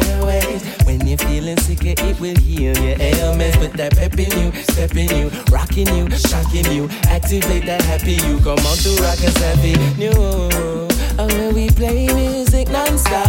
you're 1.10 1.18
feeling 1.18 1.58
sick, 1.58 1.84
it 1.84 2.20
will 2.20 2.38
heal 2.38 2.78
your 2.78 2.96
ailments. 3.02 3.58
Put 3.58 3.74
that 3.74 3.96
pep 3.98 4.14
in 4.20 4.32
you, 4.38 4.52
step 4.64 4.96
in 4.96 5.10
you, 5.10 5.30
rocking 5.52 5.88
you, 5.96 6.10
shocking 6.12 6.72
you. 6.72 6.88
Activate 7.08 7.66
that 7.66 7.82
happy 7.82 8.14
you. 8.14 8.38
Come 8.40 8.60
on 8.60 8.78
to 8.78 8.92
rock 9.02 9.18
us 9.26 9.36
happy 9.38 9.74
new. 9.98 10.12
Oh, 10.14 11.28
when 11.28 11.56
we 11.56 11.70
play 11.72 12.08
music 12.14 12.70
non-stop. 12.70 13.24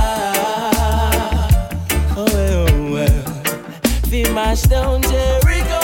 Oh, 2.17 2.27
well, 2.35 2.93
well. 2.93 3.23
Feel 4.11 4.33
mash 4.35 4.63
down 4.63 5.01
Jericho. 5.03 5.81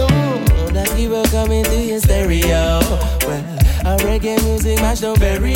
Ooh, 0.00 0.72
that 0.72 0.90
people 0.96 1.24
coming 1.24 1.64
through 1.64 1.82
your 1.82 2.00
stereo. 2.00 2.80
Well, 3.26 3.44
a 3.84 3.96
reggae 3.98 4.42
music 4.44 4.80
mash 4.80 5.00
don't 5.00 5.20
bury. 5.20 5.54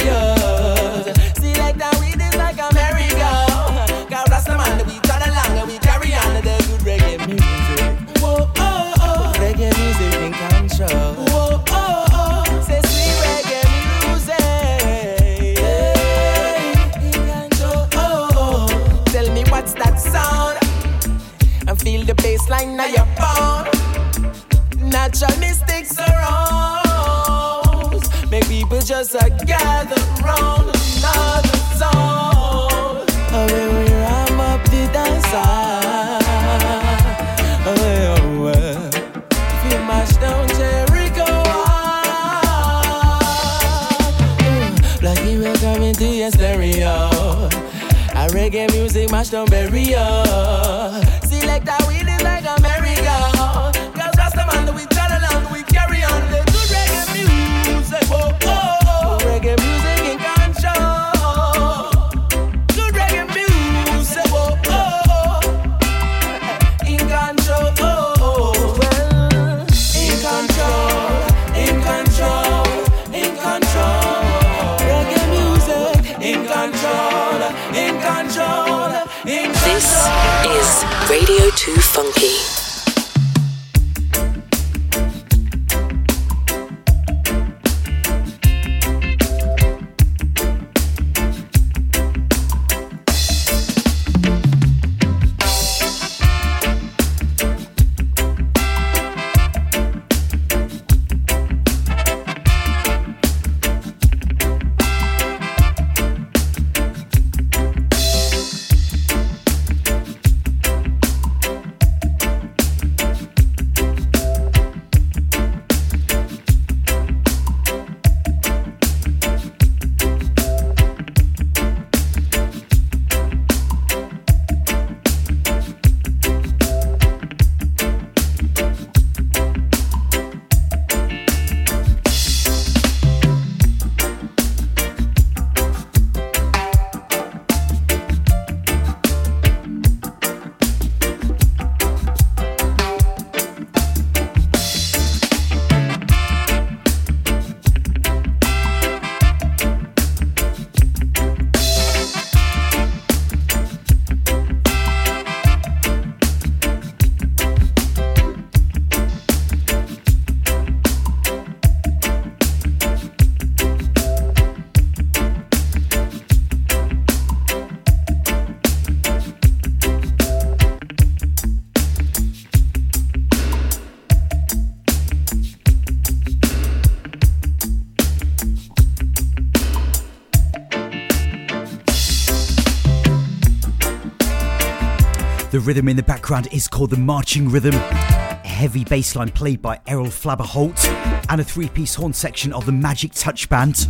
The 185.61 185.66
rhythm 185.66 185.89
in 185.91 185.97
the 185.97 186.03
background 186.03 186.49
is 186.53 186.66
called 186.66 186.89
the 186.89 186.97
marching 186.97 187.51
rhythm. 187.51 187.74
A 187.74 188.41
heavy 188.47 188.82
bass 188.82 189.15
line 189.15 189.28
played 189.28 189.61
by 189.61 189.78
Errol 189.87 190.07
Flabba 190.07 190.41
Holt, 190.41 190.89
and 191.28 191.39
a 191.39 191.45
three 191.45 191.69
piece 191.69 191.95
horn 191.95 192.15
section 192.15 192.55
of 192.55 192.65
the 192.65 192.73
Magic 192.73 193.12
Touch 193.12 193.47
Band. 193.51 193.87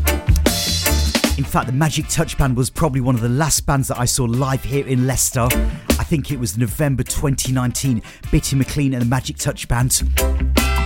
In 1.38 1.44
fact, 1.44 1.68
the 1.68 1.72
Magic 1.72 2.08
Touch 2.08 2.36
Band 2.36 2.56
was 2.56 2.70
probably 2.70 3.00
one 3.00 3.14
of 3.14 3.20
the 3.20 3.28
last 3.28 3.66
bands 3.66 3.86
that 3.86 4.00
I 4.00 4.04
saw 4.04 4.24
live 4.24 4.64
here 4.64 4.84
in 4.84 5.06
Leicester. 5.06 5.46
I 5.52 6.02
think 6.02 6.32
it 6.32 6.40
was 6.40 6.58
November 6.58 7.04
2019. 7.04 8.02
Bitty 8.32 8.56
McLean 8.56 8.92
and 8.94 9.02
the 9.02 9.06
Magic 9.06 9.36
Touch 9.36 9.68
Band. 9.68 10.02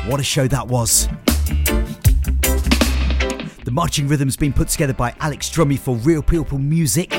What 0.04 0.20
a 0.20 0.22
show 0.22 0.46
that 0.48 0.68
was! 0.68 1.08
The 3.64 3.70
marching 3.70 4.06
rhythm's 4.06 4.36
been 4.36 4.52
put 4.52 4.68
together 4.68 4.92
by 4.92 5.14
Alex 5.20 5.48
Drummy 5.48 5.78
for 5.78 5.96
Real 5.96 6.22
People 6.22 6.58
Music. 6.58 7.13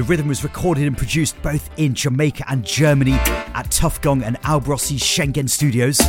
The 0.00 0.06
rhythm 0.06 0.28
was 0.28 0.42
recorded 0.42 0.86
and 0.86 0.96
produced 0.96 1.42
both 1.42 1.68
in 1.78 1.92
Jamaica 1.92 2.44
and 2.48 2.64
Germany 2.64 3.12
at 3.12 3.70
Tuff 3.70 4.00
Gong 4.00 4.22
and 4.22 4.40
Albrossi's 4.40 5.02
Schengen 5.02 5.46
Studios. 5.46 6.00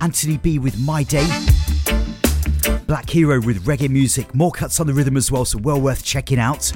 Anthony 0.00 0.38
B 0.38 0.58
with 0.58 0.78
My 0.80 1.02
Day. 1.02 1.28
Black 2.86 3.10
Hero 3.10 3.38
with 3.38 3.66
reggae 3.66 3.90
music. 3.90 4.34
More 4.34 4.50
cuts 4.50 4.80
on 4.80 4.86
the 4.86 4.94
rhythm 4.94 5.18
as 5.18 5.30
well, 5.30 5.44
so 5.44 5.58
well 5.58 5.78
worth 5.78 6.02
checking 6.02 6.38
out. 6.38 6.72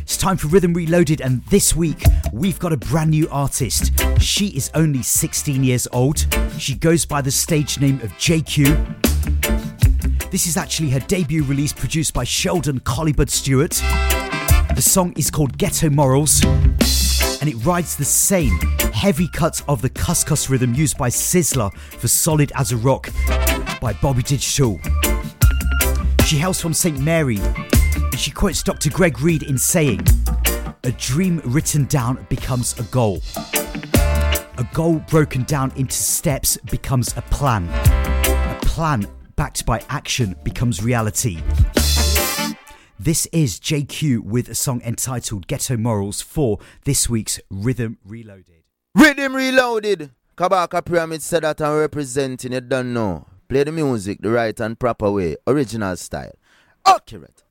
It's 0.00 0.16
time 0.16 0.36
for 0.36 0.48
Rhythm 0.48 0.74
Reloaded, 0.74 1.20
and 1.20 1.44
this 1.44 1.76
week 1.76 2.02
we've 2.32 2.58
got 2.58 2.72
a 2.72 2.76
brand 2.76 3.10
new 3.10 3.28
artist. 3.30 3.92
She 4.18 4.48
is 4.48 4.68
only 4.74 5.04
16 5.04 5.62
years 5.62 5.86
old. 5.92 6.26
She 6.58 6.74
goes 6.74 7.06
by 7.06 7.22
the 7.22 7.30
stage 7.30 7.78
name 7.78 8.00
of 8.00 8.10
JQ. 8.14 9.12
This 10.32 10.48
is 10.48 10.56
actually 10.56 10.90
her 10.90 10.98
debut 10.98 11.44
release 11.44 11.72
produced 11.72 12.12
by 12.12 12.24
Sheldon 12.24 12.80
Calibud 12.80 13.30
Stewart. 13.30 13.80
The 14.74 14.82
song 14.82 15.12
is 15.16 15.30
called 15.30 15.56
Ghetto 15.56 15.88
Morals 15.88 16.42
and 16.42 17.48
it 17.48 17.54
rides 17.64 17.94
the 17.94 18.04
same 18.04 18.58
heavy 18.92 19.28
cut 19.28 19.62
of 19.68 19.80
the 19.80 19.88
Cuss 19.88 20.24
Cuss 20.24 20.50
rhythm 20.50 20.74
used 20.74 20.98
by 20.98 21.10
Sizzla 21.10 21.72
for 21.72 22.08
Solid 22.08 22.50
as 22.56 22.72
a 22.72 22.76
Rock 22.78 23.08
by 23.80 23.96
Bobby 24.02 24.24
Digital. 24.24 24.80
She 26.26 26.38
hails 26.38 26.60
from 26.60 26.74
St. 26.74 26.98
Mary 26.98 27.38
and 27.38 28.18
she 28.18 28.32
quotes 28.32 28.64
Dr. 28.64 28.90
Greg 28.90 29.20
Reid 29.20 29.44
in 29.44 29.58
saying, 29.58 30.00
A 30.82 30.90
dream 30.90 31.40
written 31.44 31.84
down 31.84 32.26
becomes 32.28 32.76
a 32.80 32.82
goal. 32.84 33.22
A 33.94 34.68
goal 34.72 34.98
broken 35.08 35.44
down 35.44 35.72
into 35.76 35.94
steps 35.94 36.56
becomes 36.56 37.16
a 37.16 37.22
plan. 37.22 37.68
A 37.68 38.58
plan 38.62 39.06
backed 39.36 39.64
by 39.66 39.84
action 39.88 40.34
becomes 40.42 40.82
reality. 40.82 41.38
This 42.98 43.26
is 43.32 43.58
JQ 43.58 44.20
with 44.20 44.48
a 44.48 44.54
song 44.54 44.80
entitled 44.82 45.48
Ghetto 45.48 45.76
Morals 45.76 46.20
for 46.20 46.60
this 46.84 47.08
week's 47.08 47.40
Rhythm 47.50 47.98
Reloaded. 48.04 48.62
Rhythm 48.94 49.34
Reloaded. 49.34 50.12
Kabaka 50.36 50.84
Pyramid 50.84 51.20
said 51.20 51.42
that 51.42 51.60
I'm 51.60 51.76
representing 51.76 52.52
it, 52.52 52.68
don't 52.68 52.94
know. 52.94 53.26
Play 53.48 53.64
the 53.64 53.72
music 53.72 54.18
the 54.22 54.30
right 54.30 54.58
and 54.60 54.78
proper 54.78 55.10
way, 55.10 55.36
original 55.44 55.96
style. 55.96 56.34
Accurate. 56.86 57.42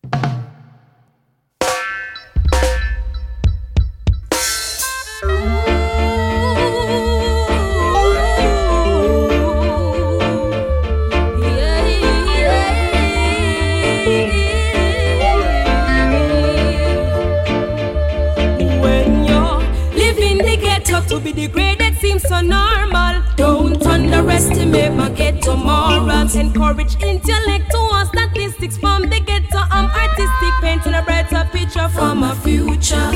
So 22.27 22.41
normal. 22.41 23.21
Don't 23.35 23.85
underestimate 23.85 24.93
my 24.93 25.09
ghetto 25.09 25.55
morals. 25.55 26.35
Encourage 26.35 26.95
intellectual 27.01 28.05
statistics 28.05 28.77
from 28.77 29.03
the 29.03 29.19
ghetto. 29.19 29.59
I'm 29.71 29.89
artistic, 29.91 30.53
painting 30.61 30.93
a 30.93 31.01
brighter 31.01 31.47
picture 31.51 31.89
for 31.89 32.15
my 32.15 32.35
future. 32.35 33.11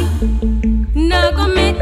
Now 0.96 1.32
go 1.32 1.48
make 1.48 1.78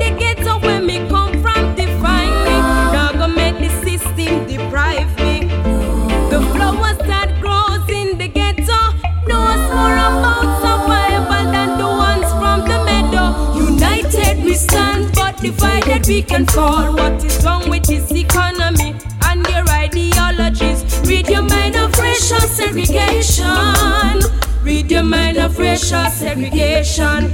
divided 15.96 16.08
we 16.08 16.22
can 16.22 16.46
fall. 16.48 16.94
What 16.94 17.24
is 17.24 17.44
wrong 17.44 17.70
with 17.70 17.84
this 17.84 18.12
economy 18.12 18.96
and 19.24 19.48
your 19.48 19.68
ideologies? 19.70 20.84
Read 21.08 21.28
your 21.28 21.44
mind 21.44 21.76
of 21.76 21.98
racial 21.98 22.40
segregation. 22.40 24.20
Read 24.64 24.92
your 24.92 25.04
mind 25.04 25.38
of 25.38 25.58
racial 25.58 26.06
segregation. 26.10 27.30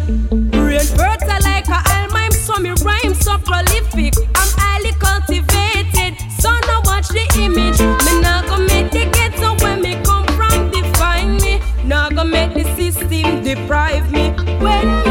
Brain 0.52 0.80
fertile 0.80 1.42
like 1.44 1.68
a 1.70 1.82
almime, 1.96 2.32
so 2.32 2.58
me 2.60 2.72
rhyme 2.84 3.14
so 3.14 3.38
prolific. 3.40 4.14
I'm 4.36 4.52
highly 4.58 4.92
cultivated, 5.00 6.18
so 6.40 6.50
now 6.68 6.82
watch 6.86 7.08
the 7.10 7.26
image. 7.40 7.80
Me 7.80 8.22
not 8.22 8.46
gonna 8.48 8.66
make 8.66 8.92
the 8.92 9.06
ghetto 9.12 9.56
where 9.64 9.78
me 9.78 9.96
come 10.04 10.28
from 10.36 10.70
define 10.72 11.38
me. 11.38 11.62
Not 11.86 12.16
gonna 12.16 12.30
make 12.30 12.54
the 12.54 12.64
system 12.76 13.44
deprive 13.44 14.12
me. 14.12 14.30
When 14.60 15.11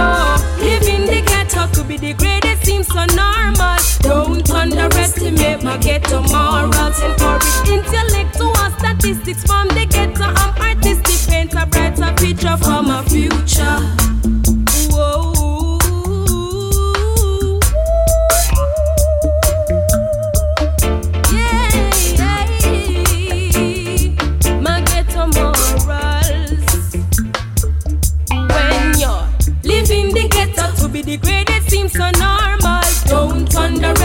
so 2.93 3.05
normal. 3.15 3.79
Don't 4.01 4.51
underestimate 4.51 5.63
my 5.63 5.77
ghetto 5.79 6.23
morals. 6.23 7.01
Encourage 7.01 7.69
intellectual 7.69 8.55
statistics 8.79 9.45
from 9.45 9.69
the 9.69 9.87
ghetto. 9.87 10.25
I'm 10.25 10.57
artistic, 10.57 11.29
paint 11.29 11.55
a 11.55 11.67
brighter 11.67 12.13
picture 12.17 12.57
for 12.57 12.83
my 12.83 13.05
future. 13.05 14.00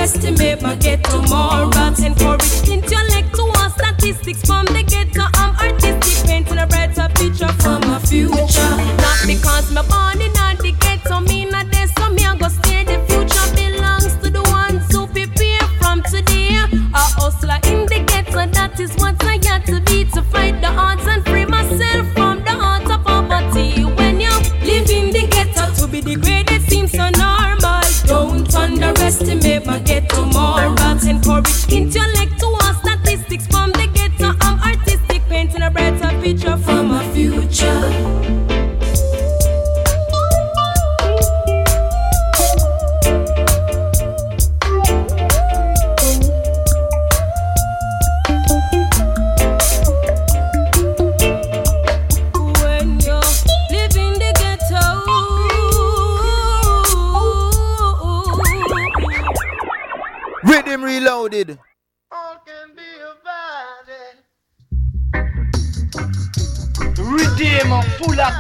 Underestimate 0.06 0.62
my 0.62 0.76
ghetto 0.76 1.22
morals. 1.24 2.00
Encourage 2.00 2.70
intellectual 2.70 3.54
statistics 3.76 4.42
from 4.46 4.66
the 4.66 4.84
ghetto. 4.84 5.26
I'm 5.34 5.56
artistic, 5.58 6.28
painting 6.30 6.58
a 6.60 6.68
brighter 6.68 7.10
picture 7.16 7.52
for 7.64 7.80
my 7.88 8.00
future. 8.00 8.76
Not 9.02 9.26
because 9.26 9.72
me 9.72 9.82
born 9.90 10.22
in 10.22 10.32
the 10.34 10.76
ghetto, 10.80 11.20
me 11.22 11.46
not 11.46 11.72
there, 11.72 11.88
so 11.88 12.10
me 12.12 12.24
I 12.24 12.38
go 12.38 12.48
stay. 12.50 12.84
The 12.84 13.00
future 13.08 13.48
belongs 13.56 14.16
to 14.22 14.30
the 14.30 14.44
ones 14.44 14.86
who 14.92 15.08
prepare 15.08 15.66
from 15.80 16.04
today. 16.04 16.54
A 16.54 17.04
hustler 17.18 17.60
in 17.66 17.86
the 17.88 18.04
ghetto, 18.06 18.46
that 18.46 18.80
is 18.80 18.94
what 18.98 19.24
I 19.26 19.38
got 19.40 19.66
to 19.66 19.82
be 19.82 20.06
to 20.14 20.22
fight 20.24 20.62
the 20.62 20.68
odds 20.68 21.06
and 21.08 21.26
free 21.26 21.46
myself 21.46 22.06
from 22.14 22.44
the 22.44 22.52
heart 22.52 22.90
of 22.92 23.04
poverty. 23.04 23.84
When 23.84 24.20
you 24.20 24.30
live 24.62 24.90
in 24.90 25.12
the 25.12 25.28
ghetto, 25.32 25.74
to 25.82 25.88
be 25.88 26.02
degraded 26.02 26.62
seems 26.70 26.92
so 26.92 27.10
normal. 27.10 27.82
Don't 28.06 28.54
underestimate 28.54 29.45
my 29.76 30.05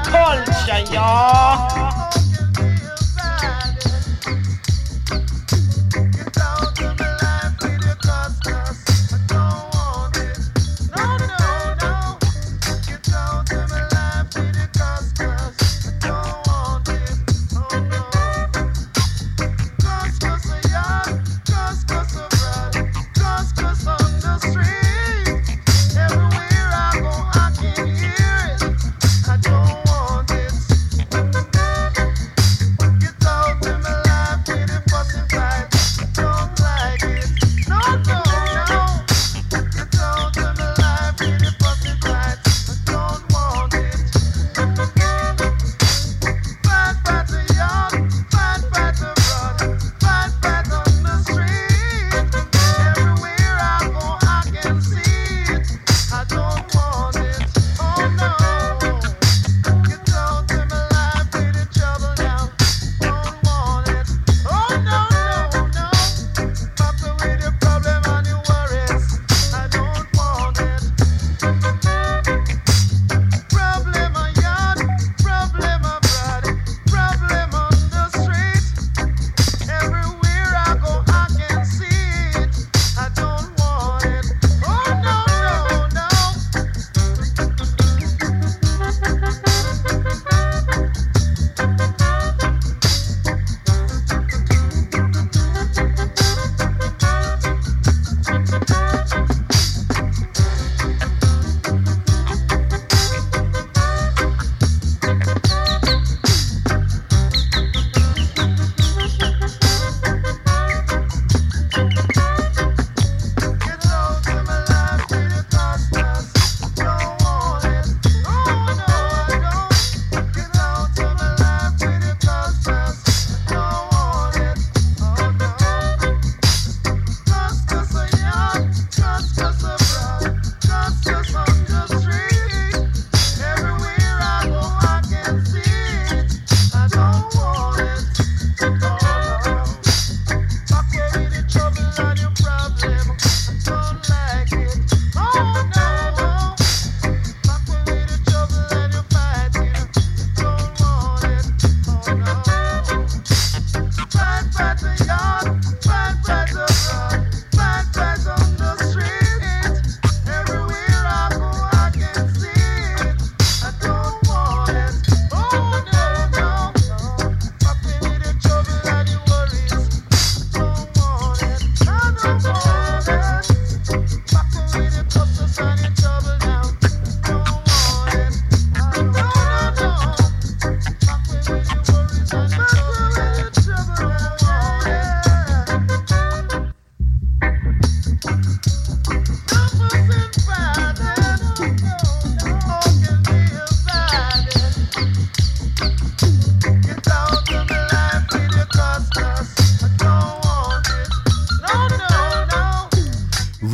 culture, 0.03 0.93
y'all. 0.93 2.24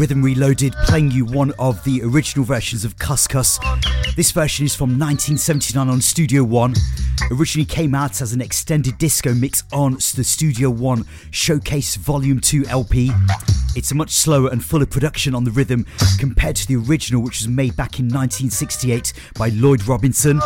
Rhythm 0.02 0.24
Reloaded, 0.24 0.74
playing 0.86 1.12
you 1.12 1.26
one 1.26 1.54
of 1.60 1.84
the 1.84 2.02
original 2.02 2.44
versions 2.44 2.84
of 2.84 2.98
Cuss 2.98 3.28
Cuss. 3.28 3.60
This 4.16 4.32
version 4.32 4.66
is 4.66 4.76
from 4.76 4.98
1979 4.98 5.88
on 5.88 6.02
Studio 6.02 6.44
One. 6.44 6.74
Originally 7.30 7.66
came 7.66 7.94
out 7.94 8.20
as 8.20 8.34
an 8.34 8.42
extended 8.42 8.98
disco 8.98 9.36
mix 9.36 9.64
on 9.72 9.94
the 9.94 10.24
Studio 10.24 10.72
One 10.72 11.06
Showcase 11.30 11.98
Volume 11.98 12.40
2 12.40 12.66
LP. 12.66 13.12
It's 13.76 13.92
a 13.92 13.96
much 13.96 14.10
slower 14.10 14.50
and 14.50 14.66
fuller 14.66 14.88
production 14.88 15.36
on 15.36 15.44
the 15.44 15.52
rhythm 15.52 15.86
compared 16.18 16.56
to 16.56 16.68
the 16.68 16.78
original, 16.78 17.22
which 17.22 17.38
was 17.38 17.48
made 17.48 17.76
back 17.76 18.00
in 18.00 18.06
1968 18.06 19.14
by 19.38 19.50
Lloyd 19.50 19.88
Robinson. 19.88 20.42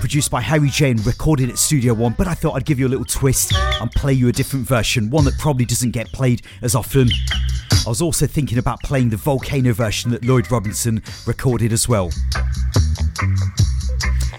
Produced 0.00 0.30
by 0.30 0.40
Harry 0.40 0.70
J 0.70 0.90
and 0.90 1.06
recorded 1.06 1.50
at 1.50 1.58
Studio 1.58 1.94
One, 1.94 2.14
but 2.16 2.26
I 2.26 2.34
thought 2.34 2.54
I'd 2.54 2.64
give 2.64 2.78
you 2.78 2.86
a 2.86 2.88
little 2.88 3.04
twist 3.04 3.52
and 3.54 3.90
play 3.92 4.12
you 4.12 4.28
a 4.28 4.32
different 4.32 4.66
version, 4.66 5.10
one 5.10 5.24
that 5.24 5.38
probably 5.38 5.64
doesn't 5.64 5.92
get 5.92 6.10
played 6.12 6.42
as 6.62 6.74
often. 6.74 7.08
I 7.86 7.88
was 7.88 8.02
also 8.02 8.26
thinking 8.26 8.58
about 8.58 8.82
playing 8.82 9.10
the 9.10 9.16
Volcano 9.16 9.72
version 9.72 10.10
that 10.10 10.24
Lloyd 10.24 10.50
Robinson 10.50 11.02
recorded 11.26 11.72
as 11.72 11.88
well. 11.88 12.10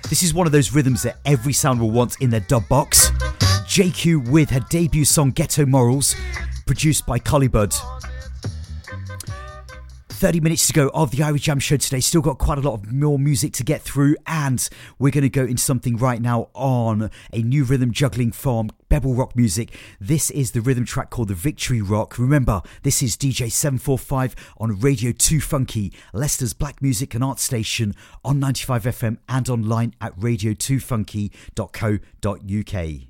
This 0.10 0.24
is 0.24 0.34
one 0.34 0.46
of 0.46 0.52
those 0.52 0.74
rhythms 0.74 1.04
that 1.04 1.20
every 1.26 1.54
sound 1.54 1.80
will 1.80 1.92
want 1.92 2.20
in 2.20 2.30
their 2.30 2.40
dub 2.42 2.68
box. 2.68 3.12
JQ 3.70 4.30
with 4.30 4.50
her 4.50 4.62
debut 4.70 5.06
song 5.06 5.32
Ghetto 5.32 5.66
Morals, 5.66 6.16
produced 6.66 7.06
by 7.06 7.20
Calibud. 7.20 7.80
30 10.20 10.42
minutes 10.42 10.68
to 10.68 10.74
go 10.74 10.92
of 10.94 11.10
the 11.12 11.20
Irie 11.20 11.40
Jam 11.40 11.60
show 11.60 11.78
today. 11.78 12.02
Still 12.02 12.20
got 12.20 12.40
quite 12.40 12.58
a 12.58 12.62
lot 12.62 12.74
of 12.74 12.92
more 12.92 13.18
music 13.18 13.54
to 13.54 13.64
get 13.64 13.82
through, 13.82 14.18
and 14.28 14.68
we're 15.00 15.14
going 15.14 15.22
to 15.22 15.30
go 15.30 15.46
into 15.46 15.64
something 15.64 15.96
right 15.96 16.22
now 16.22 16.50
on 16.54 17.10
a 17.32 17.42
new 17.42 17.64
rhythm 17.64 17.94
juggling 17.94 18.34
form, 18.34 18.70
Bebble 18.90 19.18
Rock 19.18 19.38
Music. 19.38 19.74
This 19.98 20.30
is 20.30 20.52
the 20.52 20.60
rhythm 20.60 20.84
track 20.84 21.10
called 21.10 21.30
the 21.30 21.36
Victory 21.36 21.82
Rock. 21.82 22.20
Remember, 22.20 22.62
this 22.84 23.02
is 23.02 23.16
DJ 23.16 23.50
745 23.50 24.36
on 24.58 24.78
Radio 24.82 25.14
2 25.14 25.40
Funky, 25.40 25.94
Leicester's 26.12 26.54
black 26.54 26.82
music 26.82 27.16
and 27.16 27.24
art 27.24 27.40
station 27.40 27.96
on 28.26 28.42
95 28.42 28.84
FM 28.84 29.20
and 29.30 29.48
online 29.48 29.94
at 30.02 30.20
radio2funky.co.uk. 30.20 33.09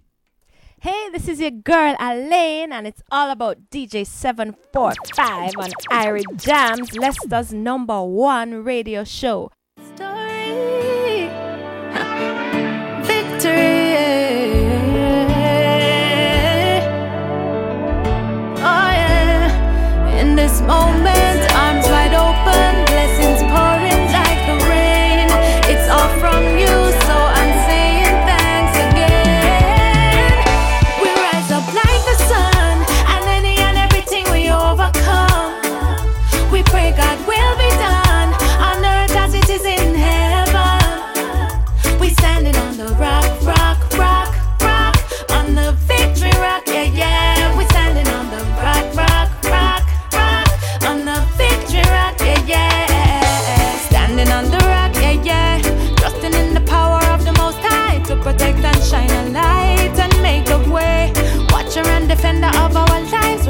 Hey, 0.82 1.10
this 1.12 1.28
is 1.28 1.42
your 1.42 1.52
girl 1.52 1.94
Alaine, 2.00 2.72
and 2.72 2.88
it's 2.88 3.02
all 3.12 3.32
about 3.32 3.58
DJ 3.70 4.08
745 4.08 5.52
on 5.58 5.72
Irie 5.92 6.24
Jams, 6.38 6.96
Leicester's 6.96 7.52
number 7.52 8.02
one 8.02 8.64
radio 8.64 9.04
show. 9.04 9.52
Story. 9.96 11.28
Victory. 13.04 13.98
Oh, 18.64 18.90
yeah. 18.96 20.22
In 20.22 20.38
this 20.38 20.62
moment, 20.62 21.29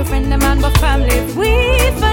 friend 0.06 0.32
and 0.32 0.42
man, 0.42 0.62
but 0.62 0.78
family. 0.78 1.20
We 1.36 2.09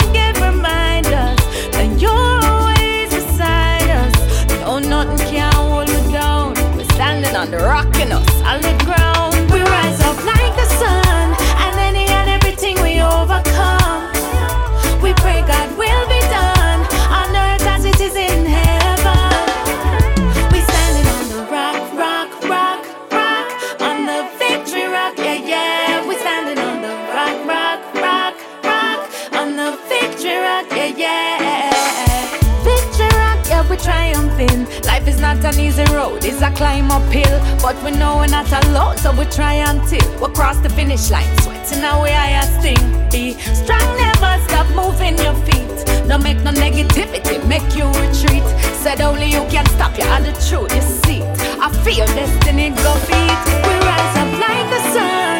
is 35.16 35.22
not 35.22 35.44
an 35.44 35.58
easy 35.60 35.84
road, 35.94 36.24
it's 36.24 36.42
a 36.42 36.50
climb 36.52 36.90
uphill. 36.90 37.40
But 37.62 37.76
we 37.82 37.90
know 37.90 38.18
we're 38.18 38.28
not 38.28 38.50
alone, 38.64 38.96
so 38.98 39.12
we 39.12 39.24
try 39.26 39.54
until 39.54 40.04
we 40.20 40.28
cross 40.34 40.58
the 40.58 40.70
finish 40.70 41.10
line. 41.10 41.30
Sweating 41.38 41.84
away, 41.84 42.14
I 42.14 42.44
sting. 42.58 42.86
Be 43.10 43.32
strong, 43.54 43.88
never 43.96 44.32
stop 44.46 44.68
moving 44.74 45.16
your 45.18 45.34
feet. 45.46 45.76
Don't 46.08 46.22
make 46.22 46.40
no 46.42 46.52
negativity, 46.52 47.36
make 47.48 47.68
you 47.74 47.86
retreat. 48.02 48.46
Said 48.82 49.00
only 49.00 49.26
you 49.26 49.44
can 49.48 49.66
stop 49.76 49.96
you, 49.98 50.04
and 50.04 50.24
the 50.26 50.32
truth, 50.46 50.74
you 50.74 50.82
see. 50.82 51.22
I 51.64 51.68
feel 51.84 52.06
destiny 52.06 52.70
go 52.70 52.92
beat. 53.08 53.42
We 53.66 53.74
rise 53.88 54.16
up 54.22 54.30
like 54.44 54.68
the 54.74 54.80
sun, 54.92 55.35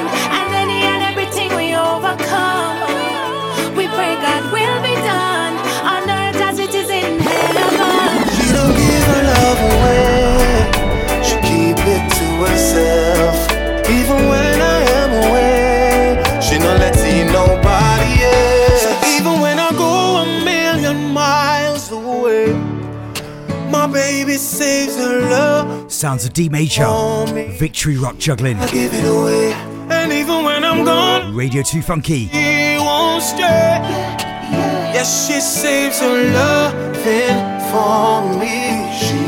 herself. 12.56 13.36
Even 13.90 14.28
when 14.32 14.60
I 14.76 14.80
am 15.00 15.10
away, 15.28 16.40
she 16.40 16.58
not 16.58 16.78
let 16.80 16.94
see 16.96 17.22
nobody 17.24 18.12
else. 18.24 18.82
So 18.82 18.92
even 19.16 19.40
when 19.40 19.58
I 19.58 19.70
go 19.72 19.92
a 20.24 20.26
million 20.44 21.12
miles 21.12 21.90
away, 21.90 22.52
my 23.70 23.86
baby 23.86 24.36
saves 24.38 24.96
her 24.96 25.20
love. 25.30 25.92
Sounds 25.92 26.24
of 26.24 26.32
D 26.32 26.48
Major, 26.48 26.86
Victory 27.58 27.98
Rock 27.98 28.16
Juggling. 28.18 28.56
I 28.56 28.66
give 28.70 28.92
it 28.94 29.04
away. 29.04 29.52
And 29.88 30.12
even 30.12 30.42
when 30.44 30.64
I'm 30.64 30.84
gone, 30.84 31.34
Radio 31.34 31.62
2 31.62 31.82
Funky. 31.82 32.28
she 32.28 32.76
won't 32.78 33.22
stray. 33.22 33.78
Yes, 34.96 35.28
she 35.28 35.40
saves 35.40 36.00
her 36.00 36.32
loving 36.32 37.38
for 37.70 38.40
me. 38.40 38.90
She 38.98 39.25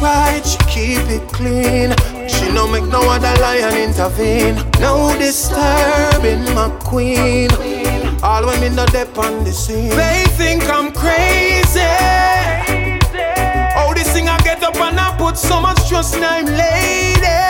right, 0.00 0.42
she 0.44 0.58
keep 0.68 1.06
it 1.08 1.26
clean. 1.32 1.94
She 2.28 2.52
no 2.52 2.66
make 2.66 2.84
no 2.84 3.00
other 3.10 3.34
lion 3.40 3.76
intervene. 3.76 4.56
No 4.80 5.14
disturbing 5.18 6.44
my 6.54 6.70
queen. 6.84 7.50
All 8.22 8.44
me 8.60 8.68
no 8.68 8.86
dep 8.86 9.16
on 9.18 9.44
the 9.44 9.52
scene. 9.52 9.90
They 9.90 10.24
think 10.36 10.64
I'm 10.68 10.92
crazy. 10.92 11.80
Oh, 13.76 13.92
this 13.94 14.12
thing 14.12 14.28
I 14.28 14.38
get 14.42 14.62
up 14.62 14.76
and 14.76 14.98
I 14.98 15.16
put 15.16 15.36
so 15.36 15.60
much 15.60 15.88
trust 15.88 16.16
in 16.16 16.24
I'm 16.24 16.42
lady. 16.42 17.40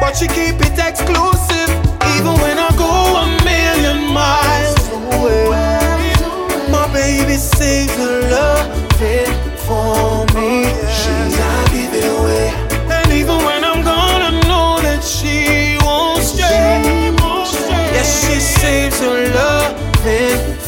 But 0.00 0.16
she 0.16 0.26
keep 0.28 0.56
it 0.60 0.78
exclusive, 0.78 1.70
even 2.16 2.34
when 2.42 2.58
I 2.58 2.70
go 2.76 2.92
a 3.22 3.26
million 3.44 4.12
miles 4.12 4.88
away. 4.90 5.48
My 6.70 6.86
baby 6.92 7.36
saves 7.36 7.94
her 7.96 8.20
loving 8.30 9.32
for 9.66 10.26
me. 10.34 10.61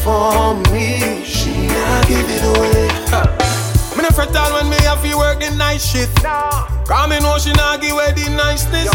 For 0.05 0.53
me. 0.69 1.25
She 1.25 1.65
not 1.65 2.07
give 2.07 2.29
it 2.29 2.45
away. 2.45 2.85
Me 3.97 4.03
no 4.05 4.09
fret 4.13 4.35
all 4.35 4.53
when 4.53 4.69
me 4.69 4.77
have 4.85 5.01
to 5.01 5.17
work 5.17 5.39
the 5.41 5.49
night 5.57 5.81
shift. 5.81 6.21
Cause 6.21 7.09
me 7.09 7.17
know 7.19 7.39
she 7.39 7.51
not 7.53 7.81
give 7.81 7.93
away 7.93 8.13
the 8.13 8.29
niceness. 8.37 8.93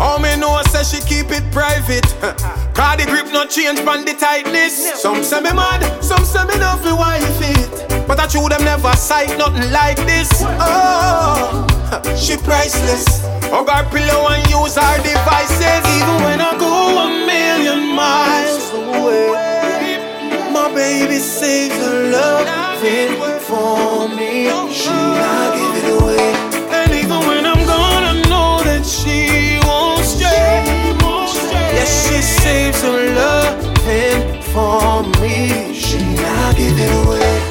All 0.00 0.18
me 0.18 0.34
know 0.40 0.48
I 0.48 0.62
say 0.72 0.82
she 0.82 1.00
keep 1.04 1.30
it 1.30 1.44
private. 1.52 2.08
Cause 2.72 2.96
the 2.96 3.04
grip 3.06 3.28
not 3.30 3.50
change 3.50 3.84
pan 3.84 4.06
the 4.06 4.14
tightness. 4.14 5.02
Some 5.02 5.22
say 5.22 5.40
me 5.42 5.52
mad, 5.52 5.84
some 6.02 6.24
say 6.24 6.44
me 6.46 6.56
not 6.56 6.80
fi 6.80 6.92
wife 6.94 7.40
it. 7.52 8.08
But 8.08 8.18
I 8.18 8.26
true 8.26 8.48
them 8.48 8.64
never 8.64 8.96
sight 8.96 9.36
nothing 9.36 9.70
like 9.70 9.98
this. 10.08 10.30
Oh, 10.40 11.68
she 12.16 12.38
priceless. 12.38 13.20
Hug 13.52 13.68
her 13.68 13.84
pillow 13.92 14.28
and 14.32 14.42
use 14.48 14.76
her 14.76 14.96
devices. 15.04 15.84
Even 16.00 16.16
when 16.24 16.40
I 16.40 16.56
go 16.56 16.72
a 16.96 17.06
million 17.28 17.94
miles 17.94 18.72
away. 18.72 19.49
My 20.70 20.76
baby 20.76 21.18
saves 21.18 21.74
her 21.74 22.10
loving 22.12 23.40
for 23.40 24.08
me. 24.08 24.44
She 24.72 24.88
not 24.88 25.54
give 25.56 25.82
it 25.82 26.00
away. 26.00 26.32
And 26.70 26.92
even 26.92 27.26
when 27.26 27.44
I'm 27.44 27.66
gone, 27.66 28.04
I 28.04 28.22
know 28.28 28.62
that 28.62 28.86
she 28.86 29.58
won't 29.66 30.04
stay. 30.04 30.62
Yes, 31.74 32.06
she 32.06 32.22
saves 32.22 32.82
her 32.82 33.14
loving 33.14 34.42
for 34.52 35.02
me. 35.20 35.74
She 35.74 35.98
not 36.14 36.56
give 36.56 36.78
it 36.78 37.04
away. 37.04 37.49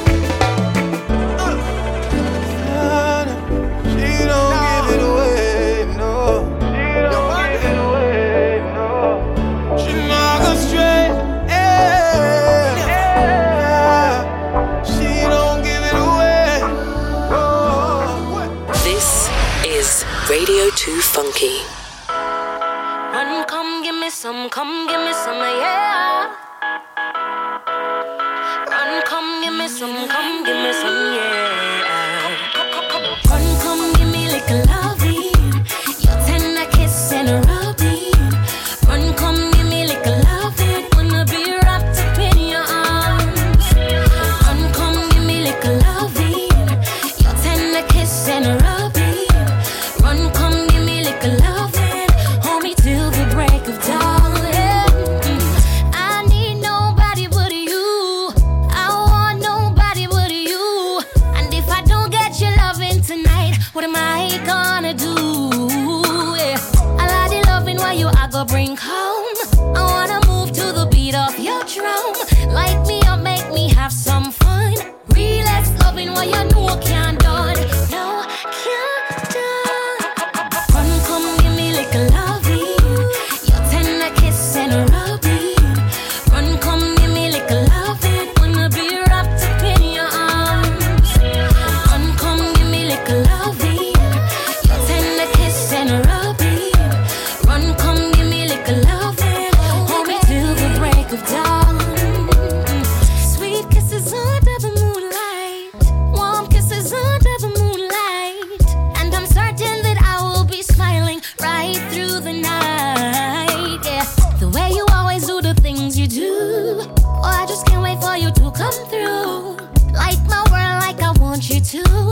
Some, 24.30 24.48
come 24.48 24.86
give 24.86 25.00
me 25.00 25.12
some, 25.12 25.38
yeah. 25.38 25.89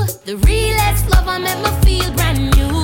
The 0.06 0.36
realest 0.46 1.10
love 1.10 1.26
I 1.26 1.38
make 1.38 1.58
me 1.58 2.00
feel 2.00 2.12
brand 2.12 2.56
new. 2.56 2.77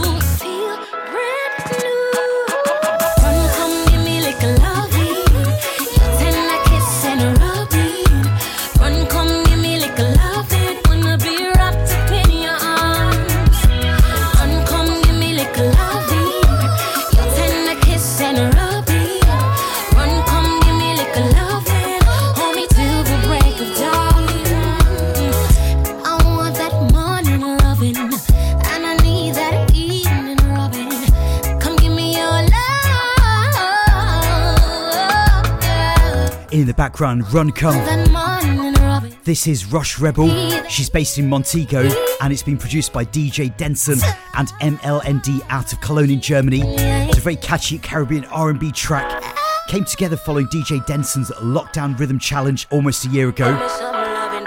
Background, 36.95 37.35
Run 37.35 37.51
Come. 37.51 37.75
That 37.75 38.09
morning 38.13 38.73
rubbing. 38.75 39.17
This 39.25 39.49
is 39.49 39.67
Rush 39.73 39.99
Rebel. 39.99 40.29
She's 40.69 40.89
based 40.89 41.19
in 41.19 41.29
Montego 41.29 41.91
and 42.21 42.33
it's 42.33 42.45
been 42.45 42.57
produced 42.57 42.93
by 42.93 43.05
DJ 43.05 43.55
Denson 43.57 43.99
and 44.37 44.47
MLND 44.61 45.41
out 45.49 45.73
of 45.73 45.81
Cologne 45.81 46.11
in 46.11 46.21
Germany. 46.21 46.63
It's 46.63 47.19
a 47.19 47.21
very 47.21 47.35
catchy 47.35 47.79
Caribbean 47.79 48.25
R&B 48.27 48.71
track. 48.71 49.25
Came 49.67 49.85
together 49.85 50.17
following 50.17 50.47
DJ 50.47 50.87
Denson's 50.87 51.31
Lockdown 51.31 51.99
Rhythm 51.99 52.21
Challenge 52.21 52.65
almost 52.71 53.07
a 53.07 53.09
year 53.09 53.29
ago. 53.29 53.94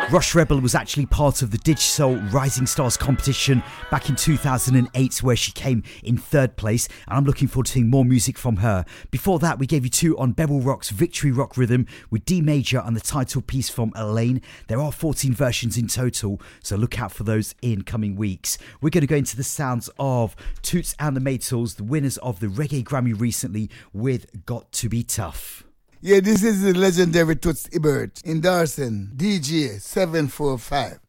Rush 0.09 0.35
Rebel 0.35 0.61
was 0.61 0.73
actually 0.73 1.05
part 1.05 1.41
of 1.41 1.51
the 1.51 1.57
Digisoul 1.57 2.31
Rising 2.31 2.65
Stars 2.65 2.95
competition 2.95 3.61
back 3.91 4.07
in 4.07 4.15
2008, 4.15 5.21
where 5.21 5.35
she 5.35 5.51
came 5.51 5.83
in 6.01 6.17
third 6.17 6.55
place, 6.55 6.87
and 7.09 7.17
I'm 7.17 7.25
looking 7.25 7.49
forward 7.49 7.65
to 7.65 7.73
seeing 7.73 7.89
more 7.89 8.05
music 8.05 8.37
from 8.37 8.57
her. 8.57 8.85
Before 9.11 9.37
that, 9.39 9.59
we 9.59 9.67
gave 9.67 9.83
you 9.83 9.89
two 9.89 10.17
on 10.17 10.31
Bevel 10.31 10.61
Rock's 10.61 10.91
Victory 10.91 11.31
Rock 11.31 11.57
Rhythm 11.57 11.87
with 12.09 12.23
D 12.23 12.39
Major 12.39 12.81
and 12.85 12.95
the 12.95 13.01
title 13.01 13.41
piece 13.41 13.67
from 13.67 13.91
Alaine. 13.95 14.41
There 14.67 14.79
are 14.79 14.93
14 14.93 15.33
versions 15.33 15.77
in 15.77 15.87
total, 15.87 16.39
so 16.63 16.77
look 16.77 17.01
out 17.01 17.11
for 17.11 17.25
those 17.25 17.53
in 17.61 17.81
coming 17.81 18.15
weeks. 18.15 18.57
We're 18.79 18.91
going 18.91 19.01
to 19.01 19.07
go 19.07 19.17
into 19.17 19.35
the 19.35 19.43
sounds 19.43 19.89
of 19.99 20.37
Toots 20.61 20.95
and 20.99 21.17
the 21.17 21.21
Maytals, 21.21 21.75
the 21.75 21.83
winners 21.83 22.17
of 22.19 22.39
the 22.39 22.47
Reggae 22.47 22.81
Grammy 22.81 23.19
recently, 23.19 23.69
with 23.91 24.45
Got 24.45 24.71
to 24.71 24.87
Be 24.87 25.03
Tough. 25.03 25.66
Yeah, 25.99 26.19
this 26.19 26.43
is 26.43 26.61
the 26.61 26.75
legendary 26.75 27.35
Toots 27.35 27.67
Hibbert 27.73 28.21
Darson, 28.43 29.11
DJ 29.15 29.81
745. 29.81 30.99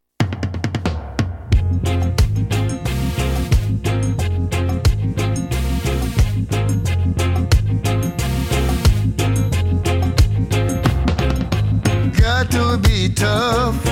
Got 12.17 12.49
to 12.49 12.79
be 12.79 13.13
tough 13.13 13.85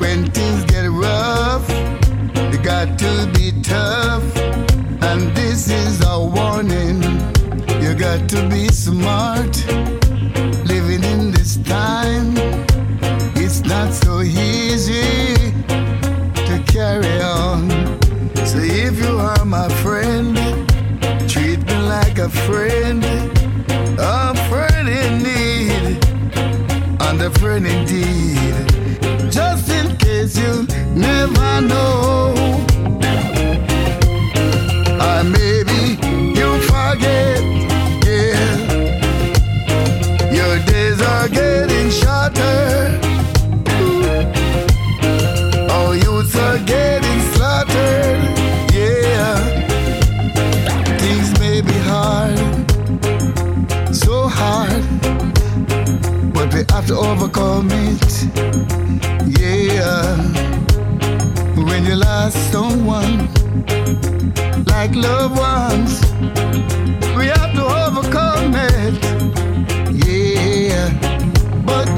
when 0.00 0.30
things 0.30 0.64
get 0.66 0.86
rough. 0.86 1.68
You 2.52 2.58
got 2.62 2.96
to 2.96 3.28
be 3.34 3.50
tough, 3.60 4.22
and 5.02 5.34
this 5.34 5.68
is 5.68 6.05
got 8.18 8.28
to 8.28 8.48
be 8.48 8.68
smart. 8.68 9.56
Living 10.64 11.04
in 11.04 11.30
this 11.30 11.56
time, 11.58 12.32
it's 13.36 13.60
not 13.64 13.92
so 13.92 14.20
easy 14.20 15.34
to 16.48 16.62
carry 16.66 17.20
on. 17.20 17.68
So 18.46 18.58
if 18.58 18.98
you 19.04 19.18
are 19.18 19.44
my 19.44 19.68
friend, 19.82 20.36
treat 21.28 21.60
me 21.66 21.76
like 21.94 22.18
a 22.18 22.28
friend, 22.28 23.04
a 23.98 24.34
friend 24.48 24.88
in 24.88 25.22
need, 25.22 26.04
and 27.00 27.20
a 27.20 27.30
friend 27.38 27.66
indeed. 27.66 28.54
Just 29.30 29.68
in 29.68 29.96
case 29.96 30.38
you 30.38 30.66
never 30.94 31.60
know. 31.60 32.34
Or 35.06 35.24
maybe 35.24 35.80
you 36.38 36.48
forget, 36.62 37.55
are 41.26 41.28
getting 41.28 41.90
shattered. 41.90 43.04
Our 45.70 45.96
youths 45.96 46.36
are 46.36 46.58
getting 46.58 47.20
slaughtered. 47.32 48.20
Yeah, 48.72 49.36
things 50.98 51.38
may 51.40 51.62
be 51.62 51.76
hard, 51.90 52.38
so 53.94 54.28
hard, 54.28 54.84
but 56.32 56.54
we 56.54 56.64
have 56.70 56.86
to 56.86 56.96
overcome 56.96 57.70
it. 57.72 58.12
Yeah, 59.40 60.16
when 61.66 61.84
you 61.86 61.96
lost 61.96 62.52
someone 62.52 63.28
like 64.66 64.94
loved 64.94 65.36
ones, 65.36 66.02
we 67.16 67.26
have 67.26 67.52
to 67.54 67.64
overcome 67.64 68.54
it 68.54 69.15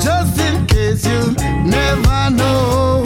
just 0.01 0.39
in 0.41 0.67
case 0.67 1.07
you 1.07 1.35
never 1.65 2.31
know. 2.31 3.05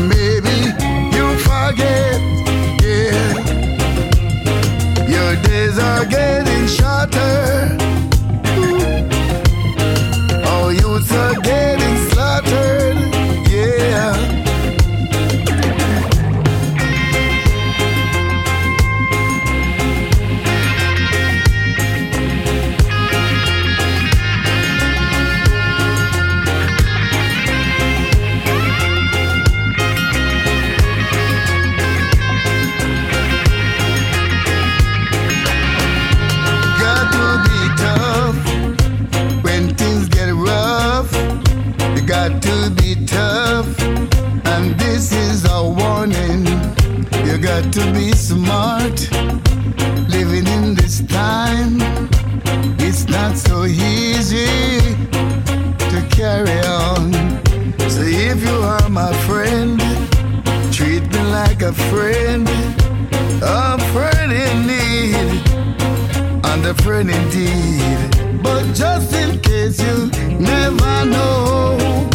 Maybe 0.00 0.56
you 1.16 1.38
forget, 1.38 2.20
yeah. 2.82 3.32
Your 5.08 5.36
days 5.42 5.78
are 5.78 6.04
getting 6.04 6.66
shorter. 6.66 7.85
to 42.46 42.70
be 42.70 42.94
tough, 43.06 43.66
and 44.52 44.78
this 44.78 45.12
is 45.12 45.44
a 45.50 45.62
warning. 45.62 46.46
You 47.26 47.38
got 47.38 47.72
to 47.72 47.92
be 47.92 48.12
smart, 48.12 48.98
living 50.08 50.46
in 50.46 50.74
this 50.74 51.00
time. 51.06 51.78
It's 52.78 53.08
not 53.08 53.36
so 53.36 53.64
easy 53.64 54.78
to 55.90 55.98
carry 56.10 56.60
on. 56.84 57.12
So 57.90 58.02
if 58.02 58.38
you 58.42 58.56
are 58.72 58.88
my 58.88 59.12
friend, 59.26 59.80
treat 60.72 61.02
me 61.12 61.22
like 61.38 61.62
a 61.62 61.72
friend, 61.90 62.48
a 63.42 63.78
friend 63.92 64.30
in 64.44 64.56
need, 64.72 65.30
and 66.44 66.64
a 66.64 66.74
friend 66.84 67.10
indeed. 67.10 68.42
But 68.42 68.64
just 68.72 69.12
in 69.14 69.40
case 69.40 69.80
you 69.80 70.10
never 70.38 71.04
know. 71.06 72.06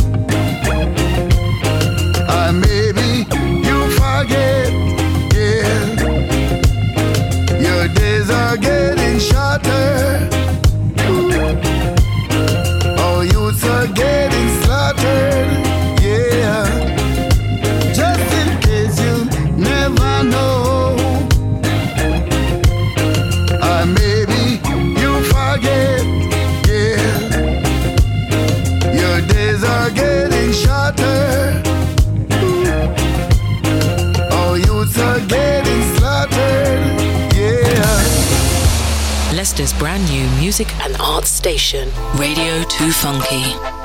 forget. 4.22 4.72
Yeah, 5.34 5.98
your 7.60 7.88
days 7.88 8.30
are 8.30 8.58
getting 8.58 9.20
shorter. 9.20 10.30
Ooh. 11.10 11.32
All 13.02 13.24
youths 13.26 13.64
are 13.66 13.88
getting 13.88 14.31
brand 39.82 40.08
new 40.12 40.30
music 40.40 40.68
and 40.82 40.96
arts 41.00 41.32
station, 41.32 41.90
Radio 42.16 42.64
2 42.66 42.92
Funky. 42.92 43.81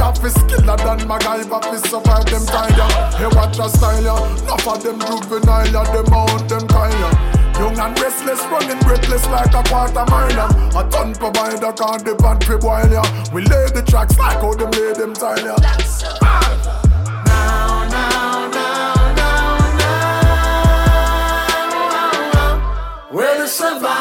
That 0.00 0.16
fi 0.16 0.28
skiller 0.32 0.78
than 0.80 1.00
MacGyver 1.06 1.60
fi 1.60 1.76
survive 1.76 2.24
them 2.32 2.44
time 2.46 2.72
ya 2.72 2.88
Hey 3.20 3.28
what 3.36 3.58
a 3.60 3.68
style 3.68 4.02
ya 4.02 4.16
Enough 4.24 4.68
of 4.68 4.82
them 4.82 4.98
juvenile 5.00 5.68
ya 5.68 5.84
Them 5.92 6.08
out 6.14 6.48
them 6.48 6.66
kind 6.68 7.00
ya 7.04 7.10
Young 7.60 7.78
and 7.78 8.00
restless, 8.00 8.40
running 8.46 8.78
breathless 8.78 9.26
like 9.26 9.52
a 9.52 9.62
quarter 9.68 10.06
mile. 10.08 10.48
A 10.78 10.88
ton 10.88 11.12
provider 11.14 11.72
can't 11.74 12.02
the 12.02 12.16
pantry 12.16 12.56
boil 12.56 12.88
ya. 12.90 13.02
We 13.34 13.42
lay 13.42 13.66
the 13.68 13.82
tracks 13.86 14.16
like 14.16 14.40
how 14.40 14.54
them 14.54 14.70
lay 14.70 14.94
them 14.94 15.12
tile 15.12 15.44
ya. 15.44 15.56
Yeah. 15.60 15.76
Now, 17.26 17.84
now, 17.90 18.48
now, 18.48 19.12
now, 19.14 19.76
now. 22.32 23.10
We're. 23.12 23.99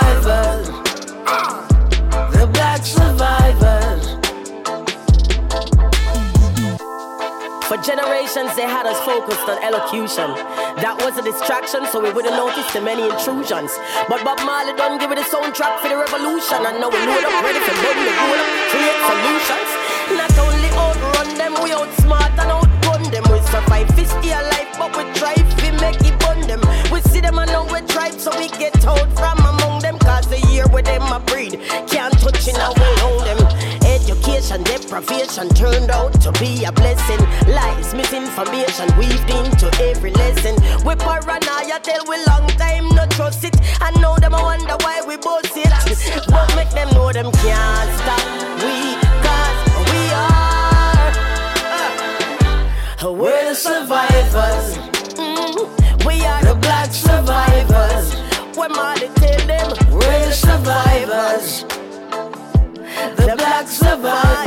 Generations, 7.83 8.55
they 8.55 8.67
had 8.67 8.85
us 8.85 8.99
focused 9.05 9.47
on 9.47 9.57
elocution. 9.63 10.27
That 10.83 10.99
was 10.99 11.17
a 11.17 11.23
distraction, 11.23 11.85
so 11.87 11.99
we 11.99 12.11
wouldn't 12.11 12.35
notice 12.35 12.67
the 12.73 12.81
many 12.81 13.07
intrusions. 13.07 13.71
But 14.07 14.23
Bob 14.23 14.39
Marley 14.43 14.75
done 14.75 14.99
give 14.99 15.11
it 15.11 15.19
a 15.19 15.27
soundtrack 15.27 15.79
for 15.79 15.89
the 15.89 15.97
revolution, 15.97 16.59
and 16.59 16.79
now 16.79 16.91
we 16.91 16.99
load 17.03 17.23
up, 17.23 17.35
ready 17.43 17.61
for 17.63 17.73
to 17.73 17.83
roll 17.83 18.39
up, 18.39 18.51
create 18.71 18.99
solutions. 19.07 19.69
Not 20.17 20.33
only 20.39 20.69
outrun 20.75 21.29
them, 21.37 21.53
we 21.63 21.71
outsmart 21.71 22.33
and 22.39 22.51
outgun 22.51 23.03
them. 23.11 23.25
We 23.31 23.39
survive, 23.47 23.87
fist 23.95 24.17
here 24.23 24.41
life, 24.51 24.71
but 24.77 24.91
we 24.97 25.03
try 25.15 25.39
we 25.61 25.71
make 25.79 26.01
it 26.01 26.17
bun 26.19 26.41
them. 26.47 26.61
We 26.91 27.01
see 27.01 27.21
them 27.21 27.39
and 27.39 27.51
now 27.51 27.65
we 27.71 27.81
tribe, 27.87 28.19
so 28.19 28.31
we 28.37 28.49
get 28.49 28.75
out 28.85 29.09
from 29.13 29.39
among 29.39 29.81
them. 29.81 29.97
Cause 29.99 30.27
the 30.27 30.39
year 30.49 30.65
with 30.71 30.85
them 30.85 31.03
a 31.11 31.19
breed, 31.19 31.59
can't 31.87 32.13
touch 32.19 32.47
it 32.47 32.55
now 32.55 32.73
we 32.73 32.89
own 33.03 33.23
them. 33.25 33.48
Education, 34.39 34.63
deprivation 34.63 35.49
turned 35.49 35.91
out 35.91 36.13
to 36.21 36.31
be 36.39 36.63
a 36.63 36.71
blessing. 36.71 37.19
Lies, 37.53 37.93
misinformation 37.93 38.87
weaved 38.97 39.29
into 39.29 39.69
every 39.83 40.11
lesson. 40.11 40.55
We 40.85 40.95
paranoia 40.95 41.77
tell 41.83 42.01
we 42.07 42.23
long 42.25 42.47
time 42.55 42.87
not 42.95 43.11
trust 43.11 43.43
it. 43.43 43.57
I 43.81 43.91
know 43.99 44.15
them, 44.15 44.33
I 44.33 44.41
wonder 44.41 44.77
why 44.79 45.01
we 45.05 45.17
both 45.17 45.57
it. 45.57 45.67
But 46.29 46.55
make 46.55 46.69
them 46.69 46.87
know 46.93 47.11
them 47.11 47.29
can't 47.33 47.91
stop 47.99 48.23
we, 48.63 48.95
cause 49.27 49.91
we 49.91 50.01
are. 50.15 51.11
uh, 53.03 53.11
we're 53.11 53.49
the 53.49 53.55
survivors. 53.55 54.98
The 63.77 63.97
black 64.01 64.23
survivors. 64.23 64.38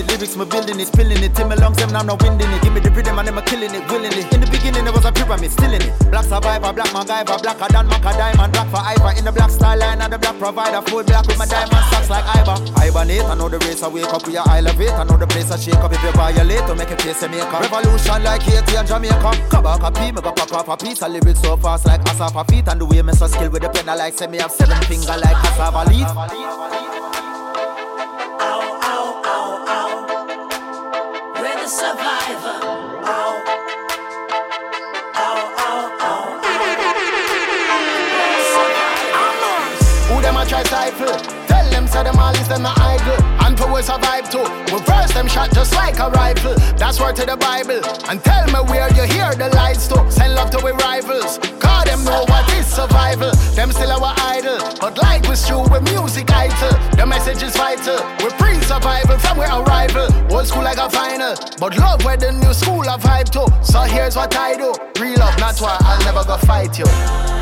It, 0.00 0.08
lyrics, 0.08 0.36
my 0.36 0.44
building 0.44 0.80
it, 0.80 0.88
spilling 0.88 1.22
it. 1.22 1.34
Tim 1.34 1.52
along 1.52 1.74
them, 1.74 1.92
now 1.92 2.02
not 2.02 2.22
winding 2.22 2.50
it. 2.50 2.62
Give 2.62 2.72
me 2.72 2.80
the 2.80 2.90
rhythm 2.90 3.18
and 3.18 3.28
I'm 3.28 3.40
killing 3.44 3.74
it 3.74 3.84
willingly. 3.92 4.24
In 4.32 4.40
the 4.40 4.48
beginning, 4.48 4.84
there 4.84 4.92
was 4.92 5.04
a 5.04 5.12
pyramid, 5.12 5.52
still 5.52 5.72
in 5.72 5.82
it. 5.82 5.92
Black 6.10 6.24
survivor, 6.24 6.72
black 6.72 6.90
MacGyver, 6.96 7.36
blacker 7.42 7.68
than 7.68 7.86
Mac 7.86 8.04
a 8.04 8.12
diamond, 8.16 8.52
black 8.52 8.68
for 8.72 8.80
Ivor. 8.80 9.12
In 9.18 9.24
the 9.24 9.32
black 9.32 9.50
style 9.50 9.78
line, 9.78 10.00
and 10.00 10.12
the 10.12 10.18
black 10.18 10.38
provider, 10.38 10.80
full 10.88 11.04
black 11.04 11.26
with 11.26 11.38
my 11.38 11.46
diamond 11.46 11.84
socks 11.92 12.10
like 12.10 12.24
Ivor. 12.24 12.56
Hibernate, 12.80 13.24
I 13.24 13.34
know 13.36 13.48
the 13.48 13.58
race, 13.68 13.82
I 13.82 13.88
wake 13.88 14.12
up, 14.12 14.26
we 14.26 14.36
are 14.36 14.48
elevate. 14.48 14.96
I 14.96 15.04
know 15.04 15.16
the 15.16 15.26
place, 15.26 15.50
I 15.50 15.56
shake 15.60 15.82
up 15.84 15.92
if 15.92 16.02
you 16.02 16.12
violate, 16.12 16.64
to 16.66 16.74
make 16.74 16.90
a 16.90 16.96
case, 16.96 17.22
make 17.28 17.44
a 17.44 17.58
revolution 17.60 18.22
like 18.24 18.42
Haiti 18.42 18.76
and 18.76 18.88
Jamaica. 18.88 19.30
Come 19.50 19.64
back 19.64 19.82
a 19.84 19.90
pee, 19.92 20.12
me 20.12 20.20
go 20.20 20.32
pack 20.32 20.52
off 20.52 20.68
a 20.68 20.76
piece. 20.76 21.02
I 21.02 21.08
lyrics 21.08 21.40
so 21.42 21.56
fast 21.56 21.86
like 21.86 22.00
Asafa 22.08 22.48
feet, 22.48 22.68
and 22.68 22.80
the 22.80 22.86
way 22.86 23.02
me 23.02 23.12
so 23.12 23.26
skill 23.26 23.50
with 23.50 23.62
the 23.62 23.68
pen, 23.68 23.88
I 23.88 23.94
like 23.94 24.14
say 24.14 24.26
me 24.26 24.38
have 24.38 24.52
seven 24.52 24.80
finger 24.88 25.16
like 25.20 25.36
cassava 25.44 25.84
leaf. 25.90 27.19
Try 40.50 40.64
stifle? 40.64 41.39
Tell 42.00 42.12
them 42.14 42.22
all 42.22 42.32
is 42.32 42.48
them 42.48 42.64
a 42.64 42.72
idle. 42.78 43.22
And 43.44 43.58
for 43.58 43.70
we 43.70 43.82
survive 43.82 44.30
too. 44.30 44.40
Reverse 44.72 45.12
them 45.12 45.28
shot 45.28 45.52
just 45.52 45.74
like 45.74 45.98
a 45.98 46.08
rifle. 46.08 46.54
That's 46.78 46.98
word 46.98 47.14
to 47.16 47.26
the 47.26 47.36
Bible. 47.36 47.84
And 48.08 48.24
tell 48.24 48.46
me 48.46 48.60
where 48.72 48.88
you 48.96 49.02
hear 49.02 49.34
the 49.34 49.50
lights 49.54 49.86
to. 49.88 50.10
Send 50.10 50.34
love 50.34 50.48
to 50.52 50.64
we 50.64 50.70
rivals. 50.70 51.36
Cause 51.60 51.84
them 51.84 52.02
know 52.04 52.24
what 52.26 52.48
is 52.54 52.64
survival. 52.66 53.32
Them 53.52 53.70
still 53.70 53.92
our 53.92 54.14
idol. 54.16 54.56
But 54.80 54.96
like 54.96 55.28
we 55.28 55.36
true, 55.36 55.68
with 55.68 55.82
music 55.92 56.32
idol. 56.32 56.72
The 56.96 57.04
message 57.04 57.42
is 57.42 57.54
vital. 57.54 58.00
We 58.24 58.32
pre-survival 58.40 59.18
from 59.18 59.36
we 59.36 59.44
arrival. 59.44 60.08
Old 60.32 60.46
school 60.46 60.64
like 60.64 60.78
a 60.78 60.88
final. 60.88 61.36
But 61.60 61.76
love 61.76 62.02
where 62.02 62.16
the 62.16 62.32
new 62.32 62.54
school 62.54 62.88
of 62.88 63.02
vibe 63.02 63.28
to. 63.36 63.44
So 63.62 63.80
here's 63.80 64.16
what 64.16 64.34
I 64.34 64.56
do. 64.56 64.72
Real 64.98 65.18
love, 65.18 65.38
not 65.38 65.60
why 65.60 65.76
I'll 65.80 66.02
never 66.06 66.24
go 66.24 66.38
fight 66.38 66.78
you. 66.78 67.39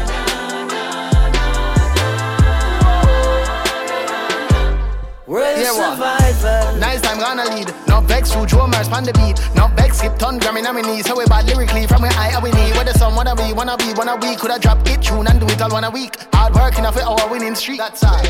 We're 5.28 5.56
the 5.56 5.62
Yeah, 5.62 5.72
what? 5.72 5.98
survivors. 5.98 6.80
Nice 6.80 7.02
time 7.02 7.18
gonna 7.18 7.44
lead. 7.54 7.74
No 7.86 8.00
vex 8.00 8.32
through 8.32 8.46
drummers 8.46 8.88
on 8.88 9.04
the 9.04 9.12
beat. 9.12 9.38
No 9.54 9.68
vex 9.76 9.98
skip 9.98 10.16
ton 10.16 10.38
drumming 10.38 10.66
on 10.66 10.74
my 10.74 10.80
knees. 10.80 11.04
So 11.04 11.18
we 11.18 11.26
bad 11.26 11.44
lyrically 11.44 11.86
from 11.86 12.00
where 12.00 12.12
I 12.16 12.40
we 12.42 12.50
need. 12.52 12.74
Where 12.74 12.84
the 12.84 12.94
sun 12.98 13.14
wanna 13.14 13.36
be, 13.36 13.52
wanna 13.52 13.76
be, 13.76 13.92
wanna 13.92 14.16
be. 14.16 14.36
Coulda 14.36 14.58
drop 14.58 14.78
it 14.88 15.02
tune 15.02 15.26
and 15.26 15.38
do 15.38 15.44
it 15.46 15.60
all 15.60 15.68
one 15.70 15.84
a 15.84 15.90
week. 15.90 16.16
Hard 16.32 16.54
working 16.54 16.86
off 16.86 16.96
it 16.96 17.04
our 17.04 17.28
winning 17.28 17.54
streak. 17.54 17.76
That's 17.76 18.02
all. 18.04 18.24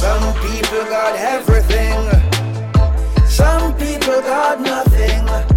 Some 0.00 0.32
people 0.40 0.84
got 0.88 1.16
everything. 1.16 2.00
Some 3.28 3.74
people 3.74 4.22
got 4.22 4.58
nothing. 4.58 5.55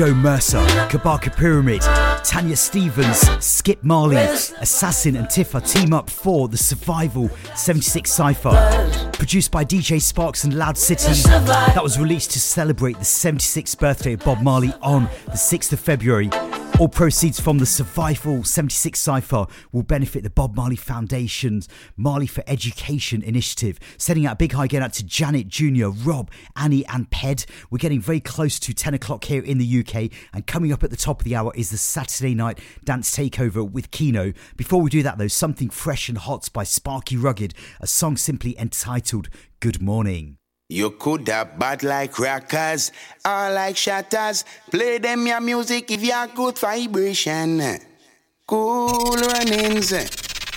Jo 0.00 0.14
Mersa, 0.14 0.66
Kabaka 0.88 1.30
Pyramid, 1.36 1.82
Tanya 2.24 2.56
Stephens, 2.56 3.18
Skip 3.44 3.84
Marley, 3.84 4.16
Assassin, 4.16 5.14
and 5.14 5.26
Tifa 5.26 5.60
team 5.60 5.92
up 5.92 6.08
for 6.08 6.48
the 6.48 6.56
Survival 6.56 7.28
76 7.54 8.10
Cypher. 8.10 9.10
Produced 9.12 9.50
by 9.50 9.62
DJ 9.62 10.00
Sparks 10.00 10.44
and 10.44 10.56
Loud 10.56 10.78
City, 10.78 11.12
that 11.34 11.82
was 11.82 12.00
released 12.00 12.30
to 12.30 12.40
celebrate 12.40 12.96
the 12.96 13.04
76th 13.04 13.78
birthday 13.78 14.14
of 14.14 14.20
Bob 14.20 14.40
Marley 14.40 14.72
on 14.80 15.04
the 15.26 15.32
6th 15.32 15.74
of 15.74 15.80
February. 15.80 16.30
All 16.80 16.88
proceeds 16.88 17.38
from 17.38 17.58
the 17.58 17.66
Survival 17.66 18.42
76 18.42 18.98
Cypher 18.98 19.44
will 19.70 19.82
benefit 19.82 20.22
the 20.22 20.30
Bob 20.30 20.56
Marley 20.56 20.76
Foundation's 20.76 21.68
Marley 21.94 22.26
for 22.26 22.42
Education 22.46 23.22
initiative. 23.22 23.78
Sending 23.98 24.24
out 24.24 24.32
a 24.32 24.36
big 24.36 24.52
hi 24.52 24.64
again 24.64 24.82
out 24.82 24.94
to 24.94 25.04
Janet 25.04 25.46
Jr., 25.46 25.88
Rob, 25.88 26.30
Annie, 26.56 26.86
and 26.86 27.10
Ped. 27.10 27.44
We're 27.68 27.76
getting 27.76 28.00
very 28.00 28.18
close 28.18 28.58
to 28.60 28.72
10 28.72 28.94
o'clock 28.94 29.24
here 29.24 29.42
in 29.42 29.58
the 29.58 29.80
UK, 29.80 30.10
and 30.32 30.46
coming 30.46 30.72
up 30.72 30.82
at 30.82 30.88
the 30.88 30.96
top 30.96 31.20
of 31.20 31.24
the 31.26 31.36
hour 31.36 31.52
is 31.54 31.68
the 31.68 31.76
Saturday 31.76 32.34
night 32.34 32.58
dance 32.82 33.14
takeover 33.14 33.70
with 33.70 33.90
Kino. 33.90 34.32
Before 34.56 34.80
we 34.80 34.88
do 34.88 35.02
that, 35.02 35.18
though, 35.18 35.28
something 35.28 35.68
fresh 35.68 36.08
and 36.08 36.16
hot 36.16 36.48
by 36.50 36.64
Sparky 36.64 37.18
Rugged, 37.18 37.52
a 37.78 37.86
song 37.86 38.16
simply 38.16 38.58
entitled 38.58 39.28
Good 39.60 39.82
Morning. 39.82 40.39
You 40.70 40.92
could 40.92 41.26
have 41.26 41.58
bad 41.58 41.82
like 41.82 42.16
rockers 42.16 42.92
or 43.24 43.50
like 43.50 43.76
shatters. 43.76 44.44
Play 44.70 44.98
them 44.98 45.26
your 45.26 45.40
music 45.40 45.90
if 45.90 46.00
you 46.00 46.12
are 46.12 46.28
good 46.28 46.58
vibration. 46.58 47.60
Cool 48.46 49.16
runnings. 49.16 49.92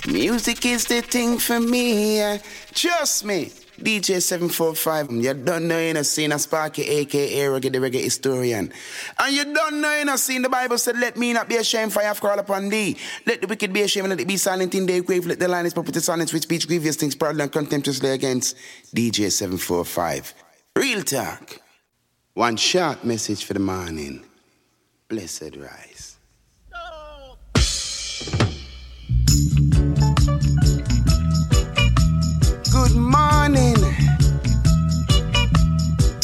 Music 0.06 0.66
is 0.66 0.84
the 0.84 1.00
thing 1.00 1.38
for 1.38 1.58
me. 1.58 2.38
Trust 2.72 3.24
me. 3.24 3.50
DJ 3.78 4.22
745, 4.22 5.10
you 5.10 5.34
don't 5.34 5.66
know 5.66 5.80
you 5.80 5.94
know 5.94 6.02
seen 6.02 6.30
a 6.30 6.38
Sparky 6.38 6.82
aka 6.82 7.40
Reggae 7.46 7.72
the 7.72 7.78
Reggae 7.78 8.04
Historian. 8.04 8.72
And 9.18 9.34
you 9.34 9.52
don't 9.52 9.80
know 9.80 9.98
you 9.98 10.04
know 10.04 10.14
seen 10.16 10.42
the 10.42 10.48
Bible 10.48 10.78
said, 10.78 10.96
Let 10.96 11.16
me 11.16 11.32
not 11.32 11.48
be 11.48 11.56
ashamed, 11.56 11.92
for 11.92 12.00
I 12.00 12.04
have 12.04 12.20
called 12.20 12.38
upon 12.38 12.68
thee. 12.68 12.96
Let 13.26 13.40
the 13.40 13.48
wicked 13.48 13.72
be 13.72 13.82
ashamed, 13.82 14.04
and 14.04 14.10
let 14.10 14.20
it 14.20 14.28
be 14.28 14.36
silent 14.36 14.76
in 14.76 14.86
their 14.86 15.02
grave. 15.02 15.26
Let 15.26 15.40
the 15.40 15.48
line 15.48 15.66
is 15.66 15.74
proper 15.74 15.90
to 15.90 16.00
silence 16.00 16.32
with 16.32 16.42
speech, 16.42 16.68
grievous 16.68 16.96
things, 16.96 17.16
proudly 17.16 17.42
and 17.42 17.50
contemptuously 17.52 18.10
against 18.10 18.56
DJ 18.94 19.32
745. 19.32 20.34
Real 20.76 21.02
talk. 21.02 21.60
One 22.34 22.56
short 22.56 23.04
message 23.04 23.44
for 23.44 23.54
the 23.54 23.60
morning. 23.60 24.24
Blessed 25.08 25.56
rise. 25.56 26.16
Good 32.72 32.96
morning. 32.96 33.33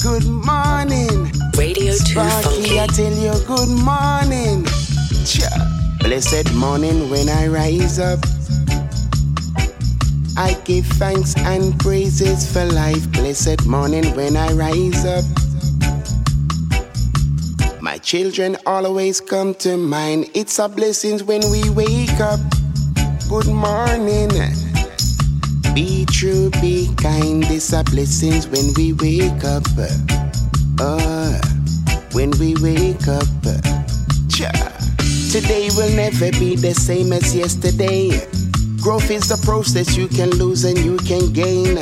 Good 0.02 0.24
morning. 0.24 1.30
Radio 1.54 1.92
2 1.92 1.98
Sparky, 1.98 2.48
Funky. 2.48 2.80
I 2.80 2.86
tell 2.86 3.12
you 3.12 3.34
good 3.46 3.68
morning. 3.68 4.64
Cha. 5.26 5.50
Blessed 6.00 6.54
morning 6.54 7.10
when 7.10 7.28
I 7.28 7.48
rise 7.48 7.98
up. 7.98 8.20
I 10.38 10.56
give 10.64 10.86
thanks 10.96 11.36
and 11.36 11.78
praises 11.78 12.50
for 12.50 12.64
life. 12.64 13.12
Blessed 13.12 13.66
morning 13.66 14.16
when 14.16 14.34
I 14.34 14.50
rise 14.54 15.04
up. 15.04 15.24
My 17.82 17.98
children 17.98 18.56
always 18.64 19.20
come 19.20 19.52
to 19.56 19.76
mind. 19.76 20.30
It's 20.32 20.58
a 20.58 20.70
blessing 20.70 21.18
when 21.26 21.42
we 21.50 21.68
wake 21.68 22.18
up. 22.18 22.40
Good 23.28 23.48
morning. 23.48 24.30
Be 25.74 26.04
true, 26.06 26.50
be 26.60 26.92
kind. 26.96 27.44
It's 27.44 27.72
a 27.72 27.84
blessings 27.84 28.48
when 28.48 28.74
we 28.74 28.92
wake 28.94 29.44
up. 29.44 29.62
Uh, 30.80 31.40
when 32.12 32.30
we 32.40 32.56
wake 32.60 33.06
up. 33.06 33.24
Cha. 34.28 34.50
Today 35.30 35.68
will 35.76 35.94
never 35.94 36.32
be 36.32 36.56
the 36.56 36.74
same 36.74 37.12
as 37.12 37.34
yesterday. 37.34 38.10
Growth 38.82 39.10
is 39.10 39.28
the 39.28 39.40
process 39.44 39.96
you 39.96 40.08
can 40.08 40.30
lose 40.30 40.64
and 40.64 40.76
you 40.78 40.96
can 40.98 41.32
gain. 41.32 41.78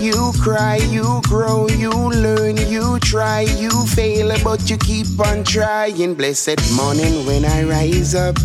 You 0.00 0.32
cry, 0.42 0.76
you 0.90 1.20
grow, 1.28 1.68
you 1.68 1.90
learn, 1.90 2.56
you 2.56 2.98
try, 3.00 3.42
you 3.42 3.70
fail, 3.86 4.34
but 4.42 4.68
you 4.68 4.78
keep 4.78 5.06
on 5.20 5.44
trying. 5.44 6.14
Blessed 6.14 6.58
morning 6.74 7.24
when 7.24 7.44
I 7.44 7.62
rise 7.62 8.16
up. 8.16 8.36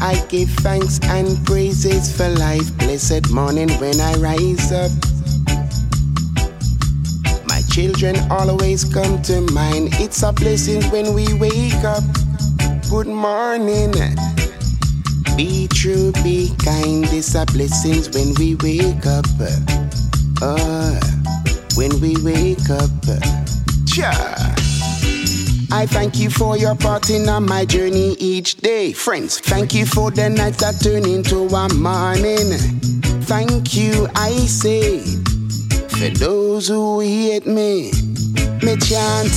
I 0.00 0.24
give 0.28 0.48
thanks 0.64 0.98
and 1.04 1.44
praises 1.46 2.14
for 2.16 2.28
life. 2.28 2.76
Blessed 2.78 3.30
morning 3.30 3.68
when 3.80 4.00
I 4.00 4.14
rise 4.14 4.72
up. 4.72 4.90
My 7.46 7.60
children 7.70 8.16
always 8.30 8.84
come 8.84 9.20
to 9.22 9.42
mind. 9.52 9.90
It's 10.00 10.22
a 10.22 10.32
blessing 10.32 10.82
when 10.90 11.12
we 11.12 11.32
wake 11.34 11.84
up. 11.84 12.02
Good 12.88 13.08
morning. 13.08 13.92
Be 15.36 15.68
true, 15.68 16.12
be 16.24 16.50
kind. 16.64 17.04
It's 17.12 17.34
a 17.34 17.44
blessing 17.46 18.02
when 18.12 18.34
we 18.38 18.54
wake 18.56 19.06
up. 19.06 19.26
Uh, 20.42 20.98
when 21.76 22.00
we 22.00 22.16
wake 22.24 22.70
up. 22.70 22.90
Cha. 23.86 24.69
I 25.72 25.86
thank 25.86 26.18
you 26.18 26.30
for 26.30 26.56
your 26.56 26.74
part 26.74 27.10
in 27.10 27.26
my 27.44 27.64
journey 27.64 28.14
each 28.18 28.56
day. 28.56 28.92
Friends, 28.92 29.38
thank 29.38 29.72
you 29.72 29.86
for 29.86 30.10
the 30.10 30.28
nights 30.28 30.58
that 30.58 30.80
turn 30.80 31.08
into 31.08 31.46
a 31.46 31.74
morning. 31.74 32.58
Thank 33.24 33.76
you, 33.76 34.08
I 34.16 34.30
say, 34.46 34.98
for 35.88 36.08
those 36.18 36.68
who 36.68 37.00
hate 37.00 37.46
me. 37.46 37.92
Me 38.62 38.76
chant, 38.76 39.30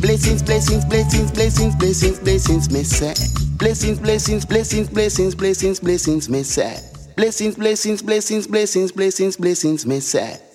blessings, 0.00 0.42
blessings, 0.42 0.84
blessings, 0.84 1.30
blessings, 1.30 1.76
blessings, 1.76 2.18
blessings, 2.18 2.70
me 2.70 2.82
say. 2.82 3.14
Blessings, 3.56 4.00
blessings, 4.00 4.44
blessings, 4.44 4.88
blessings, 4.88 5.34
blessings, 5.36 5.78
blessings, 5.78 6.28
me 6.28 6.42
say. 6.42 6.76
Blessings, 7.16 7.54
blessings, 7.54 8.02
blessings, 8.02 8.46
blessings, 8.48 8.92
blessings, 8.92 9.36
blessings, 9.36 9.86
me 9.86 10.00
say. 10.00 10.47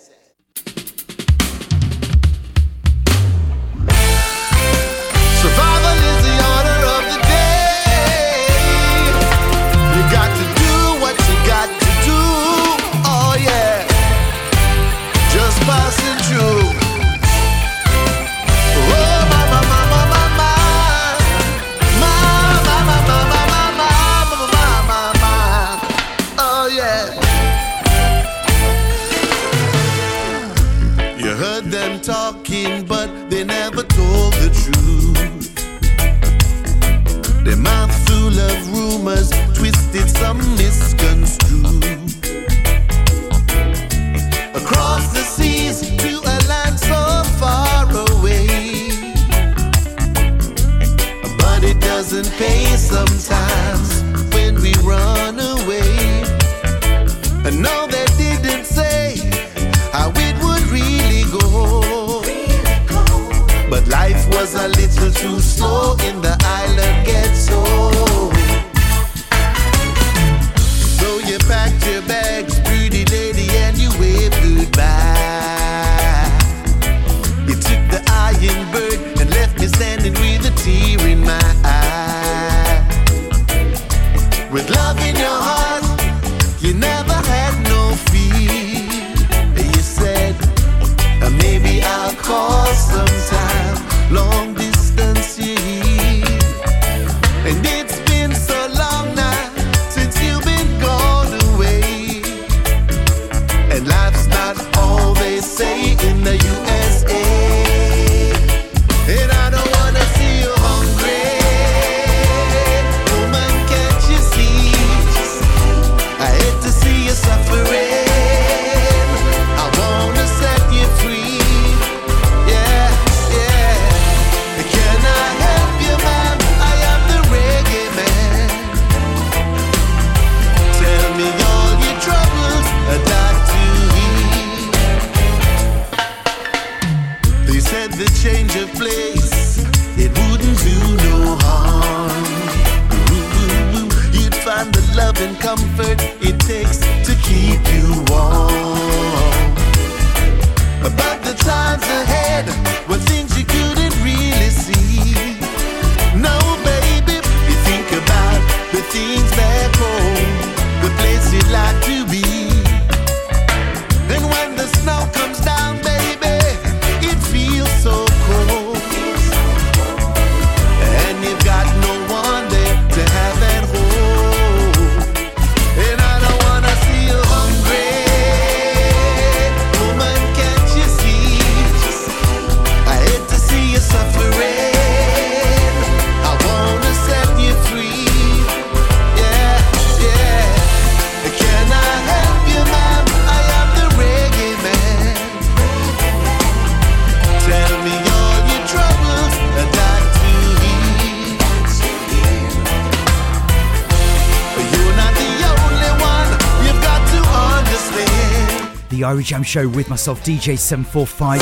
Jam 209.43 209.63
Show 209.63 209.67
with 209.67 209.89
myself, 209.89 210.23
DJ745, 210.23 211.39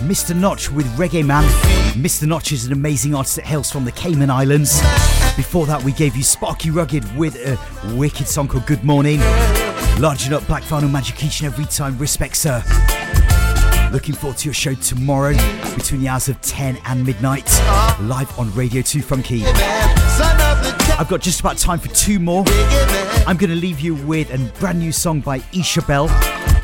Mr. 0.00 0.36
Notch 0.36 0.70
with 0.70 0.86
Reggae 0.98 1.24
Man. 1.24 1.44
Mr. 1.94 2.28
Notch 2.28 2.52
is 2.52 2.66
an 2.66 2.72
amazing 2.72 3.14
artist 3.14 3.36
that 3.36 3.46
hails 3.46 3.70
from 3.70 3.86
the 3.86 3.92
Cayman 3.92 4.28
Islands. 4.28 4.80
Before 5.34 5.64
that, 5.66 5.82
we 5.82 5.92
gave 5.92 6.14
you 6.14 6.22
Sparky 6.22 6.70
Rugged 6.70 7.04
with 7.16 7.36
a 7.36 7.58
wicked 7.96 8.28
song 8.28 8.48
called 8.48 8.66
Good 8.66 8.84
Morning. 8.84 9.20
Larging 9.98 10.34
up 10.34 10.46
Black 10.46 10.62
Vinyl 10.64 10.90
Magic 10.90 11.24
each 11.24 11.40
and 11.40 11.50
every 11.50 11.64
time. 11.64 11.96
Respect, 11.96 12.36
sir. 12.36 12.62
Looking 13.92 14.14
forward 14.14 14.38
to 14.38 14.48
your 14.48 14.54
show 14.54 14.74
tomorrow 14.74 15.32
between 15.74 16.02
the 16.02 16.08
hours 16.08 16.28
of 16.28 16.38
10 16.42 16.78
and 16.84 17.06
midnight, 17.06 17.46
live 18.02 18.38
on 18.38 18.52
Radio 18.54 18.82
2 18.82 19.00
Funky. 19.00 19.44
I've 19.46 21.08
got 21.08 21.22
just 21.22 21.40
about 21.40 21.56
time 21.56 21.78
for 21.78 21.88
two 21.88 22.18
more. 22.18 22.44
I'm 23.26 23.38
going 23.38 23.50
to 23.50 23.56
leave 23.56 23.80
you 23.80 23.94
with 23.94 24.34
a 24.34 24.38
brand 24.58 24.80
new 24.80 24.92
song 24.92 25.20
by 25.20 25.40
Isha 25.54 25.82
Bell. 25.82 26.08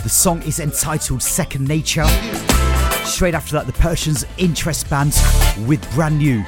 The 0.02 0.08
song 0.08 0.42
is 0.42 0.58
entitled 0.58 1.22
Second 1.22 1.68
Nature. 1.68 2.04
Straight 3.04 3.34
after 3.34 3.52
that, 3.52 3.66
the 3.66 3.72
Persians 3.74 4.24
Interest 4.36 4.90
Band 4.90 5.14
with 5.64 5.88
Brand 5.94 6.18
New. 6.18 6.42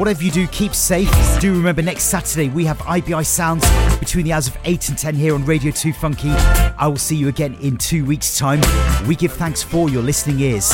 Whatever 0.00 0.24
you 0.24 0.32
do, 0.32 0.48
keep 0.48 0.74
safe. 0.74 1.08
Do 1.40 1.54
remember 1.54 1.80
next 1.80 2.04
Saturday 2.04 2.48
we 2.48 2.64
have 2.64 2.78
IBI 2.78 3.24
Sounds 3.24 3.64
between 4.00 4.24
the 4.24 4.32
hours 4.32 4.48
of 4.48 4.58
8 4.64 4.88
and 4.88 4.98
10 4.98 5.14
here 5.14 5.32
on 5.36 5.44
Radio 5.44 5.70
2 5.70 5.92
Funky. 5.92 6.30
I 6.30 6.88
will 6.88 6.96
see 6.96 7.14
you 7.14 7.28
again 7.28 7.54
in 7.60 7.76
two 7.76 8.04
weeks' 8.04 8.36
time. 8.36 8.60
We 9.06 9.14
give 9.14 9.32
thanks 9.34 9.62
for 9.62 9.88
your 9.88 10.02
listening 10.02 10.40
ears. 10.40 10.72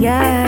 Yeah. 0.00 0.39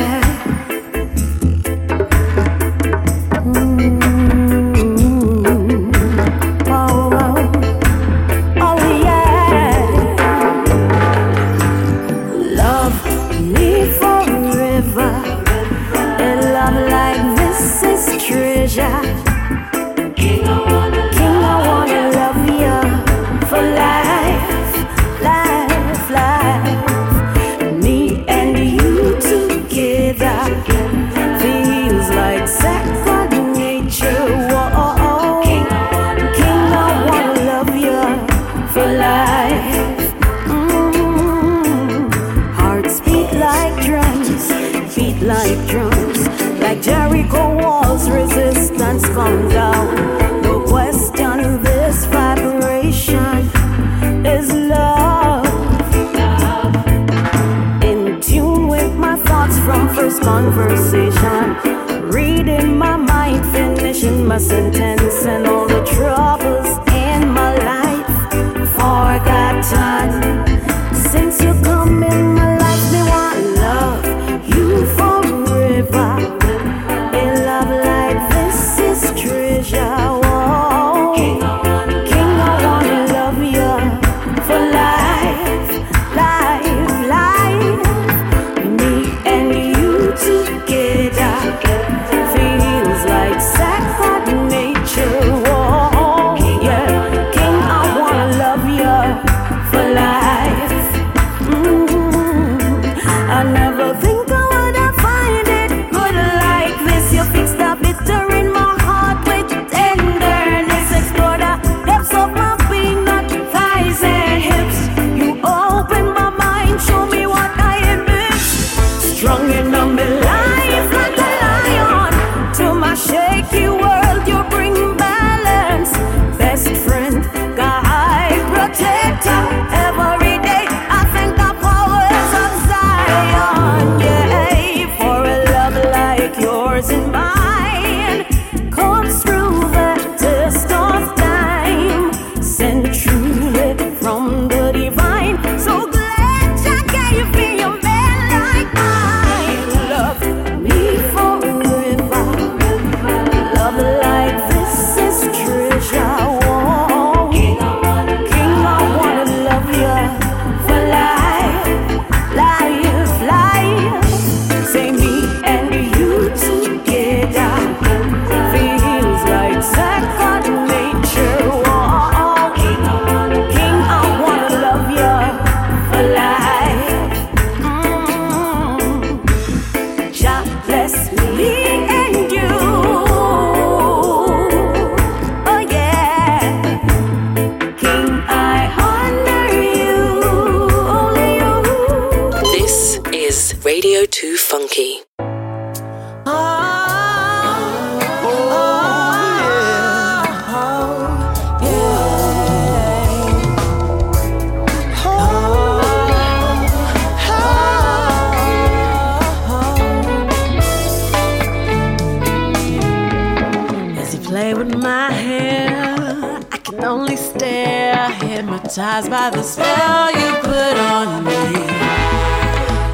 by 219.13 219.29
the 219.29 219.43
spell 219.43 220.11
you 220.11 220.33
put 220.41 220.75
on 220.79 221.23
me. 221.23 221.43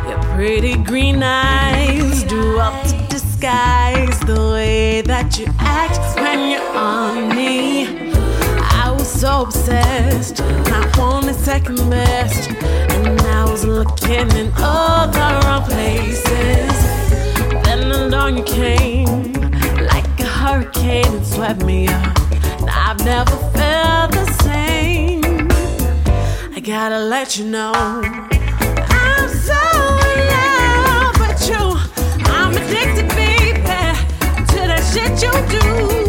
Your 0.09 0.19
pretty 0.35 0.77
green 0.77 1.23
eyes 1.23 2.25
do 2.25 2.59
up 2.59 2.75
to 2.89 2.97
disguise 3.09 4.19
the 4.27 4.51
way 4.53 5.01
that 5.03 5.39
you 5.39 5.47
act 5.61 6.19
when 6.19 6.51
you're 6.51 6.77
on 6.77 7.29
me. 7.37 8.11
I 8.81 8.91
was 8.91 9.09
so 9.09 9.43
obsessed, 9.43 10.41
not 10.69 10.99
only 10.99 11.35
second 11.35 11.89
best, 11.89 12.51
and 12.51 13.21
I 13.21 13.45
was 13.49 13.65
looking 13.65 14.29
in 14.41 14.53
all 14.59 15.07
the 15.07 15.41
wrong 15.45 15.63
places. 15.63 16.79
Then 17.63 17.93
along 17.93 18.39
you 18.39 18.43
came, 18.43 19.35
like 19.87 20.19
a 20.19 20.25
hurricane, 20.25 21.15
and 21.15 21.25
swept 21.25 21.65
me 21.65 21.87
up. 21.87 22.19
I've 22.69 23.05
never 23.05 23.37
felt 23.57 24.18
gotta 26.69 26.99
let 26.99 27.39
you 27.39 27.47
know. 27.47 27.73
I'm 27.75 29.29
so 29.31 29.59
in 30.13 30.21
love 30.29 31.19
with 31.19 31.49
you. 31.49 31.65
I'm 32.27 32.53
addicted, 32.53 33.09
baby, 33.17 33.61
to 34.51 34.61
that 34.69 34.83
shit 34.93 35.23
you 35.23 35.33
do. 35.49 36.08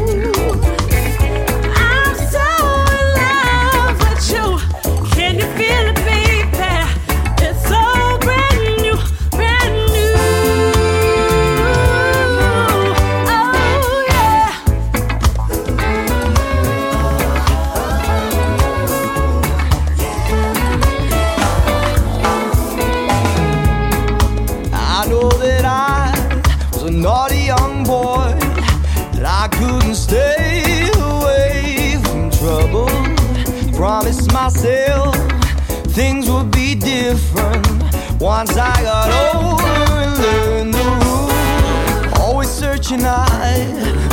Once 38.19 38.57
I 38.57 38.81
got 38.81 39.07
older 39.33 39.63
and 40.03 40.17
learned 40.21 40.73
the 40.73 40.83
rules. 41.03 42.19
Always 42.19 42.49
searching, 42.49 43.05
I 43.05 43.65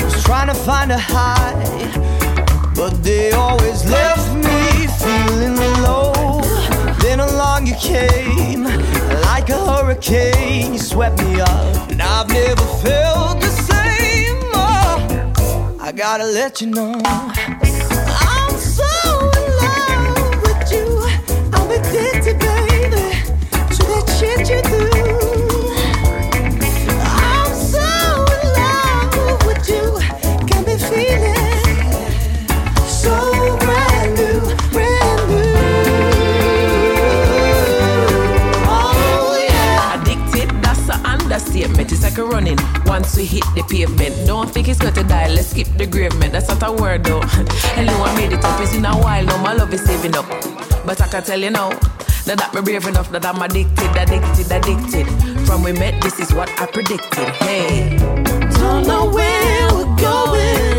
was 0.03 0.23
trying 0.23 0.47
to 0.47 0.55
find 0.55 0.93
a 0.93 0.99
high, 0.99 1.55
but 2.75 3.03
they 3.03 3.33
always 3.33 3.85
left 3.91 4.33
me 4.35 4.87
feeling 5.03 5.57
low. 5.83 6.13
Then 7.01 7.21
along 7.21 7.67
you 7.67 7.75
came, 7.77 8.65
like 9.23 9.49
a 9.51 9.59
hurricane, 9.59 10.75
you 10.75 10.79
swept 10.79 11.23
me 11.23 11.41
up, 11.41 11.91
and 11.91 12.01
I've 12.01 12.29
never 12.29 12.63
felt 12.85 13.41
the 13.41 13.49
same. 13.49 14.39
Oh, 14.55 15.79
I 15.81 15.91
gotta 15.93 16.25
let 16.25 16.61
you 16.61 16.69
know. 16.69 17.36
Like 42.17 42.27
a 42.27 42.31
running. 42.31 42.59
Once 42.87 43.17
we 43.17 43.25
hit 43.25 43.45
the 43.55 43.63
pavement, 43.69 44.15
don't 44.27 44.51
think 44.51 44.69
it's 44.69 44.79
gonna 44.79 45.07
die. 45.09 45.29
Let's 45.29 45.49
skip 45.49 45.69
the 45.77 45.87
gravement. 45.87 46.33
That's 46.33 46.49
not 46.49 46.63
a 46.63 46.73
word 46.73 47.05
though. 47.05 47.21
Hello, 47.77 48.05
I 48.05 48.15
made 48.17 48.33
it 48.33 48.45
up. 48.45 48.61
It's 48.61 48.75
in 48.75 48.85
a 48.85 48.95
while 48.97 49.25
now. 49.25 49.43
My 49.43 49.53
love 49.53 49.73
is 49.75 49.85
saving 49.85 50.17
up. 50.17 50.27
But 50.87 51.01
I 51.01 51.09
can 51.09 51.23
tell 51.23 51.41
you 51.41 51.51
now 51.51 51.71
that 52.25 52.51
me 52.55 52.61
brave 52.63 52.87
enough 52.87 53.11
that 53.11 53.25
I'm 53.27 53.41
addicted, 53.43 53.91
addicted, 53.97 54.51
addicted. 54.51 55.07
From 55.47 55.63
we 55.63 55.73
met, 55.73 56.03
this 56.03 56.19
is 56.19 56.33
what 56.33 56.49
I 56.61 56.67
predicted. 56.67 57.29
Hey, 57.45 57.97
Don't 57.99 58.87
know 58.87 59.11
where 59.11 59.69
we're 59.75 59.97
going, 59.97 60.76